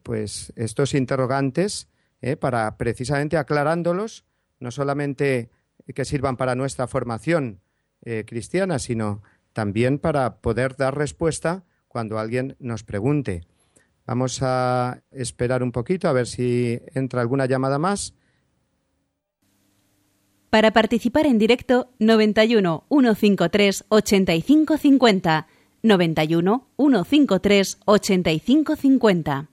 pues 0.05 0.53
estos 0.55 0.95
interrogantes 0.95 1.89
para 2.39 2.77
precisamente 2.77 3.37
aclarándolos, 3.37 4.25
no 4.61 4.71
solamente 4.71 5.51
que 5.93 6.05
sirvan 6.05 6.37
para 6.37 6.55
nuestra 6.55 6.87
formación 6.87 7.61
cristiana, 8.27 8.79
sino 8.79 9.23
también 9.53 9.99
para 9.99 10.37
poder 10.37 10.77
dar 10.77 10.97
respuesta 10.97 11.65
cuando 11.89 12.21
alguien 12.21 12.55
nos 12.61 12.85
pregunte. 12.85 13.43
Vamos 14.07 14.39
a 14.43 15.03
esperar 15.11 15.63
un 15.63 15.73
poquito 15.73 16.09
a 16.09 16.13
ver 16.13 16.27
si 16.27 16.81
entra 16.95 17.21
alguna 17.21 17.47
llamada 17.47 17.79
más. 17.79 18.15
Para 20.51 20.71
participar 20.71 21.27
en 21.27 21.39
directo, 21.39 21.91
91 21.99 22.85
153 22.89 23.85
8550. 23.89 25.47
91 25.83 26.69
153 26.77 27.79
8550. 27.85 29.49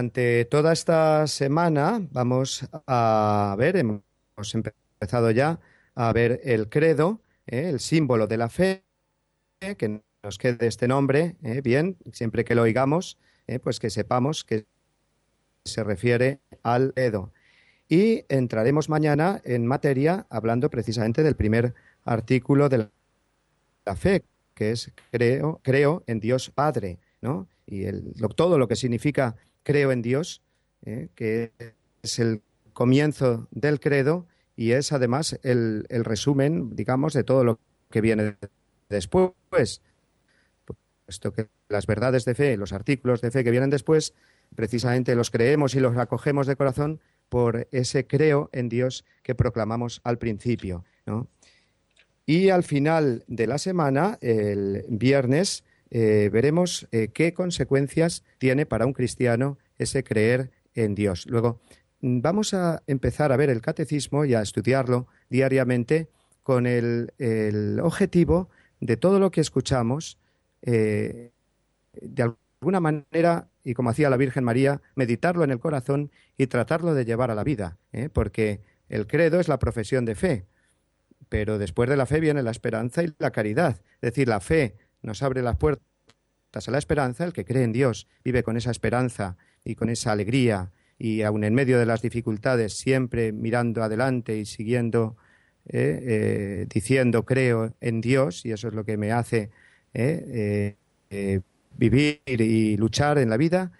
Durante 0.00 0.46
toda 0.46 0.72
esta 0.72 1.26
semana 1.26 2.00
vamos 2.10 2.66
a 2.86 3.54
ver, 3.58 3.76
hemos 3.76 4.02
empezado 4.54 5.30
ya 5.30 5.60
a 5.94 6.10
ver 6.14 6.40
el 6.42 6.70
credo, 6.70 7.20
¿eh? 7.46 7.68
el 7.68 7.80
símbolo 7.80 8.26
de 8.26 8.38
la 8.38 8.48
fe, 8.48 8.82
que 9.60 10.00
nos 10.22 10.38
quede 10.38 10.66
este 10.66 10.88
nombre 10.88 11.36
¿eh? 11.42 11.60
bien, 11.60 11.98
siempre 12.12 12.46
que 12.46 12.54
lo 12.54 12.62
oigamos, 12.62 13.18
¿eh? 13.46 13.58
pues 13.58 13.78
que 13.78 13.90
sepamos 13.90 14.42
que 14.42 14.64
se 15.66 15.84
refiere 15.84 16.40
al 16.62 16.94
credo. 16.94 17.34
Y 17.86 18.24
entraremos 18.30 18.88
mañana 18.88 19.42
en 19.44 19.66
materia 19.66 20.26
hablando 20.30 20.70
precisamente 20.70 21.22
del 21.22 21.36
primer 21.36 21.74
artículo 22.06 22.70
de 22.70 22.88
la 23.84 23.96
fe, 23.96 24.24
que 24.54 24.70
es 24.70 24.92
creo, 25.10 25.60
creo 25.62 26.04
en 26.06 26.20
Dios 26.20 26.48
Padre, 26.48 27.00
¿no? 27.20 27.48
Y 27.66 27.84
el, 27.84 28.14
todo 28.34 28.58
lo 28.58 28.66
que 28.66 28.74
significa 28.74 29.36
creo 29.62 29.92
en 29.92 30.02
Dios, 30.02 30.42
¿eh? 30.84 31.08
que 31.14 31.52
es 32.02 32.18
el 32.18 32.42
comienzo 32.72 33.48
del 33.50 33.80
credo 33.80 34.26
y 34.56 34.72
es 34.72 34.92
además 34.92 35.38
el, 35.42 35.86
resumen, 35.88 36.74
digamos, 36.76 37.12
de 37.14 37.24
todo 37.24 37.44
lo 37.44 37.60
que 37.90 38.00
viene 38.00 38.36
después. 38.88 39.82
Puesto 41.06 41.32
que 41.32 41.48
las 41.68 41.86
verdades 41.86 42.24
de 42.24 42.34
fe, 42.34 42.56
los 42.56 42.72
artículos 42.72 43.20
de 43.20 43.30
fe 43.30 43.42
que 43.42 43.50
vienen 43.50 43.70
después, 43.70 44.14
precisamente 44.54 45.14
los 45.14 45.30
creemos 45.30 45.74
y 45.74 45.80
los 45.80 45.96
acogemos 45.96 46.46
de 46.46 46.56
corazón 46.56 47.00
por 47.28 47.68
ese 47.70 48.06
creo 48.06 48.50
en 48.52 48.68
Dios 48.68 49.04
que 49.22 49.34
proclamamos 49.34 50.00
al 50.04 50.18
principio. 50.18 50.84
Y 52.26 52.50
al 52.50 52.62
final 52.62 53.24
de 53.26 53.46
la 53.46 53.58
semana, 53.58 54.18
el 54.20 54.84
viernes, 54.88 55.64
eh, 55.90 56.30
veremos 56.32 56.86
eh, 56.92 57.08
qué 57.12 57.34
consecuencias 57.34 58.24
tiene 58.38 58.64
para 58.64 58.86
un 58.86 58.92
cristiano 58.92 59.58
ese 59.78 60.04
creer 60.04 60.52
en 60.74 60.94
Dios. 60.94 61.26
Luego, 61.26 61.60
mm, 62.00 62.20
vamos 62.20 62.54
a 62.54 62.82
empezar 62.86 63.32
a 63.32 63.36
ver 63.36 63.50
el 63.50 63.60
catecismo 63.60 64.24
y 64.24 64.34
a 64.34 64.42
estudiarlo 64.42 65.08
diariamente 65.28 66.08
con 66.42 66.66
el, 66.66 67.12
objetivo 67.82 68.48
de 68.80 68.96
todo 68.96 69.18
lo 69.18 69.30
que 69.30 69.40
escuchamos, 69.40 70.18
eh, 70.62 71.32
de 72.00 72.22
alguna 72.22 72.80
manera, 72.80 73.48
y 73.62 73.74
como 73.74 73.90
hacía 73.90 74.10
la 74.10 74.16
Virgen 74.16 74.44
María, 74.44 74.80
meditarlo 74.94 75.44
en 75.44 75.50
el 75.50 75.58
corazón 75.58 76.10
y 76.36 76.46
tratarlo 76.46 76.94
de 76.94 77.04
llevar 77.04 77.30
a 77.30 77.34
la 77.34 77.44
vida, 77.44 77.78
porque 78.12 78.60
el 78.88 79.06
credo 79.06 79.38
es 79.38 79.48
la 79.48 79.58
profesión 79.58 80.04
de 80.04 80.14
fe, 80.14 80.46
pero 81.28 81.58
después 81.58 81.88
de 81.88 81.96
la 81.96 82.06
fe 82.06 82.20
viene 82.20 82.42
la 82.42 82.50
esperanza 82.50 83.02
y 83.02 83.12
la 83.18 83.30
caridad. 83.30 83.80
Es 84.00 84.12
decir, 84.12 84.28
la 84.28 84.40
fe 84.40 84.76
nos 85.02 85.22
abre 85.22 85.42
las 85.42 85.56
puertas 85.56 85.84
a 86.66 86.70
la 86.70 86.78
esperanza, 86.78 87.24
el 87.24 87.32
que 87.32 87.44
cree 87.44 87.64
en 87.64 87.72
Dios 87.72 88.08
vive 88.24 88.42
con 88.42 88.56
esa 88.56 88.70
esperanza 88.70 89.36
y 89.64 89.74
con 89.74 89.88
esa 89.88 90.12
alegría 90.12 90.72
y 90.98 91.22
aun 91.22 91.44
en 91.44 91.54
medio 91.54 91.78
de 91.78 91.86
las 91.86 92.02
dificultades 92.02 92.74
siempre 92.74 93.32
mirando 93.32 93.82
adelante 93.82 94.36
y 94.36 94.44
siguiendo, 94.44 95.16
eh, 95.66 95.98
eh, 96.02 96.66
diciendo 96.68 97.24
creo 97.24 97.74
en 97.80 98.00
Dios 98.00 98.44
y 98.44 98.52
eso 98.52 98.68
es 98.68 98.74
lo 98.74 98.84
que 98.84 98.96
me 98.96 99.12
hace 99.12 99.50
eh, 99.94 100.74
vivir 101.76 102.20
y 102.26 102.76
luchar 102.76 103.18
en 103.18 103.30
la 103.30 103.36
vida 103.36 103.72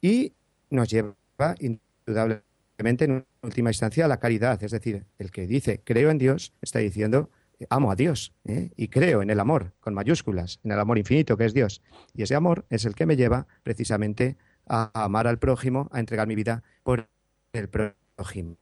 y 0.00 0.32
nos 0.70 0.88
lleva 0.88 1.16
indudablemente 1.58 3.04
en 3.04 3.26
última 3.42 3.70
instancia 3.70 4.06
la 4.06 4.20
caridad, 4.20 4.62
es 4.62 4.70
decir, 4.70 5.04
el 5.18 5.30
que 5.32 5.46
dice 5.46 5.80
creo 5.82 6.10
en 6.10 6.18
Dios 6.18 6.52
está 6.62 6.78
diciendo 6.78 7.30
amo 7.70 7.90
a 7.90 7.96
Dios 7.96 8.32
¿eh? 8.44 8.70
y 8.76 8.88
creo 8.88 9.22
en 9.22 9.30
el 9.30 9.40
amor, 9.40 9.72
con 9.80 9.94
mayúsculas, 9.94 10.60
en 10.62 10.72
el 10.72 10.80
amor 10.80 10.98
infinito 10.98 11.36
que 11.36 11.44
es 11.44 11.54
Dios. 11.54 11.82
Y 12.14 12.22
ese 12.22 12.34
amor 12.34 12.64
es 12.70 12.84
el 12.84 12.94
que 12.94 13.06
me 13.06 13.16
lleva 13.16 13.46
precisamente 13.62 14.36
a 14.66 14.90
amar 15.04 15.26
al 15.26 15.38
prójimo, 15.38 15.88
a 15.92 16.00
entregar 16.00 16.26
mi 16.26 16.34
vida 16.34 16.62
por 16.82 17.08
el 17.52 17.68
prójimo. 17.68 18.56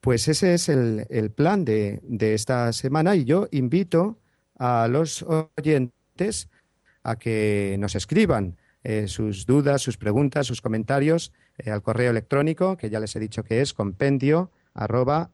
Pues 0.00 0.26
ese 0.26 0.54
es 0.54 0.68
el, 0.68 1.30
plan 1.34 1.64
de, 1.64 2.00
esta 2.18 2.72
semana 2.72 3.14
y 3.14 3.24
yo 3.24 3.46
invito 3.52 4.18
a 4.58 4.88
los 4.88 5.24
oyentes 5.56 6.48
a 7.04 7.16
que 7.16 7.76
nos 7.78 7.94
escriban 7.94 8.56
eh, 8.82 9.06
sus 9.06 9.46
dudas, 9.46 9.80
sus 9.80 9.96
preguntas, 9.96 10.48
sus 10.48 10.60
comentarios 10.60 11.32
eh, 11.56 11.70
al 11.70 11.82
correo 11.82 12.10
electrónico, 12.10 12.76
que 12.76 12.90
ya 12.90 12.98
les 12.98 13.14
he 13.14 13.20
dicho 13.20 13.44
que 13.44 13.60
es 13.60 13.74
compendio 13.74 14.50
arroba 14.74 15.30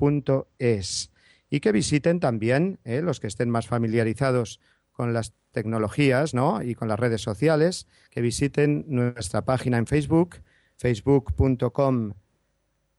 radiomaria.es 0.00 1.10
y 1.50 1.60
que 1.60 1.72
visiten 1.72 2.20
también 2.20 2.78
eh, 2.84 3.02
los 3.02 3.20
que 3.20 3.26
estén 3.26 3.50
más 3.50 3.66
familiarizados 3.66 4.60
con 4.92 5.12
las 5.12 5.34
tecnologías 5.50 6.32
¿no? 6.32 6.62
y 6.62 6.74
con 6.74 6.88
las 6.88 7.00
redes 7.00 7.22
sociales, 7.22 7.88
que 8.10 8.20
visiten 8.20 8.84
nuestra 8.86 9.44
página 9.44 9.78
en 9.78 9.86
Facebook, 9.86 10.36
facebook.com 10.76 12.12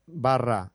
barra 0.08 0.74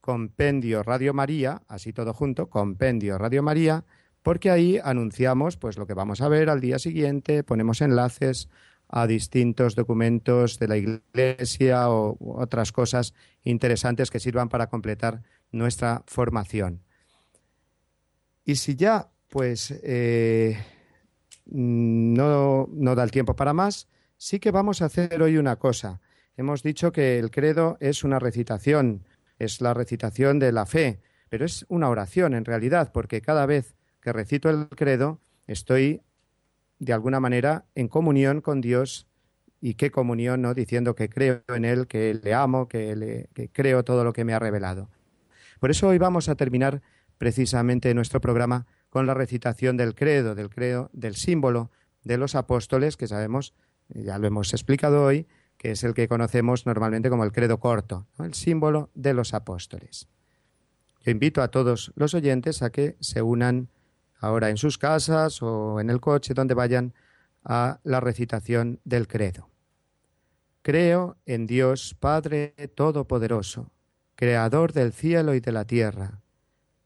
compendio 0.00 0.82
Radio 0.82 1.14
María, 1.14 1.62
así 1.68 1.92
todo 1.92 2.14
junto, 2.14 2.48
compendio 2.48 3.18
Radio 3.18 3.42
María, 3.42 3.84
porque 4.22 4.50
ahí 4.50 4.80
anunciamos 4.82 5.56
pues 5.56 5.76
lo 5.76 5.86
que 5.86 5.94
vamos 5.94 6.20
a 6.22 6.28
ver 6.28 6.48
al 6.48 6.60
día 6.60 6.78
siguiente, 6.78 7.44
ponemos 7.44 7.80
enlaces 7.82 8.48
a 8.88 9.06
distintos 9.06 9.74
documentos 9.74 10.58
de 10.58 10.68
la 10.68 10.76
Iglesia 10.76 11.90
o 11.90 12.16
otras 12.20 12.72
cosas 12.72 13.14
interesantes 13.42 14.10
que 14.10 14.20
sirvan 14.20 14.48
para 14.48 14.68
completar 14.68 15.22
nuestra 15.52 16.02
formación. 16.06 16.82
Y 18.44 18.56
si 18.56 18.74
ya 18.74 19.12
pues 19.32 19.72
eh, 19.82 20.58
no, 21.46 22.68
no 22.70 22.94
da 22.94 23.02
el 23.02 23.10
tiempo 23.10 23.34
para 23.34 23.54
más, 23.54 23.88
sí 24.18 24.38
que 24.38 24.50
vamos 24.50 24.82
a 24.82 24.86
hacer 24.86 25.22
hoy 25.22 25.38
una 25.38 25.56
cosa. 25.56 26.02
Hemos 26.36 26.62
dicho 26.62 26.92
que 26.92 27.18
el 27.18 27.30
credo 27.30 27.78
es 27.80 28.04
una 28.04 28.18
recitación, 28.18 29.06
es 29.38 29.62
la 29.62 29.72
recitación 29.72 30.38
de 30.38 30.52
la 30.52 30.66
fe, 30.66 31.00
pero 31.30 31.46
es 31.46 31.64
una 31.68 31.88
oración 31.88 32.34
en 32.34 32.44
realidad, 32.44 32.92
porque 32.92 33.22
cada 33.22 33.46
vez 33.46 33.74
que 34.02 34.12
recito 34.12 34.50
el 34.50 34.68
credo 34.68 35.18
estoy 35.46 36.02
de 36.78 36.92
alguna 36.92 37.18
manera 37.18 37.64
en 37.74 37.88
comunión 37.88 38.42
con 38.42 38.60
Dios 38.60 39.06
y 39.62 39.74
qué 39.74 39.90
comunión, 39.90 40.42
¿no? 40.42 40.52
Diciendo 40.52 40.94
que 40.94 41.08
creo 41.08 41.42
en 41.48 41.64
Él, 41.64 41.86
que 41.86 42.20
le 42.22 42.34
amo, 42.34 42.68
que, 42.68 42.96
le, 42.96 43.28
que 43.32 43.48
creo 43.48 43.82
todo 43.82 44.04
lo 44.04 44.12
que 44.12 44.24
me 44.24 44.34
ha 44.34 44.38
revelado. 44.38 44.90
Por 45.62 45.70
eso 45.70 45.86
hoy 45.86 45.98
vamos 45.98 46.28
a 46.28 46.34
terminar 46.34 46.82
precisamente 47.18 47.94
nuestro 47.94 48.20
programa 48.20 48.66
con 48.90 49.06
la 49.06 49.14
recitación 49.14 49.76
del 49.76 49.94
credo, 49.94 50.34
del 50.34 50.50
credo, 50.50 50.90
del 50.92 51.14
símbolo 51.14 51.70
de 52.02 52.16
los 52.16 52.34
apóstoles, 52.34 52.96
que 52.96 53.06
sabemos, 53.06 53.54
ya 53.88 54.18
lo 54.18 54.26
hemos 54.26 54.52
explicado 54.54 55.04
hoy, 55.04 55.28
que 55.58 55.70
es 55.70 55.84
el 55.84 55.94
que 55.94 56.08
conocemos 56.08 56.66
normalmente 56.66 57.10
como 57.10 57.22
el 57.22 57.30
credo 57.30 57.60
corto, 57.60 58.08
el 58.18 58.34
símbolo 58.34 58.90
de 58.96 59.14
los 59.14 59.34
apóstoles. 59.34 60.08
Yo 61.00 61.12
invito 61.12 61.42
a 61.42 61.48
todos 61.52 61.92
los 61.94 62.12
oyentes 62.14 62.60
a 62.62 62.70
que 62.70 62.96
se 62.98 63.22
unan 63.22 63.68
ahora 64.18 64.50
en 64.50 64.56
sus 64.56 64.78
casas 64.78 65.42
o 65.42 65.78
en 65.78 65.90
el 65.90 66.00
coche 66.00 66.34
donde 66.34 66.54
vayan 66.54 66.92
a 67.44 67.78
la 67.84 68.00
recitación 68.00 68.80
del 68.82 69.06
credo. 69.06 69.48
Creo 70.62 71.18
en 71.24 71.46
Dios 71.46 71.94
Padre 72.00 72.52
Todopoderoso, 72.74 73.70
Creador 74.14 74.72
del 74.72 74.92
cielo 74.92 75.34
y 75.34 75.40
de 75.40 75.52
la 75.52 75.64
tierra. 75.64 76.20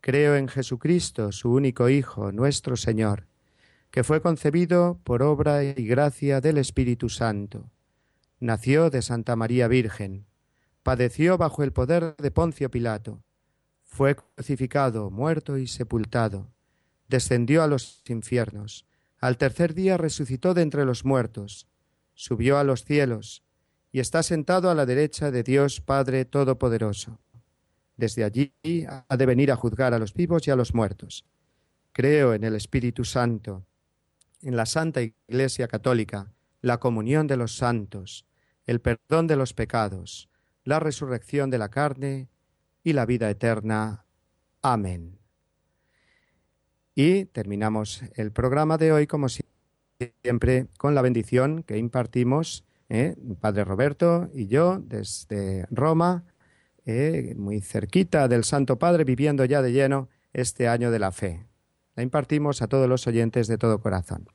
Creo 0.00 0.36
en 0.36 0.48
Jesucristo, 0.48 1.32
su 1.32 1.52
único 1.52 1.88
Hijo, 1.88 2.32
nuestro 2.32 2.76
Señor, 2.76 3.26
que 3.90 4.04
fue 4.04 4.20
concebido 4.20 5.00
por 5.04 5.22
obra 5.22 5.64
y 5.64 5.86
gracia 5.86 6.40
del 6.40 6.58
Espíritu 6.58 7.08
Santo. 7.08 7.70
Nació 8.38 8.90
de 8.90 9.02
Santa 9.02 9.34
María 9.36 9.68
Virgen, 9.68 10.26
padeció 10.82 11.38
bajo 11.38 11.62
el 11.62 11.72
poder 11.72 12.14
de 12.16 12.30
Poncio 12.30 12.70
Pilato, 12.70 13.22
fue 13.96 14.14
crucificado, 14.14 15.10
muerto 15.10 15.56
y 15.56 15.66
sepultado, 15.66 16.52
descendió 17.08 17.62
a 17.62 17.66
los 17.66 18.02
infiernos, 18.06 18.84
al 19.18 19.38
tercer 19.38 19.72
día 19.72 19.96
resucitó 19.96 20.52
de 20.52 20.60
entre 20.60 20.84
los 20.84 21.06
muertos, 21.06 21.66
subió 22.12 22.58
a 22.58 22.64
los 22.64 22.84
cielos, 22.84 23.42
y 23.96 24.00
está 24.00 24.22
sentado 24.22 24.68
a 24.68 24.74
la 24.74 24.84
derecha 24.84 25.30
de 25.30 25.42
Dios 25.42 25.80
Padre 25.80 26.26
Todopoderoso. 26.26 27.18
Desde 27.96 28.24
allí 28.24 28.52
ha 28.86 29.16
de 29.16 29.24
venir 29.24 29.50
a 29.50 29.56
juzgar 29.56 29.94
a 29.94 29.98
los 29.98 30.12
vivos 30.12 30.46
y 30.46 30.50
a 30.50 30.54
los 30.54 30.74
muertos. 30.74 31.24
Creo 31.92 32.34
en 32.34 32.44
el 32.44 32.54
Espíritu 32.56 33.06
Santo, 33.06 33.64
en 34.42 34.54
la 34.54 34.66
Santa 34.66 35.00
Iglesia 35.00 35.66
Católica, 35.66 36.30
la 36.60 36.76
comunión 36.76 37.26
de 37.26 37.38
los 37.38 37.56
santos, 37.56 38.26
el 38.66 38.82
perdón 38.82 39.28
de 39.28 39.36
los 39.36 39.54
pecados, 39.54 40.28
la 40.62 40.78
resurrección 40.78 41.48
de 41.48 41.56
la 41.56 41.70
carne 41.70 42.28
y 42.84 42.92
la 42.92 43.06
vida 43.06 43.30
eterna. 43.30 44.04
Amén. 44.60 45.18
Y 46.94 47.24
terminamos 47.24 48.02
el 48.14 48.30
programa 48.30 48.76
de 48.76 48.92
hoy, 48.92 49.06
como 49.06 49.28
siempre, 49.30 50.66
con 50.76 50.94
la 50.94 51.00
bendición 51.00 51.62
que 51.62 51.78
impartimos 51.78 52.65
¿eh? 52.88 53.16
Padre 53.40 53.64
Roberto 53.64 54.30
y 54.34 54.46
yo 54.46 54.78
desde 54.78 55.66
Roma, 55.70 56.24
¿eh? 56.84 57.34
muy 57.36 57.60
cerquita 57.60 58.28
del 58.28 58.44
Santo 58.44 58.78
Padre, 58.78 59.04
viviendo 59.04 59.44
ya 59.44 59.62
de 59.62 59.72
lleno 59.72 60.08
este 60.32 60.68
año 60.68 60.90
de 60.90 60.98
la 60.98 61.12
fe. 61.12 61.46
La 61.94 62.02
impartimos 62.02 62.62
a 62.62 62.68
todos 62.68 62.88
los 62.88 63.06
oyentes 63.06 63.48
de 63.48 63.58
todo 63.58 63.80
corazón. 63.80 64.28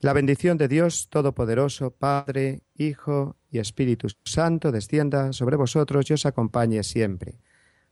La 0.00 0.12
bendición 0.12 0.56
de 0.56 0.66
Dios 0.66 1.08
Todopoderoso, 1.10 1.90
Padre, 1.90 2.62
Hijo 2.74 3.36
y 3.50 3.58
Espíritu 3.58 4.08
Santo, 4.24 4.72
descienda 4.72 5.32
sobre 5.32 5.56
vosotros 5.56 6.08
y 6.10 6.14
os 6.14 6.24
acompañe 6.24 6.82
siempre. 6.82 7.38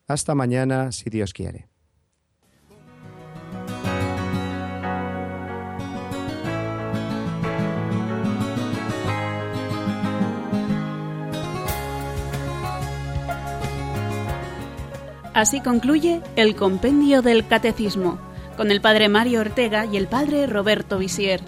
Hasta 0.07 0.35
mañana, 0.35 0.91
si 0.91 1.11
Dios 1.11 1.35
quiere. 1.35 1.69
Así 15.39 15.61
concluye 15.61 16.21
el 16.35 16.57
compendio 16.57 17.23
del 17.23 17.47
Catecismo, 17.47 18.19
con 18.57 18.73
el 18.73 18.81
Padre 18.81 19.09
Mario 19.09 19.39
Ortega 19.39 19.87
y 19.87 19.97
el 19.97 20.09
Padre 20.09 20.49
Roberto 20.49 20.99
Visier. 20.99 21.41